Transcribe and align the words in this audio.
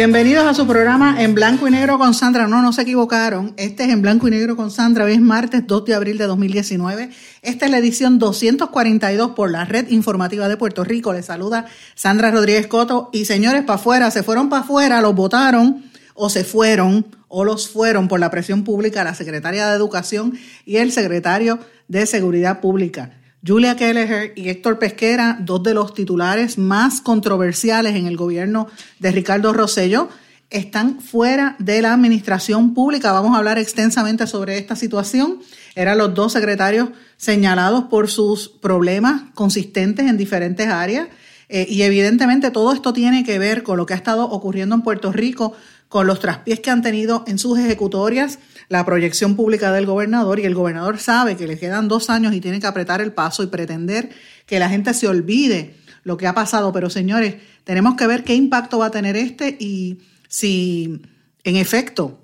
Bienvenidos 0.00 0.46
a 0.46 0.54
su 0.54 0.66
programa 0.66 1.22
En 1.22 1.34
Blanco 1.34 1.68
y 1.68 1.70
Negro 1.70 1.98
con 1.98 2.14
Sandra. 2.14 2.48
No, 2.48 2.62
no 2.62 2.72
se 2.72 2.80
equivocaron. 2.80 3.52
Este 3.58 3.84
es 3.84 3.90
En 3.90 4.00
Blanco 4.00 4.28
y 4.28 4.30
Negro 4.30 4.56
con 4.56 4.70
Sandra. 4.70 5.04
Hoy 5.04 5.12
es 5.12 5.20
martes 5.20 5.66
2 5.66 5.84
de 5.84 5.92
abril 5.92 6.16
de 6.16 6.24
2019. 6.24 7.10
Esta 7.42 7.66
es 7.66 7.70
la 7.70 7.76
edición 7.76 8.18
242 8.18 9.32
por 9.32 9.50
la 9.50 9.66
Red 9.66 9.90
Informativa 9.90 10.48
de 10.48 10.56
Puerto 10.56 10.84
Rico. 10.84 11.12
Les 11.12 11.26
saluda 11.26 11.66
Sandra 11.94 12.30
Rodríguez 12.30 12.66
Coto. 12.66 13.10
Y 13.12 13.26
señores, 13.26 13.62
para 13.64 13.74
afuera, 13.74 14.10
se 14.10 14.22
fueron 14.22 14.48
para 14.48 14.62
afuera, 14.62 15.02
los 15.02 15.14
votaron 15.14 15.84
o 16.14 16.30
se 16.30 16.44
fueron 16.44 17.04
o 17.28 17.44
los 17.44 17.68
fueron 17.68 18.08
por 18.08 18.20
la 18.20 18.30
presión 18.30 18.64
pública 18.64 19.04
la 19.04 19.14
secretaria 19.14 19.68
de 19.68 19.76
Educación 19.76 20.32
y 20.64 20.78
el 20.78 20.92
secretario 20.92 21.58
de 21.88 22.06
Seguridad 22.06 22.60
Pública. 22.60 23.19
Julia 23.46 23.74
Kelleher 23.74 24.34
y 24.36 24.50
Héctor 24.50 24.78
Pesquera, 24.78 25.38
dos 25.40 25.62
de 25.62 25.72
los 25.72 25.94
titulares 25.94 26.58
más 26.58 27.00
controversiales 27.00 27.96
en 27.96 28.06
el 28.06 28.16
gobierno 28.16 28.66
de 28.98 29.12
Ricardo 29.12 29.54
Rosello, 29.54 30.10
están 30.50 31.00
fuera 31.00 31.56
de 31.58 31.80
la 31.80 31.94
administración 31.94 32.74
pública. 32.74 33.12
Vamos 33.12 33.34
a 33.34 33.38
hablar 33.38 33.56
extensamente 33.56 34.26
sobre 34.26 34.58
esta 34.58 34.76
situación. 34.76 35.40
Eran 35.74 35.96
los 35.96 36.14
dos 36.14 36.32
secretarios 36.32 36.90
señalados 37.16 37.84
por 37.84 38.10
sus 38.10 38.48
problemas 38.48 39.22
consistentes 39.34 40.06
en 40.06 40.18
diferentes 40.18 40.66
áreas. 40.66 41.08
Eh, 41.48 41.66
y 41.68 41.82
evidentemente 41.82 42.50
todo 42.50 42.72
esto 42.72 42.92
tiene 42.92 43.24
que 43.24 43.38
ver 43.38 43.62
con 43.62 43.76
lo 43.76 43.86
que 43.86 43.94
ha 43.94 43.96
estado 43.96 44.24
ocurriendo 44.24 44.74
en 44.74 44.82
Puerto 44.82 45.12
Rico, 45.12 45.54
con 45.90 46.06
los 46.06 46.20
traspiés 46.20 46.60
que 46.60 46.70
han 46.70 46.82
tenido 46.82 47.24
en 47.26 47.36
sus 47.36 47.58
ejecutorias 47.58 48.38
la 48.68 48.86
proyección 48.86 49.34
pública 49.34 49.72
del 49.72 49.86
gobernador 49.86 50.38
y 50.38 50.44
el 50.44 50.54
gobernador 50.54 51.00
sabe 51.00 51.36
que 51.36 51.48
le 51.48 51.58
quedan 51.58 51.88
dos 51.88 52.10
años 52.10 52.32
y 52.32 52.40
tiene 52.40 52.60
que 52.60 52.68
apretar 52.68 53.00
el 53.00 53.12
paso 53.12 53.42
y 53.42 53.48
pretender 53.48 54.08
que 54.46 54.60
la 54.60 54.68
gente 54.68 54.94
se 54.94 55.08
olvide 55.08 55.74
lo 56.04 56.16
que 56.16 56.28
ha 56.28 56.32
pasado. 56.32 56.72
Pero 56.72 56.90
señores, 56.90 57.34
tenemos 57.64 57.96
que 57.96 58.06
ver 58.06 58.22
qué 58.22 58.36
impacto 58.36 58.78
va 58.78 58.86
a 58.86 58.90
tener 58.92 59.16
este 59.16 59.56
y 59.58 59.98
si 60.28 61.02
en 61.42 61.56
efecto 61.56 62.20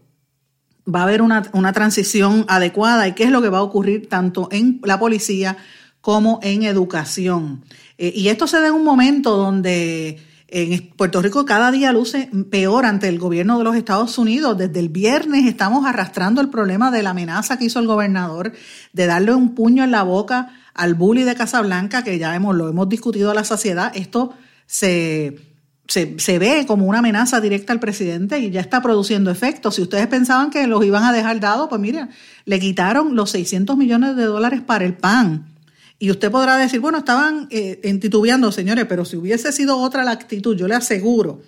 va 0.88 1.00
a 1.00 1.02
haber 1.02 1.20
una, 1.20 1.72
transición 1.72 2.44
adecuada 2.46 3.08
y 3.08 3.14
qué 3.14 3.24
es 3.24 3.32
lo 3.32 3.42
que 3.42 3.48
va 3.48 3.58
a 3.58 3.62
ocurrir 3.62 4.08
tanto 4.08 4.48
en 4.52 4.80
la 4.84 5.00
policía 5.00 5.56
como 6.00 6.38
en 6.44 6.62
educación. 6.62 7.64
Eh, 7.98 8.12
y 8.14 8.28
esto 8.28 8.46
se 8.46 8.60
da 8.60 8.68
en 8.68 8.74
un 8.74 8.84
momento 8.84 9.36
donde 9.36 10.20
en 10.48 10.90
Puerto 10.90 11.20
Rico 11.22 11.44
cada 11.44 11.72
día 11.72 11.92
luce 11.92 12.30
peor 12.50 12.86
ante 12.86 13.08
el 13.08 13.18
gobierno 13.18 13.58
de 13.58 13.64
los 13.64 13.74
Estados 13.74 14.16
Unidos. 14.16 14.56
Desde 14.56 14.78
el 14.78 14.88
viernes 14.88 15.44
estamos 15.46 15.84
arrastrando 15.86 16.40
el 16.40 16.50
problema 16.50 16.90
de 16.90 17.02
la 17.02 17.10
amenaza 17.10 17.58
que 17.58 17.64
hizo 17.64 17.80
el 17.80 17.86
gobernador 17.86 18.52
de 18.92 19.06
darle 19.06 19.34
un 19.34 19.54
puño 19.54 19.82
en 19.82 19.90
la 19.90 20.04
boca 20.04 20.54
al 20.74 20.94
bully 20.94 21.24
de 21.24 21.34
Casablanca, 21.34 22.04
que 22.04 22.18
ya 22.18 22.34
hemos, 22.36 22.54
lo 22.54 22.68
hemos 22.68 22.88
discutido 22.88 23.30
a 23.30 23.34
la 23.34 23.42
saciedad. 23.42 23.90
Esto 23.96 24.34
se, 24.66 25.40
se, 25.88 26.38
ve 26.38 26.64
como 26.66 26.86
una 26.86 26.98
amenaza 26.98 27.40
directa 27.40 27.72
al 27.72 27.80
presidente 27.80 28.38
y 28.38 28.50
ya 28.50 28.60
está 28.60 28.82
produciendo 28.82 29.32
efectos. 29.32 29.74
Si 29.74 29.82
ustedes 29.82 30.06
pensaban 30.06 30.50
que 30.50 30.66
los 30.68 30.84
iban 30.84 31.02
a 31.02 31.12
dejar 31.12 31.40
dados, 31.40 31.68
pues 31.68 31.80
miren, 31.80 32.10
le 32.44 32.60
quitaron 32.60 33.16
los 33.16 33.30
600 33.30 33.76
millones 33.76 34.14
de 34.14 34.24
dólares 34.24 34.60
para 34.60 34.84
el 34.84 34.94
PAN 34.94 35.55
y 35.98 36.10
usted 36.10 36.30
podrá 36.30 36.56
decir, 36.56 36.80
bueno, 36.80 36.98
estaban 36.98 37.48
eh, 37.50 37.80
entitubeando, 37.84 38.52
señores, 38.52 38.84
pero 38.86 39.04
si 39.04 39.16
hubiese 39.16 39.52
sido 39.52 39.78
otra 39.78 40.04
la 40.04 40.10
actitud, 40.10 40.56
yo 40.56 40.68
le 40.68 40.74
aseguro 40.74 41.40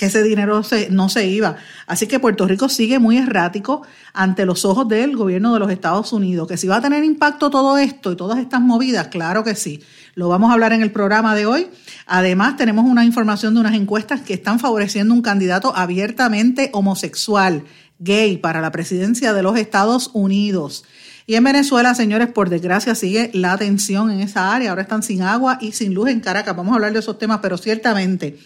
que 0.00 0.06
ese 0.06 0.22
dinero 0.22 0.62
no 0.88 1.08
se 1.10 1.26
iba. 1.26 1.56
Así 1.86 2.06
que 2.06 2.18
Puerto 2.18 2.46
Rico 2.46 2.70
sigue 2.70 2.98
muy 2.98 3.18
errático 3.18 3.82
ante 4.14 4.46
los 4.46 4.64
ojos 4.64 4.88
del 4.88 5.14
gobierno 5.14 5.52
de 5.52 5.60
los 5.60 5.70
Estados 5.70 6.14
Unidos. 6.14 6.48
Que 6.48 6.56
si 6.56 6.66
va 6.66 6.76
a 6.76 6.80
tener 6.80 7.04
impacto 7.04 7.50
todo 7.50 7.76
esto 7.76 8.10
y 8.10 8.16
todas 8.16 8.38
estas 8.38 8.62
movidas, 8.62 9.08
claro 9.08 9.44
que 9.44 9.54
sí. 9.54 9.82
Lo 10.14 10.28
vamos 10.30 10.48
a 10.50 10.54
hablar 10.54 10.72
en 10.72 10.80
el 10.80 10.90
programa 10.90 11.34
de 11.34 11.44
hoy. 11.44 11.68
Además, 12.06 12.56
tenemos 12.56 12.86
una 12.86 13.04
información 13.04 13.52
de 13.52 13.60
unas 13.60 13.74
encuestas 13.74 14.22
que 14.22 14.32
están 14.32 14.58
favoreciendo 14.58 15.12
un 15.12 15.20
candidato 15.20 15.76
abiertamente 15.76 16.70
homosexual, 16.72 17.64
gay, 17.98 18.38
para 18.38 18.62
la 18.62 18.72
presidencia 18.72 19.34
de 19.34 19.42
los 19.42 19.58
Estados 19.58 20.10
Unidos. 20.14 20.86
Y 21.26 21.34
en 21.34 21.44
Venezuela, 21.44 21.94
señores, 21.94 22.28
por 22.28 22.48
desgracia 22.48 22.94
sigue 22.94 23.30
la 23.34 23.56
tensión 23.56 24.10
en 24.10 24.20
esa 24.20 24.54
área. 24.54 24.70
Ahora 24.70 24.82
están 24.82 25.02
sin 25.02 25.22
agua 25.22 25.58
y 25.60 25.72
sin 25.72 25.94
luz 25.94 26.08
en 26.08 26.20
Caracas. 26.20 26.56
Vamos 26.56 26.72
a 26.72 26.76
hablar 26.76 26.92
de 26.92 26.98
esos 26.98 27.18
temas, 27.18 27.40
pero 27.40 27.56
ciertamente 27.58 28.38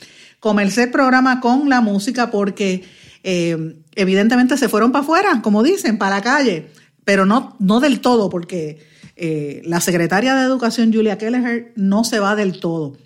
comencé 0.44 0.82
el 0.82 0.90
programa 0.90 1.40
con 1.40 1.70
la 1.70 1.80
música 1.80 2.30
porque 2.30 2.84
eh, 3.22 3.76
evidentemente 3.94 4.58
se 4.58 4.68
fueron 4.68 4.92
para 4.92 5.02
afuera, 5.02 5.40
como 5.42 5.62
dicen, 5.62 5.96
para 5.96 6.16
la 6.16 6.22
calle, 6.22 6.66
pero 7.02 7.24
no, 7.24 7.56
no 7.58 7.80
del 7.80 8.00
todo, 8.00 8.28
porque 8.28 8.78
eh, 9.16 9.62
la 9.64 9.80
secretaria 9.80 10.34
de 10.34 10.44
Educación, 10.44 10.92
Julia 10.92 11.16
Kelleher, 11.16 11.72
no 11.76 12.04
se 12.04 12.18
va 12.18 12.36
del 12.36 12.60
todo. 12.60 12.98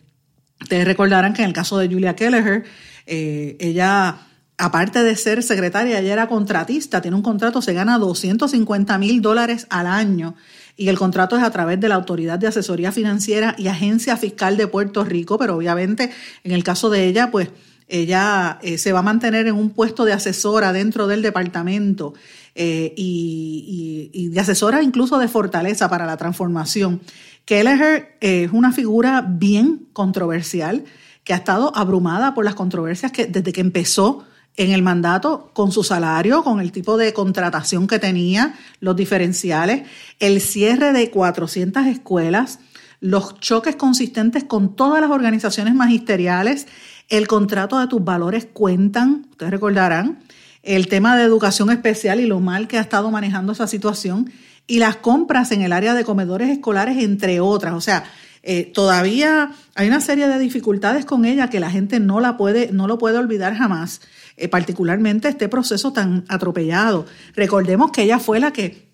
Ustedes 0.61 0.85
recordarán 0.85 1.33
que 1.33 1.43
en 1.43 1.49
el 1.49 1.55
caso 1.55 1.79
de 1.79 1.87
Julia 1.87 2.17
Kelleher, 2.17 2.65
eh, 3.07 3.57
ella 3.61 4.19
aparte 4.59 5.03
de 5.05 5.17
ser 5.17 5.43
secretaria, 5.43 6.01
ella 6.01 6.13
era 6.13 6.29
contratista, 6.29 7.01
tiene 7.01 7.17
un 7.17 7.23
contrato, 7.23 7.63
se 7.63 7.73
gana 7.73 7.99
250 7.99 8.99
mil 8.99 9.23
dólares 9.23 9.67
al 9.71 9.87
año 9.87 10.35
y 10.77 10.89
el 10.89 10.99
contrato 10.99 11.37
es 11.37 11.43
a 11.43 11.51
través 11.51 11.81
de 11.81 11.89
la 11.89 11.95
Autoridad 11.95 12.39
de 12.39 12.49
Asesoría 12.49 12.93
Financiera 12.93 13.55
y 13.57 13.69
Agencia 13.69 14.17
Fiscal 14.17 14.57
de 14.57 14.67
Puerto 14.67 15.05
Rico, 15.05 15.39
pero 15.39 15.57
obviamente 15.57 16.11
en 16.45 16.53
el 16.53 16.65
caso 16.65 16.91
de 16.91 17.07
ella, 17.07 17.31
pues 17.31 17.51
ella 17.89 18.59
eh, 18.63 18.79
se 18.79 18.93
va 18.93 18.99
a 18.99 19.03
mantener 19.03 19.47
en 19.47 19.55
un 19.55 19.71
puesto 19.71 20.05
de 20.05 20.13
asesora 20.13 20.73
dentro 20.73 21.07
del 21.07 21.23
departamento 21.23 22.15
eh, 22.55 22.93
y, 22.97 24.29
de 24.29 24.41
asesora 24.41 24.83
incluso 24.83 25.19
de 25.19 25.29
fortaleza 25.29 25.89
para 25.89 26.05
la 26.05 26.17
transformación. 26.17 27.01
Kelleher 27.45 28.17
es 28.21 28.53
una 28.53 28.73
figura 28.73 29.25
bien 29.27 29.87
controversial 29.93 30.85
que 31.25 31.33
ha 31.33 31.37
estado 31.37 31.73
abrumada 31.75 32.35
por 32.35 32.45
las 32.45 32.55
controversias 32.55 33.11
que 33.11 33.27
desde 33.27 33.53
que 33.53 33.61
empezó 33.61 34.27
en 34.59 34.73
el 34.73 34.83
mandato 34.83 35.51
con 35.55 35.71
su 35.71 35.85
salario, 35.85 36.43
con 36.43 36.61
el 36.61 36.73
tipo 36.73 36.97
de 36.97 37.13
contratación 37.13 37.87
que 37.87 38.01
tenía, 38.01 38.55
los 38.81 38.97
diferenciales, 38.97 39.85
el 40.19 40.41
cierre 40.41 40.93
de 40.93 41.11
400 41.11 41.87
escuelas, 41.87 42.59
los 43.01 43.39
choques 43.39 43.77
consistentes 43.77 44.43
con 44.43 44.75
todas 44.75 45.01
las 45.01 45.11
organizaciones 45.11 45.75
magisteriales, 45.75 46.67
el 47.09 47.29
contrato 47.29 47.79
de 47.79 47.87
tus 47.87 48.03
valores 48.03 48.49
cuentan, 48.53 49.29
ustedes 49.31 49.53
recordarán, 49.53 50.19
el 50.65 50.89
tema 50.89 51.17
de 51.17 51.23
educación 51.23 51.71
especial 51.71 52.19
y 52.19 52.27
lo 52.27 52.41
mal 52.41 52.67
que 52.67 52.79
ha 52.79 52.83
estado 52.83 53.13
manejando 53.13 53.53
esa 53.53 53.69
situación, 53.69 54.33
y 54.67 54.81
las 54.81 54.97
compras 54.97 55.53
en 55.53 55.63
el 55.63 55.73
área 55.73 55.95
de 55.95 56.05
comedores 56.05 56.51
escolares, 56.51 56.99
entre 56.99 57.39
otras. 57.39 57.75
O 57.75 57.81
sea, 57.81 58.05
eh, 58.43 58.65
todavía 58.65 59.53
hay 59.77 59.87
una 59.87 60.01
serie 60.01 60.27
de 60.27 60.39
dificultades 60.39 61.05
con 61.05 61.25
ella 61.25 61.49
que 61.49 61.61
la 61.61 61.71
gente 61.71 62.01
no 62.01 62.19
la 62.19 62.37
puede, 62.37 62.73
no 62.73 62.89
lo 62.89 62.99
puede 62.99 63.19
olvidar 63.19 63.55
jamás. 63.55 64.01
Eh, 64.41 64.49
particularmente 64.49 65.29
este 65.29 65.49
proceso 65.49 65.93
tan 65.93 66.25
atropellado. 66.29 67.07
Recordemos 67.35 67.91
que 67.91 68.03
ella 68.03 68.21
fue 68.21 68.39
la 68.39 68.53
que, 68.53 68.89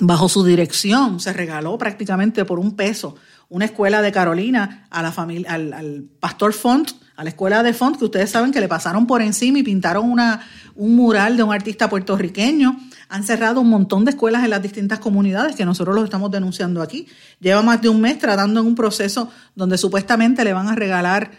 bajo 0.00 0.28
su 0.28 0.44
dirección, 0.44 1.20
se 1.20 1.32
regaló 1.32 1.78
prácticamente 1.78 2.44
por 2.44 2.58
un 2.58 2.74
peso 2.74 3.14
una 3.48 3.66
escuela 3.66 4.02
de 4.02 4.10
Carolina 4.10 4.86
a 4.90 5.02
la 5.02 5.12
familia, 5.12 5.52
al, 5.52 6.08
pastor 6.18 6.52
Font, 6.54 6.90
a 7.16 7.22
la 7.22 7.30
escuela 7.30 7.62
de 7.62 7.72
Font, 7.72 7.98
que 7.98 8.04
ustedes 8.04 8.30
saben 8.30 8.50
que 8.50 8.60
le 8.60 8.66
pasaron 8.66 9.06
por 9.06 9.22
encima 9.22 9.58
y 9.58 9.62
pintaron 9.62 10.10
una, 10.10 10.40
un 10.74 10.96
mural 10.96 11.36
de 11.36 11.44
un 11.44 11.52
artista 11.52 11.88
puertorriqueño. 11.88 12.76
Han 13.08 13.22
cerrado 13.22 13.60
un 13.60 13.68
montón 13.68 14.04
de 14.04 14.10
escuelas 14.10 14.42
en 14.42 14.50
las 14.50 14.62
distintas 14.62 14.98
comunidades 14.98 15.54
que 15.54 15.64
nosotros 15.64 15.94
los 15.94 16.04
estamos 16.04 16.32
denunciando 16.32 16.82
aquí. 16.82 17.06
Lleva 17.38 17.62
más 17.62 17.80
de 17.80 17.88
un 17.88 18.00
mes 18.00 18.18
tratando 18.18 18.60
en 18.60 18.66
un 18.66 18.74
proceso 18.74 19.30
donde 19.54 19.78
supuestamente 19.78 20.44
le 20.44 20.52
van 20.52 20.68
a 20.68 20.74
regalar 20.74 21.30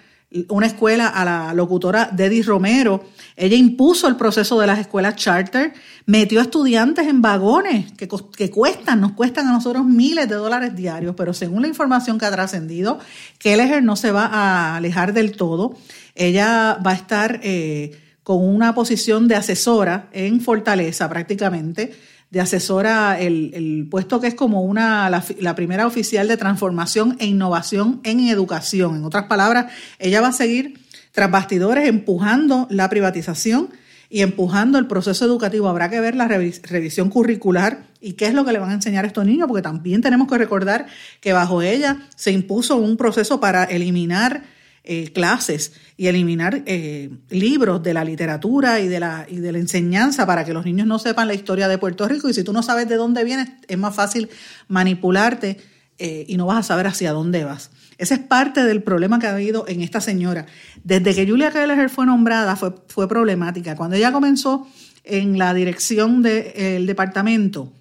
una 0.47 0.65
escuela 0.65 1.07
a 1.07 1.25
la 1.25 1.53
locutora 1.53 2.09
Deddy 2.11 2.41
Romero. 2.41 3.03
Ella 3.35 3.55
impuso 3.55 4.07
el 4.07 4.15
proceso 4.15 4.59
de 4.59 4.67
las 4.67 4.79
escuelas 4.79 5.15
charter, 5.15 5.73
metió 6.05 6.39
a 6.39 6.43
estudiantes 6.43 7.07
en 7.07 7.21
vagones 7.21 7.91
que, 7.93 8.07
que 8.35 8.49
cuestan, 8.49 9.01
nos 9.01 9.11
cuestan 9.11 9.47
a 9.47 9.51
nosotros 9.51 9.85
miles 9.85 10.29
de 10.29 10.35
dólares 10.35 10.75
diarios, 10.75 11.15
pero 11.17 11.33
según 11.33 11.63
la 11.63 11.67
información 11.67 12.17
que 12.17 12.25
ha 12.25 12.31
trascendido, 12.31 12.99
Kelleher 13.39 13.83
no 13.83 13.95
se 13.95 14.11
va 14.11 14.25
a 14.25 14.77
alejar 14.77 15.13
del 15.13 15.33
todo. 15.33 15.75
Ella 16.15 16.77
va 16.85 16.91
a 16.91 16.95
estar 16.95 17.39
eh, 17.43 17.99
con 18.23 18.43
una 18.43 18.73
posición 18.73 19.27
de 19.27 19.35
asesora 19.35 20.07
en 20.13 20.39
Fortaleza 20.39 21.09
prácticamente 21.09 21.93
de 22.31 22.39
asesora, 22.39 23.19
el, 23.19 23.87
puesto 23.91 24.21
que 24.21 24.27
es 24.27 24.35
como 24.35 24.63
una, 24.63 25.09
la, 25.09 25.55
primera 25.55 25.85
oficial 25.85 26.29
de 26.29 26.37
transformación 26.37 27.17
e 27.19 27.25
innovación 27.25 27.99
en 28.03 28.21
educación. 28.21 28.95
En 28.95 29.03
otras 29.03 29.25
palabras, 29.25 29.71
ella 29.99 30.21
va 30.21 30.29
a 30.29 30.33
seguir 30.33 30.79
tras 31.11 31.29
bastidores 31.29 31.89
empujando 31.89 32.67
la 32.69 32.89
privatización 32.89 33.69
y 34.09 34.21
empujando 34.21 34.79
el 34.79 34.87
proceso 34.87 35.25
educativo. 35.25 35.67
Habrá 35.67 35.89
que 35.89 35.99
ver 35.99 36.15
la 36.15 36.29
revisión 36.29 37.09
curricular 37.09 37.83
y 37.99 38.13
qué 38.13 38.27
es 38.27 38.33
lo 38.33 38.45
que 38.45 38.53
le 38.53 38.59
van 38.59 38.69
a 38.71 38.75
enseñar 38.75 39.03
a 39.03 39.07
estos 39.07 39.25
niños, 39.25 39.49
porque 39.49 39.61
también 39.61 40.01
tenemos 40.01 40.29
que 40.29 40.37
recordar 40.37 40.87
que 41.19 41.33
bajo 41.33 41.61
ella 41.61 42.07
se 42.15 42.31
impuso 42.31 42.77
un 42.77 42.95
proceso 42.95 43.41
para 43.41 43.65
eliminar 43.65 44.43
eh, 44.83 45.11
clases 45.13 45.73
y 45.95 46.07
eliminar 46.07 46.63
eh, 46.65 47.11
libros 47.29 47.83
de 47.83 47.93
la 47.93 48.03
literatura 48.03 48.79
y 48.79 48.87
de 48.87 48.99
la, 48.99 49.27
y 49.29 49.35
de 49.35 49.51
la 49.51 49.59
enseñanza 49.59 50.25
para 50.25 50.43
que 50.43 50.53
los 50.53 50.65
niños 50.65 50.87
no 50.87 50.97
sepan 50.97 51.27
la 51.27 51.35
historia 51.35 51.67
de 51.67 51.77
Puerto 51.77 52.07
Rico. 52.07 52.29
Y 52.29 52.33
si 52.33 52.43
tú 52.43 52.51
no 52.51 52.63
sabes 52.63 52.89
de 52.89 52.95
dónde 52.95 53.23
vienes, 53.23 53.47
es 53.67 53.77
más 53.77 53.93
fácil 53.93 54.27
manipularte 54.67 55.57
eh, 55.99 56.25
y 56.27 56.35
no 56.35 56.47
vas 56.47 56.57
a 56.57 56.63
saber 56.63 56.87
hacia 56.87 57.11
dónde 57.11 57.43
vas. 57.43 57.69
Ese 57.99 58.15
es 58.15 58.21
parte 58.21 58.63
del 58.63 58.81
problema 58.81 59.19
que 59.19 59.27
ha 59.27 59.35
habido 59.35 59.65
en 59.67 59.81
esta 59.81 60.01
señora. 60.01 60.47
Desde 60.83 61.13
que 61.13 61.27
Julia 61.27 61.51
Keller 61.51 61.87
fue 61.91 62.07
nombrada 62.07 62.55
fue, 62.55 62.73
fue 62.87 63.07
problemática. 63.07 63.75
Cuando 63.75 63.97
ella 63.97 64.11
comenzó 64.11 64.67
en 65.03 65.37
la 65.37 65.53
dirección 65.53 66.23
del 66.23 66.87
departamento, 66.87 67.71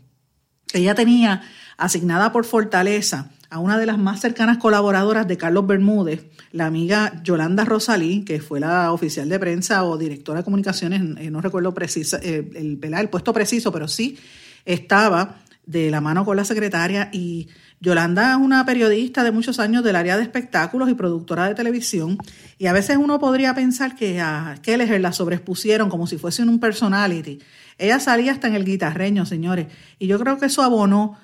ella 0.74 0.94
tenía 0.94 1.40
asignada 1.78 2.30
por 2.30 2.44
Fortaleza 2.44 3.30
a 3.50 3.58
una 3.58 3.78
de 3.78 3.86
las 3.86 3.98
más 3.98 4.20
cercanas 4.20 4.58
colaboradoras 4.58 5.26
de 5.26 5.36
Carlos 5.36 5.66
Bermúdez, 5.66 6.24
la 6.52 6.66
amiga 6.66 7.20
Yolanda 7.24 7.64
Rosalí, 7.64 8.24
que 8.24 8.40
fue 8.40 8.60
la 8.60 8.92
oficial 8.92 9.28
de 9.28 9.38
prensa 9.40 9.84
o 9.84 9.98
directora 9.98 10.38
de 10.38 10.44
comunicaciones, 10.44 11.02
eh, 11.18 11.30
no 11.30 11.40
recuerdo 11.40 11.74
eh, 11.76 12.50
el, 12.54 12.78
el 12.82 13.08
puesto 13.08 13.32
preciso, 13.32 13.72
pero 13.72 13.88
sí 13.88 14.16
estaba 14.64 15.36
de 15.66 15.90
la 15.90 16.00
mano 16.00 16.24
con 16.24 16.36
la 16.36 16.44
secretaria. 16.44 17.10
Y 17.12 17.48
Yolanda 17.80 18.32
es 18.32 18.36
una 18.36 18.64
periodista 18.66 19.24
de 19.24 19.30
muchos 19.30 19.58
años 19.58 19.84
del 19.84 19.96
área 19.96 20.16
de 20.16 20.22
espectáculos 20.22 20.88
y 20.90 20.94
productora 20.94 21.48
de 21.48 21.54
televisión. 21.54 22.18
Y 22.58 22.66
a 22.66 22.72
veces 22.72 22.96
uno 22.96 23.18
podría 23.18 23.54
pensar 23.54 23.94
que 23.94 24.20
a 24.20 24.56
Kelleher 24.62 25.00
la 25.00 25.12
sobrespusieron 25.12 25.88
como 25.88 26.06
si 26.06 26.18
fuese 26.18 26.42
un 26.42 26.60
personality. 26.60 27.38
Ella 27.80 27.98
salía 27.98 28.32
hasta 28.32 28.46
en 28.46 28.54
el 28.54 28.64
guitarreño, 28.64 29.24
señores, 29.24 29.68
y 29.98 30.06
yo 30.06 30.18
creo 30.18 30.38
que 30.38 30.46
eso 30.46 30.62
abonó 30.62 31.16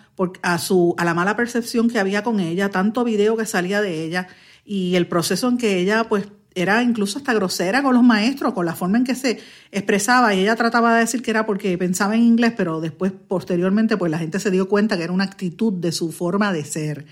a, 0.43 0.59
su, 0.59 0.95
a 0.97 1.05
la 1.05 1.13
mala 1.13 1.37
percepción 1.37 1.89
que 1.91 1.99
había 1.99 2.23
con 2.23 2.41
ella, 2.41 2.71
tanto 2.71 3.05
video 3.05 3.37
que 3.37 3.45
salía 3.45 3.83
de 3.83 4.05
ella 4.05 4.27
y 4.65 4.97
el 4.97 5.07
proceso 5.07 5.49
en 5.49 5.59
que 5.59 5.79
ella 5.79 6.05
pues 6.09 6.29
era 6.55 6.83
incluso 6.83 7.19
hasta 7.19 7.35
grosera 7.35 7.83
con 7.83 7.95
los 7.95 8.03
maestros, 8.03 8.55
con 8.55 8.65
la 8.65 8.75
forma 8.75 8.97
en 8.97 9.05
que 9.05 9.15
se 9.15 9.39
expresaba 9.71 10.35
y 10.35 10.41
ella 10.41 10.57
trataba 10.57 10.95
de 10.95 11.01
decir 11.01 11.23
que 11.23 11.31
era 11.31 11.45
porque 11.45 11.77
pensaba 11.77 12.15
en 12.15 12.23
inglés, 12.23 12.55
pero 12.57 12.81
después 12.81 13.13
posteriormente 13.13 13.99
pues 13.99 14.11
la 14.11 14.19
gente 14.19 14.41
se 14.41 14.51
dio 14.51 14.67
cuenta 14.67 14.97
que 14.97 15.05
era 15.05 15.13
una 15.13 15.25
actitud 15.25 15.75
de 15.75 15.93
su 15.93 16.11
forma 16.11 16.55
de 16.55 16.65
ser. 16.65 17.05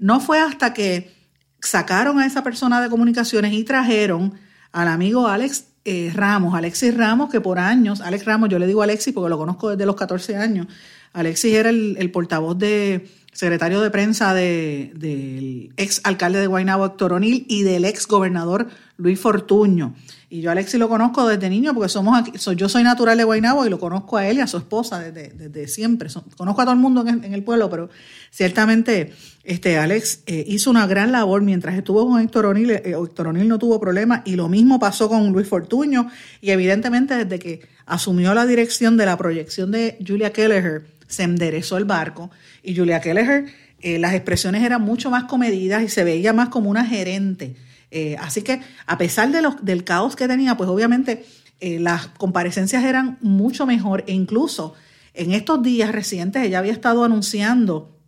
No 0.00 0.18
fue 0.18 0.40
hasta 0.40 0.74
que 0.74 1.14
sacaron 1.60 2.18
a 2.18 2.26
esa 2.26 2.42
persona 2.42 2.82
de 2.82 2.90
comunicaciones 2.90 3.52
y 3.52 3.62
trajeron 3.62 4.34
al 4.72 4.88
amigo 4.88 5.28
Alex 5.28 5.66
eh, 5.84 6.12
Ramos, 6.14 6.54
Alexis 6.54 6.96
Ramos, 6.96 7.30
que 7.30 7.40
por 7.40 7.58
años, 7.58 8.00
Alex 8.00 8.24
Ramos, 8.24 8.48
yo 8.48 8.58
le 8.58 8.66
digo 8.66 8.82
Alexis 8.82 9.12
porque 9.12 9.30
lo 9.30 9.38
conozco 9.38 9.70
desde 9.70 9.86
los 9.86 9.96
14 9.96 10.36
años, 10.36 10.66
Alexis 11.12 11.54
era 11.54 11.70
el, 11.70 12.10
portavoz 12.10 12.56
de 12.56 13.08
secretario 13.32 13.80
de 13.80 13.90
prensa 13.90 14.32
del 14.34 15.72
ex 15.76 16.00
alcalde 16.04 16.40
de 16.40 16.46
Guaynabo, 16.46 16.86
Héctor 16.86 17.14
O'Neill, 17.14 17.44
y 17.48 17.62
del 17.62 17.84
ex 17.84 18.06
gobernador 18.06 18.68
Luis 19.02 19.18
Fortuño. 19.18 19.94
Y 20.30 20.40
yo 20.40 20.48
a 20.48 20.52
Alexis 20.52 20.80
lo 20.80 20.88
conozco 20.88 21.26
desde 21.28 21.50
niño 21.50 21.74
porque 21.74 21.90
somos 21.90 22.18
aquí, 22.18 22.32
yo 22.56 22.68
soy 22.68 22.82
natural 22.82 23.18
de 23.18 23.24
Guaynabo 23.24 23.66
y 23.66 23.70
lo 23.70 23.78
conozco 23.78 24.16
a 24.16 24.26
él 24.26 24.38
y 24.38 24.40
a 24.40 24.46
su 24.46 24.56
esposa 24.56 25.00
desde, 25.00 25.68
siempre. 25.68 26.08
conozco 26.36 26.62
a 26.62 26.64
todo 26.64 26.72
el 26.72 26.80
mundo 26.80 27.04
en, 27.06 27.34
el 27.34 27.42
pueblo, 27.42 27.68
pero 27.68 27.90
ciertamente 28.30 29.12
este 29.44 29.76
Alex 29.76 30.20
eh, 30.26 30.44
hizo 30.46 30.70
una 30.70 30.86
gran 30.86 31.12
labor 31.12 31.42
mientras 31.42 31.76
estuvo 31.76 32.08
con 32.08 32.20
Héctor 32.20 32.46
O'Neill. 32.46 32.70
Eh, 32.70 32.96
Héctor 32.98 33.26
O'Neill 33.26 33.48
no 33.48 33.58
tuvo 33.58 33.78
problema 33.78 34.22
y 34.24 34.36
lo 34.36 34.48
mismo 34.48 34.78
pasó 34.78 35.08
con 35.08 35.32
Luis 35.32 35.48
Fortuño. 35.48 36.08
Y 36.40 36.50
evidentemente 36.50 37.14
desde 37.14 37.38
que 37.38 37.68
asumió 37.84 38.32
la 38.32 38.46
dirección 38.46 38.96
de 38.96 39.04
la 39.04 39.18
proyección 39.18 39.70
de 39.70 39.98
Julia 40.06 40.32
Kelleher, 40.32 40.86
se 41.08 41.24
enderezó 41.24 41.76
el 41.76 41.84
barco 41.84 42.30
y 42.62 42.74
Julia 42.74 43.00
Kelleher, 43.00 43.52
eh, 43.82 43.98
las 43.98 44.14
expresiones 44.14 44.62
eran 44.62 44.80
mucho 44.80 45.10
más 45.10 45.24
comedidas 45.24 45.82
y 45.82 45.88
se 45.88 46.04
veía 46.04 46.32
más 46.32 46.48
como 46.48 46.70
una 46.70 46.86
gerente. 46.86 47.56
Eh, 47.94 48.16
así 48.18 48.40
que 48.40 48.62
a 48.86 48.96
pesar 48.96 49.30
de 49.30 49.42
los, 49.42 49.62
del 49.62 49.84
caos 49.84 50.16
que 50.16 50.26
tenía, 50.26 50.56
pues 50.56 50.70
obviamente 50.70 51.26
eh, 51.60 51.78
las 51.78 52.06
comparecencias 52.06 52.82
eran 52.84 53.18
mucho 53.20 53.66
mejor 53.66 54.02
e 54.06 54.14
incluso 54.14 54.72
en 55.12 55.32
estos 55.32 55.62
días 55.62 55.92
recientes 55.92 56.42
ella 56.42 56.58
había 56.58 56.72
estado 56.72 57.04
anunciando 57.04 58.00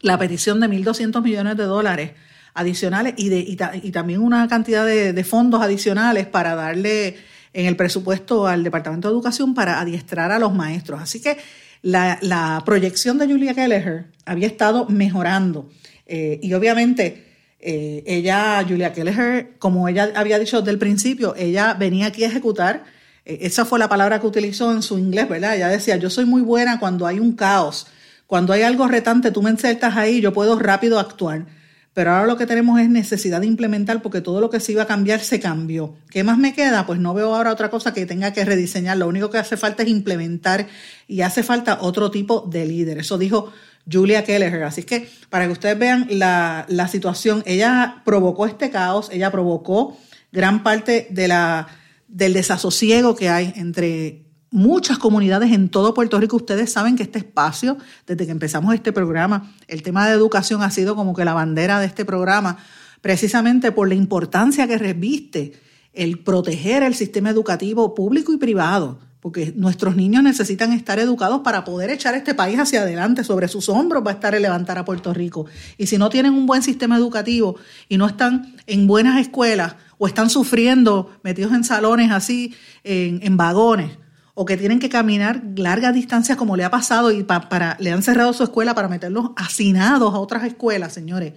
la 0.00 0.18
petición 0.18 0.60
de 0.60 0.68
1.200 0.68 1.22
millones 1.22 1.58
de 1.58 1.64
dólares 1.64 2.12
adicionales 2.54 3.14
y, 3.18 3.28
de, 3.28 3.40
y, 3.40 3.90
también 3.92 4.22
una 4.22 4.48
cantidad 4.48 4.86
de, 4.86 5.24
fondos 5.24 5.60
adicionales 5.60 6.26
para 6.26 6.54
darle 6.54 7.18
en 7.52 7.66
el 7.66 7.76
presupuesto 7.76 8.46
al 8.46 8.64
Departamento 8.64 9.08
de 9.08 9.12
Educación 9.12 9.52
para 9.52 9.78
adiestrar 9.78 10.32
a 10.32 10.38
los 10.38 10.54
maestros. 10.54 11.02
Así 11.02 11.20
que 11.20 11.36
la, 11.82 12.62
proyección 12.64 13.18
de 13.18 13.26
Julia 13.26 13.52
Kelleher 13.52 14.06
había 14.24 14.46
estado 14.46 14.86
mejorando. 14.88 15.68
Eh, 16.06 16.40
y 16.42 16.54
obviamente 16.54 17.27
eh, 17.60 18.04
ella, 18.06 18.64
Julia 18.66 18.92
Kelleher, 18.92 19.56
como 19.58 19.88
ella 19.88 20.12
había 20.14 20.38
dicho 20.38 20.58
desde 20.60 20.70
el 20.70 20.78
principio, 20.78 21.34
ella 21.36 21.74
venía 21.74 22.06
aquí 22.06 22.24
a 22.24 22.28
ejecutar. 22.28 22.84
Eh, 23.24 23.38
esa 23.42 23.64
fue 23.64 23.78
la 23.78 23.88
palabra 23.88 24.20
que 24.20 24.26
utilizó 24.26 24.72
en 24.72 24.82
su 24.82 24.98
inglés, 24.98 25.28
¿verdad? 25.28 25.56
Ella 25.56 25.68
decía, 25.68 25.96
yo 25.96 26.10
soy 26.10 26.24
muy 26.24 26.42
buena 26.42 26.78
cuando 26.78 27.06
hay 27.06 27.18
un 27.18 27.32
caos. 27.32 27.86
Cuando 28.26 28.52
hay 28.52 28.62
algo 28.62 28.86
retante, 28.86 29.30
tú 29.30 29.42
me 29.42 29.50
insertas 29.50 29.96
ahí, 29.96 30.20
yo 30.20 30.32
puedo 30.32 30.58
rápido 30.58 30.98
actuar. 30.98 31.46
Pero 31.94 32.12
ahora 32.12 32.26
lo 32.26 32.36
que 32.36 32.46
tenemos 32.46 32.78
es 32.78 32.88
necesidad 32.88 33.40
de 33.40 33.48
implementar 33.48 34.02
porque 34.02 34.20
todo 34.20 34.40
lo 34.40 34.50
que 34.50 34.60
se 34.60 34.70
iba 34.70 34.84
a 34.84 34.86
cambiar 34.86 35.18
se 35.18 35.40
cambió. 35.40 35.96
¿Qué 36.10 36.22
más 36.22 36.38
me 36.38 36.54
queda? 36.54 36.86
Pues 36.86 37.00
no 37.00 37.12
veo 37.12 37.34
ahora 37.34 37.50
otra 37.50 37.70
cosa 37.70 37.92
que 37.92 38.06
tenga 38.06 38.32
que 38.32 38.44
rediseñar. 38.44 38.98
Lo 38.98 39.08
único 39.08 39.30
que 39.30 39.38
hace 39.38 39.56
falta 39.56 39.82
es 39.82 39.88
implementar 39.88 40.68
y 41.08 41.22
hace 41.22 41.42
falta 41.42 41.78
otro 41.80 42.12
tipo 42.12 42.46
de 42.48 42.66
líder. 42.66 42.98
Eso 42.98 43.18
dijo 43.18 43.52
Julia 43.90 44.24
Kelleher. 44.24 44.64
Así 44.64 44.82
que 44.82 45.08
para 45.30 45.46
que 45.46 45.52
ustedes 45.52 45.78
vean 45.78 46.06
la, 46.10 46.66
la 46.68 46.88
situación, 46.88 47.42
ella 47.46 48.02
provocó 48.04 48.46
este 48.46 48.70
caos, 48.70 49.08
ella 49.12 49.30
provocó 49.30 49.96
gran 50.32 50.62
parte 50.62 51.08
de 51.10 51.28
la, 51.28 51.68
del 52.06 52.32
desasosiego 52.32 53.14
que 53.14 53.28
hay 53.28 53.52
entre 53.56 54.24
muchas 54.50 54.98
comunidades 54.98 55.52
en 55.52 55.68
todo 55.68 55.94
Puerto 55.94 56.18
Rico. 56.18 56.36
Ustedes 56.36 56.72
saben 56.72 56.96
que 56.96 57.02
este 57.02 57.18
espacio, 57.18 57.76
desde 58.06 58.26
que 58.26 58.32
empezamos 58.32 58.74
este 58.74 58.92
programa, 58.92 59.52
el 59.66 59.82
tema 59.82 60.06
de 60.06 60.14
educación 60.14 60.62
ha 60.62 60.70
sido 60.70 60.96
como 60.96 61.14
que 61.14 61.24
la 61.24 61.34
bandera 61.34 61.80
de 61.80 61.86
este 61.86 62.04
programa, 62.04 62.58
precisamente 63.00 63.72
por 63.72 63.88
la 63.88 63.94
importancia 63.94 64.66
que 64.66 64.78
reviste 64.78 65.52
el 65.92 66.20
proteger 66.20 66.82
el 66.82 66.94
sistema 66.94 67.30
educativo 67.30 67.94
público 67.94 68.32
y 68.32 68.36
privado, 68.36 69.00
porque 69.28 69.52
nuestros 69.54 69.94
niños 69.94 70.22
necesitan 70.22 70.72
estar 70.72 70.98
educados 70.98 71.42
para 71.42 71.62
poder 71.62 71.90
echar 71.90 72.14
este 72.14 72.34
país 72.34 72.58
hacia 72.58 72.80
adelante. 72.80 73.24
Sobre 73.24 73.46
sus 73.46 73.68
hombros 73.68 74.02
va 74.02 74.12
a 74.12 74.14
estar 74.14 74.34
el 74.34 74.40
levantar 74.40 74.78
a 74.78 74.86
Puerto 74.86 75.12
Rico. 75.12 75.44
Y 75.76 75.86
si 75.86 75.98
no 75.98 76.08
tienen 76.08 76.32
un 76.32 76.46
buen 76.46 76.62
sistema 76.62 76.96
educativo 76.96 77.56
y 77.90 77.98
no 77.98 78.06
están 78.06 78.56
en 78.66 78.86
buenas 78.86 79.20
escuelas 79.20 79.76
o 79.98 80.06
están 80.06 80.30
sufriendo 80.30 81.14
metidos 81.22 81.52
en 81.52 81.62
salones 81.62 82.10
así, 82.10 82.54
en, 82.84 83.20
en 83.22 83.36
vagones, 83.36 83.98
o 84.32 84.46
que 84.46 84.56
tienen 84.56 84.78
que 84.78 84.88
caminar 84.88 85.42
largas 85.56 85.92
distancias 85.92 86.38
como 86.38 86.56
le 86.56 86.64
ha 86.64 86.70
pasado 86.70 87.12
y 87.12 87.22
para, 87.22 87.76
le 87.80 87.92
han 87.92 88.02
cerrado 88.02 88.32
su 88.32 88.44
escuela 88.44 88.74
para 88.74 88.88
meterlos 88.88 89.32
hacinados 89.36 90.14
a 90.14 90.18
otras 90.20 90.44
escuelas, 90.44 90.94
señores. 90.94 91.34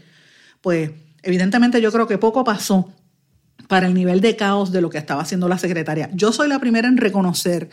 Pues 0.62 0.92
evidentemente 1.24 1.82
yo 1.82 1.92
creo 1.92 2.08
que 2.08 2.18
poco 2.18 2.46
pasó 2.46 2.90
para 3.72 3.88
el 3.88 3.94
nivel 3.94 4.20
de 4.20 4.36
caos 4.36 4.74
de 4.74 4.82
lo 4.82 4.90
que 4.90 4.98
estaba 4.98 5.22
haciendo 5.22 5.48
la 5.48 5.58
secretaria. 5.58 6.10
Yo 6.14 6.34
soy 6.34 6.50
la 6.50 6.60
primera 6.60 6.90
en 6.90 6.98
reconocer 6.98 7.70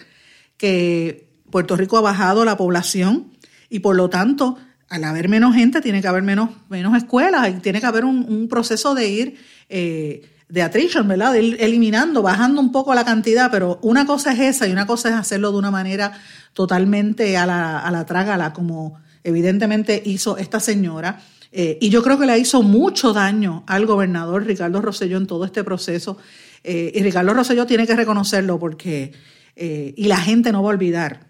que 0.56 1.28
Puerto 1.50 1.74
Rico 1.74 1.98
ha 1.98 2.00
bajado 2.00 2.44
la 2.44 2.56
población 2.56 3.32
y 3.68 3.80
por 3.80 3.96
lo 3.96 4.08
tanto, 4.08 4.56
al 4.88 5.02
haber 5.02 5.28
menos 5.28 5.56
gente, 5.56 5.80
tiene 5.80 6.00
que 6.00 6.06
haber 6.06 6.22
menos, 6.22 6.50
menos 6.68 6.96
escuelas 6.96 7.48
y 7.48 7.54
tiene 7.54 7.80
que 7.80 7.86
haber 7.86 8.04
un, 8.04 8.46
proceso 8.46 8.94
de 8.94 9.08
ir... 9.08 9.38
Eh, 9.68 10.22
de 10.48 10.62
attrition, 10.62 11.06
¿verdad? 11.08 11.32
De 11.32 11.42
ir 11.42 11.56
eliminando, 11.60 12.22
bajando 12.22 12.62
un 12.62 12.72
poco 12.72 12.94
la 12.94 13.04
cantidad, 13.04 13.50
pero 13.50 13.78
una 13.82 14.06
cosa 14.06 14.32
es 14.32 14.38
esa 14.38 14.66
y 14.66 14.72
una 14.72 14.86
cosa 14.86 15.10
es 15.10 15.14
hacerlo 15.14 15.52
de 15.52 15.58
una 15.58 15.70
manera 15.70 16.12
totalmente 16.54 17.36
a 17.36 17.44
la, 17.44 17.80
a 17.80 17.90
la 17.90 18.06
trágala, 18.06 18.54
como 18.54 18.98
evidentemente 19.24 20.00
hizo 20.06 20.38
esta 20.38 20.58
señora. 20.58 21.20
Eh, 21.50 21.78
y 21.80 21.88
yo 21.88 22.02
creo 22.02 22.18
que 22.18 22.26
le 22.26 22.38
hizo 22.38 22.62
mucho 22.62 23.12
daño 23.12 23.64
al 23.66 23.86
gobernador 23.86 24.44
Ricardo 24.44 24.80
Rosselló 24.80 25.16
en 25.16 25.26
todo 25.26 25.44
este 25.44 25.64
proceso. 25.64 26.18
Eh, 26.64 26.92
y 26.94 27.02
Ricardo 27.02 27.34
Rosselló 27.34 27.66
tiene 27.66 27.86
que 27.86 27.96
reconocerlo 27.96 28.58
porque, 28.58 29.12
eh, 29.56 29.94
y 29.96 30.08
la 30.08 30.18
gente 30.18 30.52
no 30.52 30.62
va 30.62 30.70
a 30.70 30.74
olvidar 30.74 31.28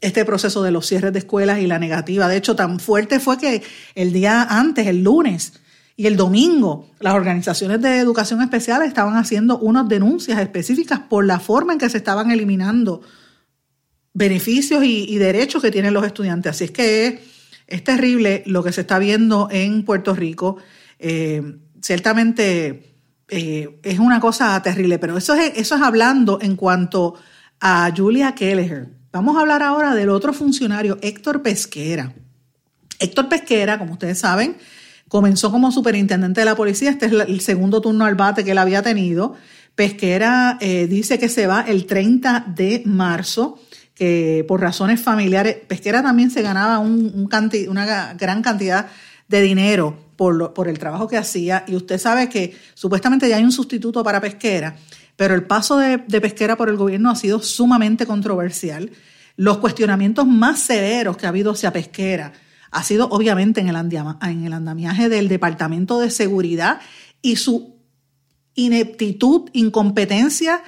este 0.00 0.24
proceso 0.24 0.62
de 0.62 0.70
los 0.70 0.86
cierres 0.86 1.12
de 1.12 1.20
escuelas 1.20 1.60
y 1.60 1.66
la 1.66 1.78
negativa. 1.78 2.28
De 2.28 2.36
hecho, 2.36 2.54
tan 2.54 2.78
fuerte 2.78 3.18
fue 3.18 3.38
que 3.38 3.62
el 3.94 4.12
día 4.12 4.42
antes, 4.42 4.86
el 4.86 5.02
lunes 5.02 5.54
y 5.96 6.06
el 6.06 6.16
domingo, 6.16 6.90
las 7.00 7.14
organizaciones 7.14 7.80
de 7.80 7.98
educación 7.98 8.42
especial 8.42 8.82
estaban 8.82 9.16
haciendo 9.16 9.58
unas 9.58 9.88
denuncias 9.88 10.38
específicas 10.38 11.00
por 11.00 11.24
la 11.24 11.40
forma 11.40 11.72
en 11.72 11.78
que 11.78 11.88
se 11.88 11.96
estaban 11.96 12.30
eliminando 12.30 13.00
beneficios 14.12 14.84
y, 14.84 15.18
derechos 15.18 15.62
que 15.62 15.70
tienen 15.70 15.94
los 15.94 16.06
estudiantes. 16.06 16.50
Así 16.52 16.64
es 16.64 16.70
que 16.70 17.22
es, 17.66 17.84
terrible 17.84 18.42
lo 18.46 18.62
que 18.62 18.72
se 18.72 18.82
está 18.82 18.98
viendo 18.98 19.48
en 19.50 19.84
Puerto 19.84 20.14
Rico. 20.14 20.56
Eh, 20.98 21.58
ciertamente 21.80 22.94
eh, 23.28 23.80
es 23.82 23.98
una 23.98 24.20
cosa 24.20 24.60
terrible, 24.62 24.98
pero 24.98 25.16
eso 25.16 25.34
es, 25.34 25.52
eso 25.56 25.74
es 25.74 25.82
hablando 25.82 26.38
en 26.40 26.56
cuanto 26.56 27.14
a 27.60 27.92
Julia 27.96 28.34
Kelleher. 28.34 28.88
Vamos 29.12 29.36
a 29.36 29.40
hablar 29.40 29.62
ahora 29.62 29.94
del 29.94 30.10
otro 30.10 30.32
funcionario, 30.32 30.98
Héctor 31.00 31.42
Pesquera. 31.42 32.12
Héctor 32.98 33.28
Pesquera, 33.28 33.78
como 33.78 33.94
ustedes 33.94 34.18
saben, 34.18 34.56
comenzó 35.08 35.50
como 35.50 35.72
superintendente 35.72 36.40
de 36.40 36.44
la 36.44 36.54
policía. 36.54 36.90
Este 36.90 37.06
es 37.06 37.12
el 37.12 37.40
segundo 37.40 37.80
turno 37.80 38.04
al 38.04 38.14
bate 38.14 38.44
que 38.44 38.52
él 38.52 38.58
había 38.58 38.82
tenido. 38.82 39.34
Pesquera 39.74 40.58
eh, 40.60 40.86
dice 40.86 41.18
que 41.18 41.28
se 41.28 41.46
va 41.46 41.62
el 41.62 41.86
30 41.86 42.46
de 42.54 42.82
marzo, 42.86 43.60
que 43.96 44.44
por 44.46 44.60
razones 44.60 45.00
familiares, 45.00 45.56
Pesquera 45.66 46.02
también 46.02 46.30
se 46.30 46.42
ganaba 46.42 46.78
un, 46.78 47.28
una 47.68 48.14
gran 48.14 48.42
cantidad 48.42 48.86
de 49.26 49.42
dinero 49.42 49.98
por, 50.14 50.54
por 50.54 50.68
el 50.68 50.78
trabajo 50.78 51.08
que 51.08 51.16
hacía. 51.16 51.64
Y 51.66 51.74
usted 51.74 51.98
sabe 51.98 52.28
que 52.28 52.54
supuestamente 52.74 53.28
ya 53.28 53.36
hay 53.36 53.42
un 53.42 53.50
sustituto 53.50 54.04
para 54.04 54.20
Pesquera 54.20 54.76
pero 55.16 55.34
el 55.34 55.44
paso 55.44 55.78
de, 55.78 55.98
Pesquera 55.98 56.56
por 56.56 56.68
el 56.68 56.76
gobierno 56.76 57.10
ha 57.10 57.16
sido 57.16 57.40
sumamente 57.40 58.06
controversial. 58.06 58.90
Los 59.36 59.58
cuestionamientos 59.58 60.26
más 60.26 60.60
severos 60.60 61.16
que 61.16 61.26
ha 61.26 61.30
habido 61.30 61.52
hacia 61.52 61.72
Pesquera 61.72 62.32
ha 62.70 62.82
sido 62.82 63.08
obviamente 63.08 63.60
en 63.60 63.68
el, 63.68 63.76
en 63.76 64.44
el 64.44 64.52
andamiaje 64.52 65.08
del 65.08 65.28
Departamento 65.28 65.98
de 65.98 66.10
Seguridad 66.10 66.80
y 67.22 67.36
su 67.36 67.76
ineptitud, 68.54 69.48
incompetencia 69.54 70.62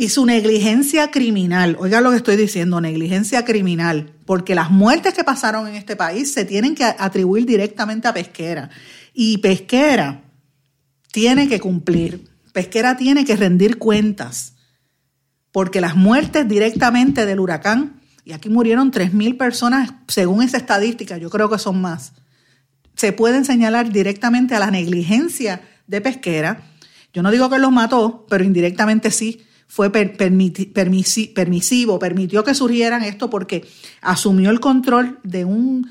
y 0.00 0.10
su 0.10 0.24
negligencia 0.24 1.10
criminal. 1.10 1.76
Oiga 1.80 2.00
lo 2.00 2.12
que 2.12 2.18
estoy 2.18 2.36
diciendo, 2.36 2.80
negligencia 2.80 3.44
criminal, 3.44 4.12
porque 4.26 4.54
las 4.54 4.70
muertes 4.70 5.12
que 5.12 5.24
pasaron 5.24 5.66
en 5.66 5.74
este 5.74 5.96
país 5.96 6.32
se 6.32 6.44
tienen 6.44 6.76
que 6.76 6.84
atribuir 6.84 7.46
directamente 7.46 8.06
a 8.06 8.14
Pesquera. 8.14 8.70
Y 9.12 9.38
Pesquera 9.38 10.22
tiene 11.10 11.48
que 11.48 11.58
cumplir. 11.58 12.30
Pesquera 12.52 12.96
tiene 12.96 13.24
que 13.24 13.34
rendir 13.34 13.78
cuentas, 13.78 14.52
porque 15.50 15.80
las 15.80 15.96
muertes 15.96 16.46
directamente 16.46 17.26
del 17.26 17.40
huracán, 17.40 18.00
y 18.24 18.34
aquí 18.34 18.48
murieron 18.50 18.92
3.000 18.92 19.36
personas 19.36 19.94
según 20.06 20.44
esa 20.44 20.58
estadística, 20.58 21.18
yo 21.18 21.28
creo 21.28 21.50
que 21.50 21.58
son 21.58 21.80
más, 21.80 22.12
se 22.94 23.12
pueden 23.12 23.44
señalar 23.44 23.90
directamente 23.90 24.54
a 24.54 24.60
la 24.60 24.70
negligencia 24.70 25.60
de 25.88 26.00
Pesquera. 26.00 26.62
Yo 27.12 27.24
no 27.24 27.32
digo 27.32 27.50
que 27.50 27.58
los 27.58 27.72
mató, 27.72 28.26
pero 28.28 28.44
indirectamente 28.44 29.10
sí 29.10 29.44
fue 29.68 29.90
permisivo, 29.90 31.98
permitió 31.98 32.42
que 32.42 32.54
surgieran 32.54 33.04
esto 33.04 33.30
porque 33.30 33.68
asumió 34.00 34.50
el 34.50 34.60
control 34.60 35.20
de 35.22 35.44
un, 35.44 35.86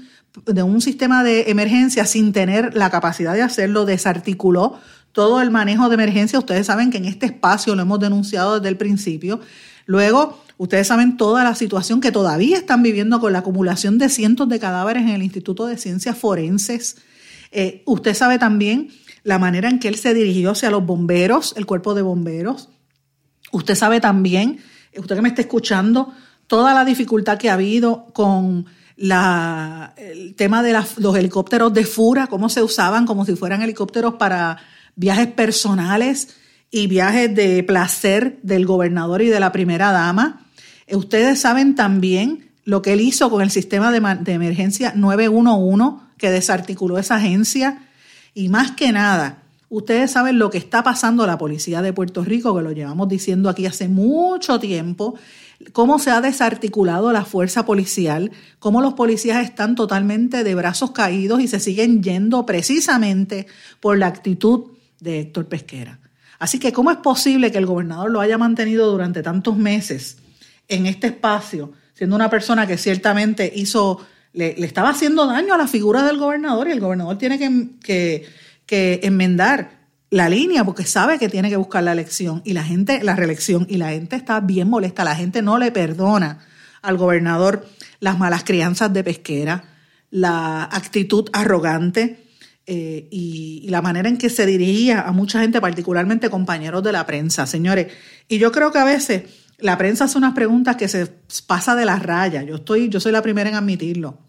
de 0.46 0.64
un 0.64 0.82
sistema 0.82 1.24
de 1.24 1.52
emergencia 1.52 2.06
sin 2.06 2.34
tener 2.34 2.76
la 2.76 2.90
capacidad 2.90 3.36
de 3.36 3.44
hacerlo, 3.44 3.86
desarticuló 3.86 4.80
todo 5.12 5.42
el 5.42 5.52
manejo 5.52 5.90
de 5.90 5.94
emergencia. 5.94 6.40
Ustedes 6.40 6.66
saben 6.66 6.90
que 6.90 6.98
en 6.98 7.06
este 7.06 7.28
espacio 7.28 7.76
lo 7.76 7.84
hemos 7.84 8.00
denunciado 8.00 8.56
desde 8.56 8.70
el 8.70 8.78
principio. 8.78 9.40
Luego, 9.86 10.44
ustedes 10.58 10.88
saben 10.88 11.16
toda 11.16 11.44
la 11.44 11.54
situación 11.54 12.02
que 12.02 12.12
todavía 12.12 12.58
están 12.58 12.82
viviendo 12.82 13.20
con 13.20 13.32
la 13.32 13.40
acumulación 13.40 14.00
de 14.00 14.10
cientos 14.10 14.50
de 14.50 14.60
cadáveres 14.60 15.04
en 15.04 15.10
el 15.10 15.24
Instituto 15.24 15.68
de 15.68 15.78
Ciencias 15.78 16.18
Forenses. 16.18 16.98
Eh, 17.52 17.84
usted 17.86 18.16
sabe 18.16 18.40
también 18.40 18.90
la 19.24 19.38
manera 19.38 19.70
en 19.70 19.80
que 19.80 19.88
él 19.88 19.96
se 19.96 20.16
dirigió 20.16 20.52
hacia 20.52 20.72
los 20.72 20.86
bomberos, 20.86 21.54
el 21.58 21.68
cuerpo 21.68 21.94
de 21.94 22.02
bomberos. 22.02 22.70
Usted 23.52 23.76
sabe 23.76 24.00
también, 24.00 24.60
usted 24.96 25.16
que 25.16 25.22
me 25.22 25.30
está 25.30 25.42
escuchando, 25.42 26.14
toda 26.48 26.74
la 26.74 26.86
dificultad 26.86 27.38
que 27.38 27.50
ha 27.50 27.54
habido 27.54 28.08
con 28.14 28.66
la, 28.96 29.94
el 29.98 30.36
tema 30.36 30.64
de 30.64 30.74
los 30.98 31.16
helicópteros 31.16 31.74
de 31.74 31.86
Fura, 31.86 32.28
cómo 32.28 32.50
se 32.50 32.64
usaban 32.64 33.06
como 33.06 33.26
si 33.26 33.36
fueran 33.36 33.62
helicópteros 33.62 34.16
para 34.16 34.58
viajes 34.96 35.28
personales 35.28 36.36
y 36.72 36.88
viajes 36.88 37.34
de 37.34 37.64
placer 37.64 38.40
del 38.44 38.66
gobernador 38.66 39.22
y 39.22 39.28
de 39.28 39.40
la 39.40 39.52
primera 39.52 39.92
dama. 39.92 40.46
Eh, 40.88 40.96
ustedes 40.96 41.40
saben 41.40 41.76
también 41.76 42.50
lo 42.66 42.82
que 42.82 42.94
él 42.94 43.02
hizo 43.02 43.30
con 43.30 43.42
el 43.42 43.52
sistema 43.52 43.92
de, 43.92 44.34
emergencia 44.34 44.94
911, 44.96 46.06
que 46.18 46.32
desarticuló 46.32 46.98
esa 46.98 47.16
agencia. 47.16 47.88
Y 48.34 48.50
más 48.50 48.72
que 48.72 48.92
nada, 48.92 49.44
ustedes 49.70 50.12
saben 50.12 50.40
lo 50.40 50.50
que 50.50 50.58
está 50.58 50.84
pasando 50.84 51.26
la 51.26 51.38
policía 51.38 51.82
de 51.82 51.94
Puerto 51.94 52.24
Rico, 52.24 52.56
que 52.56 52.64
lo 52.64 52.72
llevamos 52.72 53.08
diciendo 53.10 53.50
aquí 53.50 53.66
hace 53.66 53.88
mucho 53.88 54.60
tiempo, 54.60 55.16
cómo 55.74 56.00
se 56.00 56.12
ha 56.12 56.22
desarticulado 56.22 57.12
la 57.12 57.26
fuerza 57.26 57.66
policial, 57.66 58.32
cómo 58.60 58.82
los 58.82 58.94
policías 58.94 59.44
están 59.44 59.76
totalmente 59.76 60.44
de 60.44 60.56
brazos 60.56 60.92
caídos 60.92 61.42
y 61.42 61.48
se 61.48 61.60
siguen 61.60 62.04
yendo 62.04 62.46
precisamente 62.46 63.48
por 63.80 63.98
la 63.98 64.08
actitud 64.08 64.66
de 65.00 65.22
Héctor 65.22 65.48
Pesquera. 65.48 66.00
Así 66.40 66.60
que, 66.60 66.72
¿cómo 66.72 66.92
es 66.92 66.98
posible 66.98 67.52
que 67.52 67.58
el 67.58 67.66
gobernador 67.66 68.12
lo 68.12 68.22
haya 68.22 68.38
mantenido 68.38 68.92
durante 68.92 69.24
tantos 69.24 69.58
meses 69.58 70.18
en 70.68 70.86
este 70.86 71.08
espacio, 71.08 71.72
siendo 71.94 72.16
una 72.16 72.30
persona 72.30 72.68
que 72.68 72.78
ciertamente 72.78 73.52
hizo, 73.56 74.06
le, 74.34 74.64
estaba 74.64 74.90
haciendo 74.90 75.26
daño 75.26 75.54
a 75.54 75.58
la 75.58 75.68
figura 75.68 76.04
del 76.04 76.18
gobernador 76.18 76.68
y 76.68 76.72
el 76.72 76.80
gobernador 76.80 77.18
tiene 77.18 77.40
que, 77.40 78.26
enmendar 78.70 79.78
la 80.10 80.30
línea 80.30 80.64
porque 80.64 80.86
sabe 80.86 81.20
que 81.20 81.30
tiene 81.30 81.50
que 81.50 81.58
buscar 81.58 81.84
la 81.84 81.92
elección 81.92 82.42
y 82.46 82.54
la 82.54 82.64
gente, 82.64 83.04
la 83.04 83.16
reelección, 83.16 83.66
y 83.70 83.78
la 83.78 83.90
gente 83.90 84.16
está 84.16 84.40
bien 84.40 84.70
molesta, 84.70 85.04
la 85.04 85.16
gente 85.16 85.42
no 85.42 85.58
le 85.58 85.72
perdona 85.72 86.40
al 86.82 86.98
gobernador 86.98 87.68
las 88.00 88.18
malas 88.18 88.44
crianzas 88.44 88.94
de 88.94 89.04
pesquera, 89.04 89.64
la 90.10 90.64
actitud 90.64 91.30
arrogante, 91.34 92.28
eh, 92.70 93.08
y, 93.12 93.66
la 93.70 93.82
manera 93.82 94.10
en 94.10 94.18
que 94.18 94.30
se 94.30 94.46
dirigía 94.46 95.02
a 95.02 95.14
mucha 95.14 95.40
gente, 95.40 95.62
particularmente 95.62 96.30
compañeros 96.30 96.84
de 96.84 96.92
la 96.92 97.06
prensa, 97.06 97.48
señores. 97.48 97.88
Y 98.28 98.40
yo 98.40 98.52
creo 98.52 98.74
que 98.74 98.80
a 98.80 98.84
veces 98.84 99.24
la 99.58 99.78
prensa 99.78 100.04
hace 100.04 100.18
unas 100.18 100.34
preguntas 100.34 100.76
que 100.76 100.90
se 100.90 101.08
pasa 101.48 101.76
de 101.76 101.86
la 101.86 101.98
raya. 101.98 102.44
Yo, 102.44 102.56
estoy, 102.56 102.90
yo 102.90 103.00
soy 103.00 103.14
la 103.14 103.22
primera 103.22 103.50
en 103.50 103.56
admitirlo. 103.56 104.20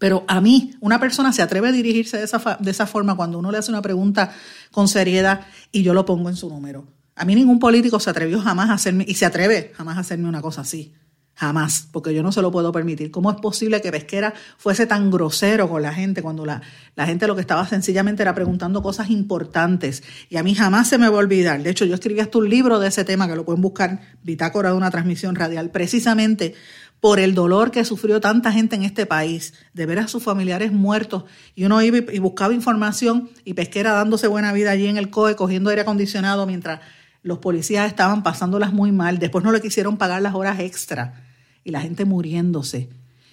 Pero 0.00 0.24
a 0.28 0.40
mí, 0.40 0.72
una 0.80 0.98
persona 0.98 1.30
se 1.30 1.42
atreve 1.42 1.68
a 1.68 1.72
dirigirse 1.72 2.16
de 2.16 2.24
esa, 2.24 2.56
de 2.58 2.70
esa 2.70 2.86
forma 2.86 3.14
cuando 3.16 3.38
uno 3.38 3.52
le 3.52 3.58
hace 3.58 3.70
una 3.70 3.82
pregunta 3.82 4.32
con 4.72 4.88
seriedad 4.88 5.42
y 5.70 5.82
yo 5.82 5.92
lo 5.92 6.06
pongo 6.06 6.30
en 6.30 6.36
su 6.36 6.48
número. 6.48 6.86
A 7.16 7.26
mí 7.26 7.34
ningún 7.34 7.58
político 7.58 8.00
se 8.00 8.08
atrevió 8.08 8.40
jamás 8.40 8.70
a 8.70 8.72
hacerme, 8.72 9.04
y 9.06 9.12
se 9.12 9.26
atreve 9.26 9.72
jamás 9.76 9.98
a 9.98 10.00
hacerme 10.00 10.26
una 10.26 10.40
cosa 10.40 10.62
así. 10.62 10.94
Jamás, 11.34 11.86
porque 11.92 12.14
yo 12.14 12.22
no 12.22 12.32
se 12.32 12.40
lo 12.40 12.50
puedo 12.50 12.72
permitir. 12.72 13.10
¿Cómo 13.10 13.30
es 13.30 13.36
posible 13.42 13.82
que 13.82 13.90
Pesquera 13.90 14.32
fuese 14.56 14.86
tan 14.86 15.10
grosero 15.10 15.68
con 15.68 15.82
la 15.82 15.92
gente 15.92 16.22
cuando 16.22 16.46
la, 16.46 16.62
la, 16.96 17.04
gente 17.04 17.26
lo 17.26 17.34
que 17.34 17.42
estaba 17.42 17.66
sencillamente 17.66 18.22
era 18.22 18.34
preguntando 18.34 18.82
cosas 18.82 19.10
importantes? 19.10 20.02
Y 20.30 20.38
a 20.38 20.42
mí 20.42 20.54
jamás 20.54 20.88
se 20.88 20.96
me 20.96 21.10
va 21.10 21.16
a 21.16 21.20
olvidar. 21.20 21.62
De 21.62 21.68
hecho, 21.68 21.84
yo 21.84 21.94
escribí 21.94 22.20
hasta 22.20 22.38
un 22.38 22.48
libro 22.48 22.78
de 22.78 22.88
ese 22.88 23.04
tema 23.04 23.28
que 23.28 23.36
lo 23.36 23.44
pueden 23.44 23.60
buscar, 23.60 24.00
Bitácora 24.22 24.70
de 24.70 24.76
una 24.76 24.90
transmisión 24.90 25.34
radial, 25.34 25.70
precisamente 25.70 26.54
por 27.00 27.18
el 27.18 27.34
dolor 27.34 27.70
que 27.70 27.84
sufrió 27.84 28.20
tanta 28.20 28.52
gente 28.52 28.76
en 28.76 28.82
este 28.82 29.06
país, 29.06 29.54
de 29.72 29.86
ver 29.86 29.98
a 29.98 30.08
sus 30.08 30.22
familiares 30.22 30.70
muertos. 30.70 31.24
Y 31.54 31.64
uno 31.64 31.80
iba 31.82 31.98
y 31.98 32.18
buscaba 32.18 32.54
información 32.54 33.30
y 33.44 33.54
Pesquera 33.54 33.92
dándose 33.92 34.26
buena 34.26 34.52
vida 34.52 34.70
allí 34.70 34.86
en 34.86 34.98
el 34.98 35.10
COE, 35.10 35.34
cogiendo 35.34 35.70
aire 35.70 35.82
acondicionado 35.82 36.46
mientras 36.46 36.80
los 37.22 37.38
policías 37.38 37.86
estaban 37.86 38.22
pasándolas 38.22 38.72
muy 38.72 38.92
mal. 38.92 39.18
Después 39.18 39.44
no 39.44 39.52
le 39.52 39.60
quisieron 39.60 39.96
pagar 39.96 40.22
las 40.22 40.34
horas 40.34 40.60
extra 40.60 41.24
y 41.64 41.70
la 41.70 41.80
gente 41.80 42.04
muriéndose. 42.04 42.90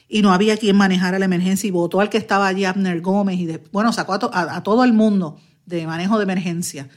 Y 0.09 0.21
no 0.21 0.31
había 0.31 0.55
quien 0.57 0.77
manejara 0.77 1.19
la 1.19 1.25
emergencia 1.25 1.67
y 1.67 1.71
votó 1.71 1.99
al 1.99 2.09
que 2.09 2.17
estaba 2.17 2.47
allí, 2.47 2.63
Abner 2.63 3.01
Gómez, 3.01 3.37
y 3.39 3.59
bueno, 3.73 3.91
sacó 3.91 4.13
a, 4.13 4.63
todo 4.63 4.85
el 4.85 4.93
mundo 4.93 5.37
de 5.65 5.85
manejo 5.85 6.17
de 6.17 6.23
emergencia. 6.23 6.87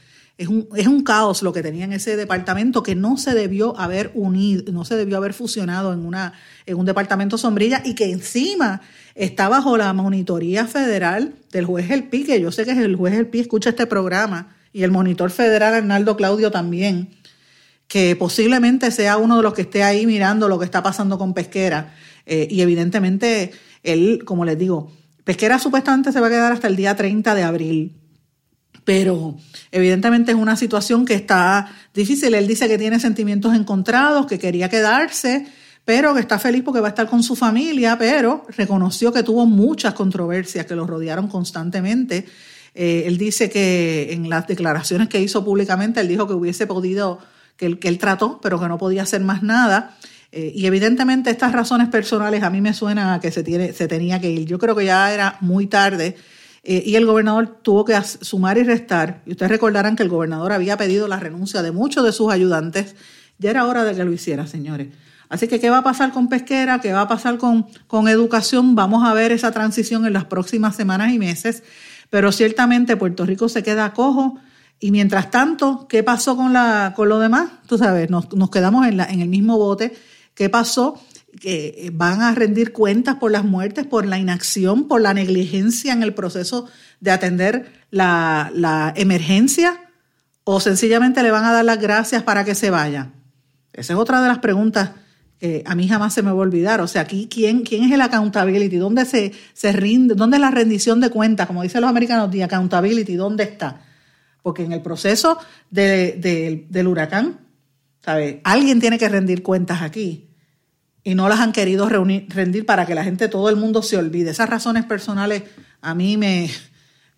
Es 0.41 0.47
un, 0.47 0.67
es 0.75 0.87
un, 0.87 1.03
caos 1.03 1.43
lo 1.43 1.53
que 1.53 1.61
tenía 1.61 1.85
en 1.85 1.93
ese 1.93 2.15
departamento 2.15 2.83
que 2.83 2.95
no 2.95 3.17
se 3.17 3.33
debió 3.33 3.77
haber 3.79 4.11
unido, 4.13 4.71
no 4.71 4.85
se 4.85 4.95
debió 4.95 5.17
haber 5.17 5.33
fusionado 5.33 5.93
en, 5.93 6.05
una, 6.05 6.33
en 6.65 6.77
un 6.77 6.85
departamento 6.85 7.37
sombrilla 7.37 7.81
y 7.85 7.95
que 7.95 8.11
encima 8.11 8.81
está 9.15 9.49
bajo 9.49 9.77
la 9.77 9.93
monitoría 9.93 10.65
federal 10.65 11.35
del 11.51 11.65
juez 11.65 11.91
El 11.91 12.05
Pi, 12.05 12.23
que 12.23 12.41
yo 12.41 12.51
sé 12.51 12.65
que 12.65 12.71
el 12.71 12.95
juez 12.95 13.13
El 13.13 13.27
Pi 13.27 13.41
escucha 13.41 13.69
este 13.69 13.85
programa, 13.85 14.55
y 14.73 14.83
el 14.83 14.91
monitor 14.91 15.31
federal 15.31 15.73
Arnaldo 15.73 16.15
Claudio 16.15 16.49
también 16.49 17.09
que 17.91 18.15
posiblemente 18.15 18.89
sea 18.89 19.17
uno 19.17 19.35
de 19.35 19.43
los 19.43 19.53
que 19.53 19.63
esté 19.63 19.83
ahí 19.83 20.05
mirando 20.05 20.47
lo 20.47 20.57
que 20.57 20.63
está 20.63 20.81
pasando 20.81 21.17
con 21.17 21.33
Pesquera. 21.33 21.93
Eh, 22.25 22.47
y 22.49 22.61
evidentemente 22.61 23.51
él, 23.83 24.23
como 24.23 24.45
les 24.45 24.57
digo, 24.57 24.93
Pesquera 25.25 25.59
supuestamente 25.59 26.13
se 26.13 26.21
va 26.21 26.27
a 26.27 26.29
quedar 26.29 26.53
hasta 26.53 26.69
el 26.69 26.77
día 26.77 26.95
30 26.95 27.35
de 27.35 27.43
abril, 27.43 28.00
pero 28.83 29.37
evidentemente 29.71 30.31
es 30.31 30.37
una 30.37 30.55
situación 30.55 31.05
que 31.05 31.13
está 31.13 31.71
difícil. 31.93 32.33
Él 32.33 32.47
dice 32.47 32.67
que 32.67 32.77
tiene 32.77 32.99
sentimientos 32.99 33.53
encontrados, 33.55 34.25
que 34.25 34.39
quería 34.39 34.69
quedarse, 34.69 35.47
pero 35.85 36.13
que 36.13 36.21
está 36.21 36.39
feliz 36.39 36.63
porque 36.63 36.79
va 36.79 36.87
a 36.87 36.89
estar 36.89 37.07
con 37.07 37.23
su 37.23 37.35
familia, 37.35 37.97
pero 37.97 38.45
reconoció 38.55 39.11
que 39.11 39.23
tuvo 39.23 39.45
muchas 39.45 39.93
controversias 39.93 40.65
que 40.65 40.75
lo 40.75 40.87
rodearon 40.87 41.27
constantemente. 41.27 42.25
Eh, 42.73 43.03
él 43.05 43.17
dice 43.17 43.49
que 43.49 44.13
en 44.13 44.29
las 44.29 44.47
declaraciones 44.47 45.09
que 45.09 45.19
hizo 45.19 45.43
públicamente, 45.43 45.99
él 45.99 46.07
dijo 46.07 46.27
que 46.27 46.33
hubiese 46.33 46.67
podido, 46.67 47.19
que 47.57 47.77
él, 47.81 47.97
trató, 47.97 48.39
pero 48.41 48.59
que 48.59 48.67
no 48.67 48.77
podía 48.77 49.03
hacer 49.03 49.21
más 49.21 49.43
nada. 49.43 49.97
Eh, 50.31 50.53
y 50.55 50.65
evidentemente 50.65 51.29
estas 51.29 51.51
razones 51.51 51.89
personales 51.89 52.41
a 52.41 52.49
mí 52.49 52.61
me 52.61 52.73
suenan 52.73 53.09
a 53.09 53.19
que 53.19 53.31
se, 53.31 53.43
tiene, 53.43 53.73
se 53.73 53.87
tenía 53.87 54.21
que 54.21 54.31
ir. 54.31 54.45
Yo 54.45 54.57
creo 54.57 54.75
que 54.75 54.85
ya 54.85 55.13
era 55.13 55.37
muy 55.41 55.67
tarde 55.67 56.15
eh, 56.63 56.83
y 56.85 56.95
el 56.95 57.05
gobernador 57.05 57.59
tuvo 57.61 57.85
que 57.85 57.99
sumar 58.21 58.57
y 58.57 58.63
restar. 58.63 59.21
Y 59.25 59.31
ustedes 59.31 59.51
recordarán 59.51 59.95
que 59.95 60.03
el 60.03 60.09
gobernador 60.09 60.51
había 60.51 60.77
pedido 60.77 61.07
la 61.07 61.19
renuncia 61.19 61.61
de 61.61 61.71
muchos 61.71 62.03
de 62.03 62.11
sus 62.11 62.31
ayudantes. 62.31 62.95
Ya 63.39 63.49
era 63.49 63.65
hora 63.65 63.83
de 63.83 63.95
que 63.95 64.03
lo 64.03 64.11
hiciera, 64.11 64.45
señores. 64.45 64.89
Así 65.29 65.47
que, 65.47 65.59
¿qué 65.59 65.69
va 65.69 65.79
a 65.79 65.83
pasar 65.83 66.11
con 66.11 66.27
pesquera? 66.27 66.79
¿Qué 66.79 66.91
va 66.93 67.01
a 67.01 67.07
pasar 67.07 67.37
con, 67.37 67.65
con 67.87 68.07
educación? 68.07 68.75
Vamos 68.75 69.07
a 69.07 69.13
ver 69.13 69.31
esa 69.31 69.51
transición 69.51 70.05
en 70.05 70.13
las 70.13 70.25
próximas 70.25 70.75
semanas 70.75 71.13
y 71.13 71.19
meses. 71.19 71.63
Pero 72.09 72.31
ciertamente 72.31 72.97
Puerto 72.97 73.25
Rico 73.25 73.49
se 73.49 73.63
queda 73.63 73.93
cojo. 73.93 74.37
Y 74.79 74.91
mientras 74.91 75.31
tanto, 75.31 75.87
¿qué 75.87 76.03
pasó 76.03 76.35
con, 76.35 76.53
la, 76.53 76.93
con 76.95 77.09
lo 77.09 77.19
demás? 77.19 77.49
Tú 77.67 77.77
sabes, 77.77 78.09
nos, 78.09 78.33
nos 78.33 78.49
quedamos 78.49 78.85
en, 78.87 78.97
la, 78.97 79.05
en 79.05 79.21
el 79.21 79.29
mismo 79.29 79.57
bote 79.57 79.93
¿Qué 80.33 80.49
pasó? 80.49 80.99
Que 81.39 81.75
eh, 81.77 81.91
van 81.93 82.21
a 82.21 82.33
rendir 82.35 82.73
cuentas 82.73 83.15
por 83.15 83.31
las 83.31 83.43
muertes, 83.43 83.85
por 83.85 84.05
la 84.05 84.17
inacción, 84.17 84.87
por 84.87 85.01
la 85.01 85.13
negligencia 85.13 85.93
en 85.93 86.03
el 86.03 86.13
proceso 86.13 86.67
de 86.99 87.11
atender 87.11 87.71
la, 87.89 88.93
emergencia 88.95 89.79
o 90.43 90.59
sencillamente 90.59 91.23
le 91.23 91.31
van 91.31 91.45
a 91.45 91.53
dar 91.53 91.63
las 91.63 91.79
gracias 91.79 92.23
para 92.23 92.43
que 92.43 92.55
se 92.55 92.69
vaya. 92.69 93.11
Esa 93.73 93.93
es 93.93 93.99
otra 93.99 94.21
de 94.21 94.27
las 94.27 94.39
preguntas 94.39 94.91
que 95.39 95.63
a 95.65 95.75
mí 95.75 95.87
jamás 95.87 96.13
se 96.13 96.21
me 96.21 96.31
va 96.31 96.37
a 96.37 96.41
olvidar. 96.41 96.81
O 96.81 96.87
sea, 96.87 97.03
aquí, 97.03 97.27
¿quién, 97.31 97.61
quién 97.61 97.83
es 97.83 97.91
el 97.91 98.01
accountability? 98.01 98.77
¿Dónde 98.77 99.05
se, 99.05 99.31
se 99.53 99.71
rinde? 99.71 100.15
¿Dónde 100.15 100.37
es 100.37 100.41
la 100.41 100.51
rendición 100.51 100.99
de 100.99 101.09
cuentas? 101.09 101.47
Como 101.47 101.63
dicen 101.63 101.81
los 101.81 101.89
americanos, 101.89 102.29
the 102.31 102.43
accountability, 102.43 103.15
¿dónde 103.15 103.43
está? 103.43 103.81
Porque 104.41 104.63
en 104.63 104.73
el 104.73 104.81
proceso 104.81 105.37
del 105.69 106.87
huracán 106.87 107.39
Alguien 108.43 108.79
tiene 108.79 108.97
que 108.97 109.09
rendir 109.09 109.43
cuentas 109.43 109.81
aquí 109.81 110.27
y 111.03 111.15
no 111.15 111.29
las 111.29 111.39
han 111.39 111.51
querido 111.51 111.89
rendir 111.89 112.65
para 112.65 112.85
que 112.85 112.95
la 112.95 113.03
gente, 113.03 113.27
todo 113.27 113.49
el 113.49 113.55
mundo 113.55 113.81
se 113.81 113.97
olvide. 113.97 114.31
Esas 114.31 114.49
razones 114.49 114.85
personales 114.85 115.43
a 115.81 115.95
mí 115.95 116.15
me, 116.17 116.49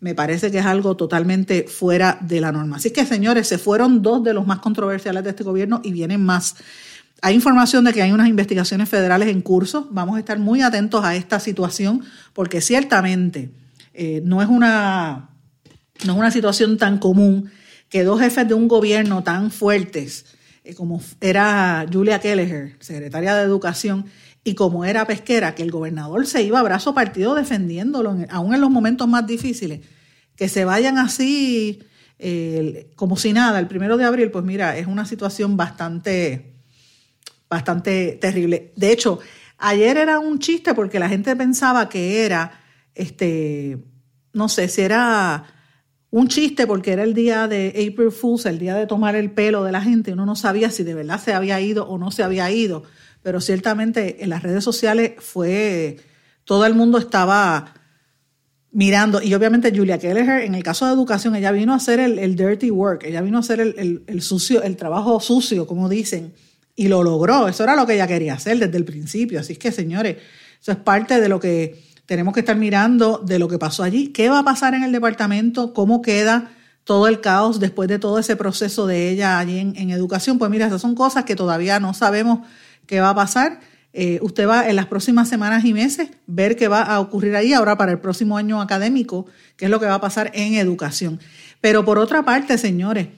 me 0.00 0.14
parece 0.14 0.50
que 0.50 0.58
es 0.58 0.66
algo 0.66 0.96
totalmente 0.96 1.64
fuera 1.68 2.18
de 2.20 2.40
la 2.40 2.52
norma. 2.52 2.76
Así 2.76 2.90
que, 2.90 3.04
señores, 3.04 3.46
se 3.46 3.58
fueron 3.58 4.02
dos 4.02 4.24
de 4.24 4.32
los 4.32 4.46
más 4.46 4.60
controversiales 4.60 5.22
de 5.24 5.30
este 5.30 5.44
gobierno 5.44 5.80
y 5.84 5.92
vienen 5.92 6.24
más. 6.24 6.56
Hay 7.20 7.34
información 7.34 7.84
de 7.84 7.92
que 7.92 8.02
hay 8.02 8.12
unas 8.12 8.28
investigaciones 8.28 8.88
federales 8.88 9.28
en 9.28 9.40
curso. 9.40 9.88
Vamos 9.90 10.16
a 10.16 10.18
estar 10.18 10.38
muy 10.38 10.62
atentos 10.62 11.04
a 11.04 11.14
esta 11.16 11.40
situación 11.40 12.02
porque 12.32 12.60
ciertamente 12.60 13.50
eh, 13.92 14.20
no, 14.24 14.42
es 14.42 14.48
una, 14.48 15.30
no 16.04 16.12
es 16.12 16.18
una 16.18 16.30
situación 16.30 16.76
tan 16.78 16.98
común 16.98 17.50
que 17.88 18.04
dos 18.04 18.20
jefes 18.20 18.48
de 18.48 18.54
un 18.54 18.66
gobierno 18.66 19.22
tan 19.22 19.50
fuertes 19.50 20.26
eh, 20.64 20.74
como 20.74 21.00
era 21.20 21.86
Julia 21.92 22.18
Kelleher, 22.18 22.76
secretaria 22.80 23.34
de 23.34 23.44
Educación, 23.44 24.06
y 24.42 24.54
como 24.54 24.84
era 24.84 25.06
pesquera, 25.06 25.54
que 25.54 25.62
el 25.62 25.70
gobernador 25.70 26.26
se 26.26 26.42
iba 26.42 26.58
a 26.58 26.62
brazo 26.62 26.94
partido 26.94 27.34
defendiéndolo, 27.34 28.16
aún 28.30 28.54
en 28.54 28.60
los 28.60 28.70
momentos 28.70 29.06
más 29.06 29.26
difíciles, 29.26 29.80
que 30.36 30.48
se 30.48 30.64
vayan 30.64 30.98
así 30.98 31.80
como 32.96 33.16
si 33.16 33.32
nada 33.32 33.58
el 33.58 33.66
primero 33.66 33.96
de 33.96 34.04
abril, 34.04 34.30
pues 34.30 34.44
mira, 34.44 34.76
es 34.78 34.86
una 34.86 35.04
situación 35.04 35.56
bastante, 35.56 36.54
bastante 37.48 38.18
terrible. 38.20 38.72
De 38.76 38.92
hecho, 38.92 39.18
ayer 39.58 39.96
era 39.96 40.18
un 40.20 40.38
chiste 40.38 40.74
porque 40.74 40.98
la 40.98 41.08
gente 41.08 41.34
pensaba 41.36 41.88
que 41.88 42.24
era, 42.24 42.60
este, 42.94 43.78
no 44.32 44.48
sé, 44.48 44.68
si 44.68 44.82
era 44.82 45.44
un 46.16 46.28
chiste 46.28 46.68
porque 46.68 46.92
era 46.92 47.02
el 47.02 47.12
día 47.12 47.48
de 47.48 47.70
April 47.70 48.12
Fools, 48.12 48.46
el 48.46 48.60
día 48.60 48.76
de 48.76 48.86
tomar 48.86 49.16
el 49.16 49.32
pelo 49.32 49.64
de 49.64 49.72
la 49.72 49.80
gente. 49.80 50.12
Uno 50.12 50.24
no 50.24 50.36
sabía 50.36 50.70
si 50.70 50.84
de 50.84 50.94
verdad 50.94 51.20
se 51.20 51.32
había 51.32 51.60
ido 51.60 51.88
o 51.88 51.98
no 51.98 52.12
se 52.12 52.22
había 52.22 52.48
ido, 52.52 52.84
pero 53.24 53.40
ciertamente 53.40 54.22
en 54.22 54.30
las 54.30 54.44
redes 54.44 54.62
sociales 54.62 55.14
fue, 55.18 55.96
todo 56.44 56.66
el 56.66 56.74
mundo 56.74 56.98
estaba 56.98 57.74
mirando, 58.70 59.20
y 59.20 59.34
obviamente 59.34 59.72
Julia 59.74 59.98
Kelleher, 59.98 60.42
en 60.42 60.54
el 60.54 60.62
caso 60.62 60.86
de 60.86 60.92
educación, 60.92 61.34
ella 61.34 61.50
vino 61.50 61.72
a 61.72 61.76
hacer 61.76 61.98
el, 61.98 62.36
dirty 62.36 62.70
work, 62.70 63.02
ella 63.02 63.20
vino 63.20 63.38
a 63.38 63.40
hacer 63.40 63.58
el, 63.58 64.04
el, 64.06 64.22
sucio, 64.22 64.62
el 64.62 64.76
trabajo 64.76 65.18
sucio, 65.18 65.66
como 65.66 65.88
dicen, 65.88 66.32
y 66.76 66.86
lo 66.86 67.02
logró. 67.02 67.48
Eso 67.48 67.64
era 67.64 67.74
lo 67.74 67.88
que 67.88 67.94
ella 67.94 68.06
quería 68.06 68.34
hacer 68.34 68.60
desde 68.60 68.76
el 68.76 68.84
principio. 68.84 69.40
Así 69.40 69.56
que, 69.56 69.72
señores, 69.72 70.18
eso 70.62 70.70
es 70.70 70.78
parte 70.78 71.20
de 71.20 71.28
lo 71.28 71.40
que 71.40 71.82
tenemos 72.06 72.34
que 72.34 72.40
estar 72.40 72.56
mirando 72.56 73.18
de 73.24 73.38
lo 73.38 73.48
que 73.48 73.58
pasó 73.58 73.82
allí. 73.82 74.08
¿Qué 74.08 74.28
va 74.28 74.40
a 74.40 74.44
pasar 74.44 74.74
en 74.74 74.82
el 74.82 74.92
departamento? 74.92 75.72
¿Cómo 75.72 76.02
queda 76.02 76.50
todo 76.84 77.08
el 77.08 77.20
caos 77.20 77.60
después 77.60 77.88
de 77.88 77.98
todo 77.98 78.18
ese 78.18 78.36
proceso 78.36 78.86
de 78.86 79.10
ella 79.10 79.38
allí 79.38 79.58
en, 79.58 79.90
educación? 79.90 80.38
Pues 80.38 80.50
mira, 80.50 80.66
esas 80.66 80.82
son 80.82 80.94
cosas 80.94 81.24
que 81.24 81.34
todavía 81.34 81.80
no 81.80 81.94
sabemos 81.94 82.40
qué 82.86 83.00
va 83.00 83.10
a 83.10 83.14
pasar. 83.14 83.60
Eh, 83.92 84.18
usted 84.22 84.46
va 84.48 84.68
en 84.68 84.76
las 84.76 84.86
próximas 84.86 85.28
semanas 85.28 85.64
y 85.64 85.72
meses 85.72 86.10
ver 86.26 86.56
qué 86.56 86.68
va 86.68 86.82
a 86.82 87.00
ocurrir 87.00 87.36
ahí 87.36 87.52
ahora 87.52 87.78
para 87.78 87.92
el 87.92 88.00
próximo 88.00 88.36
año 88.36 88.60
académico, 88.60 89.26
qué 89.56 89.66
es 89.66 89.70
lo 89.70 89.78
que 89.78 89.86
va 89.86 89.94
a 89.94 90.00
pasar 90.00 90.30
en 90.34 90.54
educación. 90.54 91.20
Pero 91.60 91.84
por 91.84 91.98
otra 91.98 92.24
parte, 92.24 92.58
señores, 92.58 93.08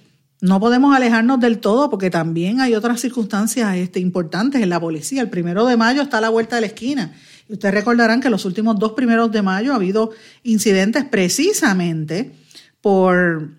no 0.43 0.61
podemos 0.61 0.95
alejarnos 0.95 1.41
del 1.41 1.59
todo 1.59 1.89
porque 1.89 2.11
también 2.11 2.61
hay 2.61 2.75
otras 2.75 3.01
circunstancias 3.01 3.75
este, 3.77 4.01
importantes 4.01 4.63
en 4.63 4.69
la 4.69 4.79
policía. 4.79 5.23
El 5.23 5.31
primero 5.31 5.65
de 5.65 5.79
mayo 5.79 6.03
está 6.03 6.19
a 6.19 6.21
la 6.21 6.29
vuelta 6.29 6.57
de 6.57 6.61
la 6.61 6.67
esquina 6.67 7.15
ustedes 7.49 7.75
recordarán 7.75 8.21
que 8.21 8.31
los 8.31 8.45
últimos 8.45 8.79
dos 8.79 8.93
primeros 8.93 9.31
de 9.33 9.43
mayo 9.43 9.73
ha 9.73 9.77
habido 9.77 10.11
incidentes 10.43 11.05
precisamente 11.05 12.33
por, 12.81 13.51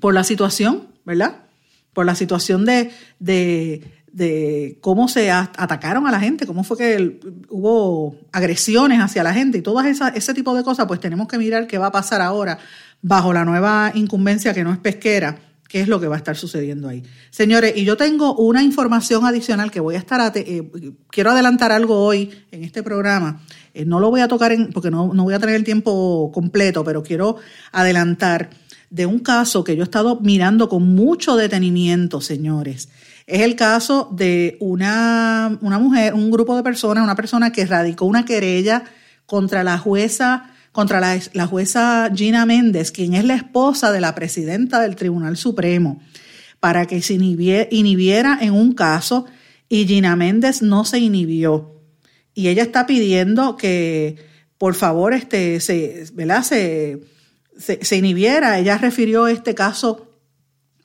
por 0.00 0.14
la 0.14 0.24
situación, 0.24 0.88
¿verdad? 1.04 1.36
Por 1.92 2.06
la 2.06 2.14
situación 2.14 2.64
de, 2.64 2.90
de, 3.18 4.78
cómo 4.80 5.08
se 5.08 5.30
atacaron 5.30 6.06
a 6.06 6.10
la 6.10 6.20
gente, 6.20 6.46
cómo 6.46 6.64
fue 6.64 6.76
que 6.78 7.20
hubo 7.48 8.16
agresiones 8.32 9.00
hacia 9.00 9.22
la 9.22 9.34
gente 9.34 9.58
y 9.58 9.62
todo 9.62 9.80
ese 9.80 10.34
tipo 10.34 10.54
de 10.54 10.62
cosas, 10.62 10.86
pues 10.86 11.00
tenemos 11.00 11.28
que 11.28 11.38
mirar 11.38 11.66
qué 11.66 11.78
va 11.78 11.86
a 11.86 11.92
pasar 11.92 12.20
ahora 12.20 12.58
bajo 13.00 13.32
la 13.32 13.44
nueva 13.44 13.90
incumbencia 13.94 14.54
que 14.54 14.64
no 14.64 14.72
es 14.72 14.78
pesquera 14.78 15.51
qué 15.72 15.80
es 15.80 15.88
lo 15.88 15.98
que 15.98 16.06
va 16.06 16.16
a 16.16 16.18
estar 16.18 16.36
sucediendo 16.36 16.86
ahí. 16.86 17.02
Señores, 17.30 17.72
y 17.74 17.84
yo 17.86 17.96
tengo 17.96 18.34
una 18.34 18.62
información 18.62 19.24
adicional 19.24 19.70
que 19.70 19.80
voy 19.80 19.94
a 19.94 19.98
estar, 19.98 20.30
eh, 20.36 20.70
quiero 21.08 21.30
adelantar 21.30 21.72
algo 21.72 21.98
hoy 22.04 22.30
en 22.50 22.62
este 22.62 22.82
programa. 22.82 23.40
Eh, 23.72 23.86
no 23.86 23.98
lo 23.98 24.10
voy 24.10 24.20
a 24.20 24.28
tocar 24.28 24.54
porque 24.74 24.90
no, 24.90 25.14
no 25.14 25.24
voy 25.24 25.32
a 25.32 25.38
tener 25.38 25.54
el 25.54 25.64
tiempo 25.64 26.30
completo, 26.30 26.84
pero 26.84 27.02
quiero 27.02 27.36
adelantar 27.72 28.50
de 28.90 29.06
un 29.06 29.20
caso 29.20 29.64
que 29.64 29.74
yo 29.74 29.82
he 29.82 29.84
estado 29.84 30.20
mirando 30.20 30.68
con 30.68 30.94
mucho 30.94 31.36
detenimiento, 31.36 32.20
señores. 32.20 32.90
Es 33.26 33.40
el 33.40 33.56
caso 33.56 34.10
de 34.12 34.58
una, 34.60 35.56
una 35.62 35.78
mujer, 35.78 36.12
un 36.12 36.30
grupo 36.30 36.54
de 36.54 36.62
personas, 36.62 37.02
una 37.02 37.16
persona 37.16 37.50
que 37.50 37.64
radicó 37.64 38.04
una 38.04 38.26
querella 38.26 38.84
contra 39.24 39.64
la 39.64 39.78
jueza 39.78 40.51
contra 40.72 41.00
la, 41.00 41.46
jueza 41.46 42.10
Gina 42.14 42.46
Méndez, 42.46 42.90
quien 42.90 43.14
es 43.14 43.24
la 43.24 43.34
esposa 43.34 43.92
de 43.92 44.00
la 44.00 44.14
presidenta 44.14 44.80
del 44.80 44.96
Tribunal 44.96 45.36
Supremo, 45.36 46.02
para 46.60 46.86
que 46.86 47.02
se 47.02 47.14
inhibiera 47.14 48.38
en 48.40 48.52
un 48.54 48.72
caso 48.72 49.26
y 49.68 49.86
Gina 49.86 50.16
Méndez 50.16 50.62
no 50.62 50.84
se 50.84 50.98
inhibió. 50.98 51.80
Y 52.34 52.48
ella 52.48 52.62
está 52.62 52.86
pidiendo 52.86 53.56
que, 53.56 54.16
por 54.56 54.74
favor, 54.74 55.12
este, 55.12 55.60
se, 55.60 56.06
¿verdad? 56.14 56.42
Se, 56.42 57.00
se, 57.58 57.96
inhibiera. 57.96 58.58
Ella 58.58 58.78
refirió 58.78 59.28
este 59.28 59.54
caso 59.54 60.10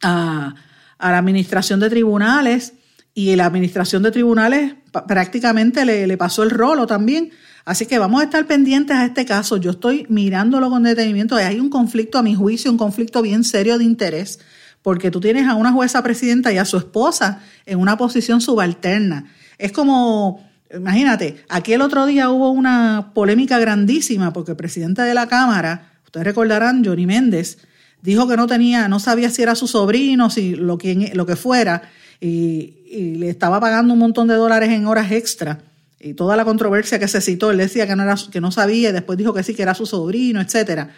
a, 0.03 0.53
la 0.99 1.17
administración 1.17 1.79
de 1.79 1.89
tribunales 1.89 2.73
y 3.13 3.35
la 3.37 3.45
administración 3.45 4.03
de 4.03 4.11
tribunales 4.11 4.73
prácticamente 5.07 5.85
le, 5.85 6.07
le 6.07 6.17
pasó 6.17 6.43
el 6.43 6.49
rolo 6.49 6.87
también 6.87 7.31
Así 7.67 7.85
que 7.85 7.99
vamos 7.99 8.21
a 8.21 8.23
estar 8.23 8.47
pendientes 8.47 8.95
a 8.95 9.03
este 9.03 9.25
caso. 9.25 9.57
Yo 9.57 9.71
estoy 9.71 10.05
mirándolo 10.07 10.69
con 10.69 10.83
detenimiento. 10.83 11.35
Hay 11.35 11.59
un 11.59 11.69
conflicto, 11.69 12.17
a 12.17 12.23
mi 12.23 12.33
juicio, 12.33 12.71
un 12.71 12.77
conflicto 12.77 13.21
bien 13.21 13.43
serio 13.43 13.77
de 13.77 13.83
interés, 13.83 14.39
porque 14.81 15.11
tú 15.11 15.19
tienes 15.19 15.49
a 15.49 15.55
una 15.55 15.73
jueza 15.73 16.01
presidenta 16.01 16.53
y 16.53 16.59
a 16.59 16.63
su 16.63 16.77
esposa 16.77 17.41
en 17.65 17.79
una 17.79 17.97
posición 17.97 18.39
subalterna. 18.39 19.25
Es 19.57 19.73
como, 19.73 20.49
imagínate, 20.73 21.43
aquí 21.49 21.73
el 21.73 21.81
otro 21.81 22.05
día 22.05 22.29
hubo 22.29 22.51
una 22.51 23.11
polémica 23.13 23.59
grandísima 23.59 24.31
porque 24.31 24.51
el 24.51 24.57
presidente 24.57 25.01
de 25.01 25.13
la 25.13 25.27
Cámara, 25.27 25.91
ustedes 26.05 26.25
recordarán, 26.25 26.85
Johnny 26.85 27.05
Méndez, 27.05 27.57
dijo 28.01 28.29
que 28.29 28.37
no 28.37 28.47
tenía, 28.47 28.87
no 28.87 29.01
sabía 29.01 29.29
si 29.29 29.41
era 29.41 29.55
su 29.55 29.67
sobrino, 29.67 30.29
si 30.29 30.55
lo, 30.55 30.77
quien, 30.77 31.09
lo 31.17 31.25
que 31.25 31.35
fuera, 31.35 31.81
y, 32.21 32.75
y 32.89 33.15
le 33.15 33.29
estaba 33.29 33.59
pagando 33.59 33.91
un 33.91 33.99
montón 33.99 34.29
de 34.29 34.35
dólares 34.35 34.69
en 34.69 34.85
horas 34.85 35.11
extra 35.11 35.59
y 36.07 36.13
toda 36.13 36.35
la 36.35 36.45
controversia 36.45 36.99
que 36.99 37.07
se 37.07 37.21
citó, 37.21 37.51
él 37.51 37.57
decía 37.57 37.85
que 37.87 37.95
no, 37.95 38.03
era, 38.03 38.15
que 38.31 38.41
no 38.41 38.51
sabía 38.51 38.91
después 38.91 39.17
dijo 39.17 39.33
que 39.33 39.43
sí, 39.43 39.53
que 39.53 39.61
era 39.61 39.73
su 39.73 39.85
sobrino, 39.85 40.41
etcétera. 40.41 40.89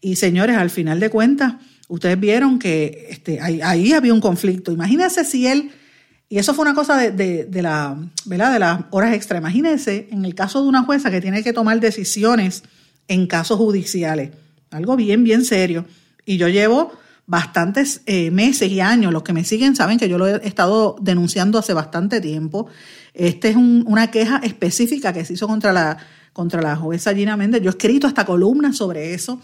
Y 0.00 0.16
señores, 0.16 0.56
al 0.56 0.70
final 0.70 1.00
de 1.00 1.10
cuentas, 1.10 1.54
ustedes 1.88 2.18
vieron 2.18 2.58
que 2.58 3.06
este, 3.10 3.40
ahí, 3.40 3.92
había 3.92 4.12
un 4.12 4.20
conflicto. 4.20 4.72
Imagínense 4.72 5.24
si 5.24 5.46
él, 5.46 5.70
y 6.28 6.38
eso 6.38 6.54
fue 6.54 6.64
una 6.64 6.74
cosa 6.74 6.98
de, 6.98 7.48
la, 7.62 7.96
de 8.24 8.38
las 8.38 8.80
horas 8.90 9.14
extra, 9.14 9.38
imagínense 9.38 10.08
en 10.10 10.24
el 10.24 10.34
caso 10.34 10.62
de 10.62 10.68
una 10.68 10.82
jueza 10.82 11.10
que 11.10 11.20
tiene 11.20 11.42
que 11.42 11.52
tomar 11.52 11.80
decisiones 11.80 12.62
en 13.08 13.26
casos 13.26 13.58
judiciales, 13.58 14.30
algo 14.70 14.96
bien, 14.96 15.24
bien 15.24 15.44
serio. 15.44 15.86
Y 16.26 16.38
yo 16.38 16.48
llevo 16.48 16.92
bastantes 17.26 18.02
eh, 18.06 18.30
meses 18.30 18.70
y 18.70 18.80
años, 18.80 19.12
los 19.12 19.22
que 19.22 19.32
me 19.32 19.44
siguen 19.44 19.76
saben 19.76 19.98
que 19.98 20.08
yo 20.08 20.18
lo 20.18 20.26
he 20.26 20.46
estado 20.46 20.96
denunciando 21.00 21.58
hace 21.58 21.72
bastante 21.72 22.20
tiempo. 22.20 22.66
Esta 23.14 23.48
es 23.48 23.56
una 23.56 24.10
queja 24.10 24.38
específica 24.42 25.12
que 25.12 25.24
se 25.24 25.34
hizo 25.34 25.46
contra 25.46 25.72
la, 25.72 25.96
contra 26.32 26.60
la 26.60 26.76
jueza 26.76 27.14
Gina 27.14 27.36
Méndez. 27.36 27.62
Yo 27.62 27.70
he 27.70 27.70
escrito 27.70 28.08
esta 28.08 28.26
columna 28.26 28.72
sobre 28.72 29.14
eso 29.14 29.40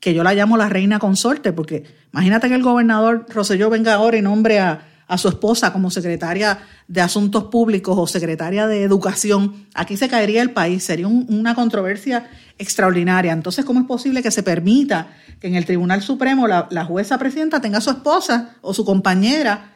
que 0.00 0.14
yo 0.14 0.22
la 0.22 0.34
llamo 0.34 0.56
la 0.56 0.68
reina 0.68 0.98
consorte, 0.98 1.52
porque 1.52 1.84
imagínate 2.12 2.48
que 2.48 2.54
el 2.54 2.62
gobernador 2.62 3.26
Roselló 3.28 3.70
venga 3.70 3.94
ahora 3.94 4.16
y 4.16 4.22
nombre 4.22 4.60
a, 4.60 4.84
su 5.16 5.28
esposa 5.28 5.72
como 5.72 5.90
secretaria 5.90 6.58
de 6.86 7.00
Asuntos 7.00 7.44
Públicos 7.44 7.96
o 7.98 8.06
secretaria 8.06 8.66
de 8.66 8.82
Educación. 8.82 9.66
Aquí 9.74 9.96
se 9.96 10.06
caería 10.06 10.42
el 10.42 10.50
país, 10.50 10.84
sería 10.84 11.08
una 11.08 11.54
controversia 11.54 12.28
extraordinaria. 12.58 13.32
Entonces, 13.32 13.64
¿cómo 13.64 13.80
es 13.80 13.86
posible 13.86 14.22
que 14.22 14.30
se 14.30 14.42
permita 14.42 15.08
que 15.40 15.48
en 15.48 15.54
el 15.54 15.64
Tribunal 15.64 16.02
Supremo 16.02 16.46
la, 16.46 16.84
jueza 16.84 17.16
presidenta 17.16 17.62
tenga 17.62 17.78
a 17.78 17.80
su 17.80 17.88
esposa 17.88 18.56
o 18.60 18.74
su 18.74 18.84
compañera 18.84 19.72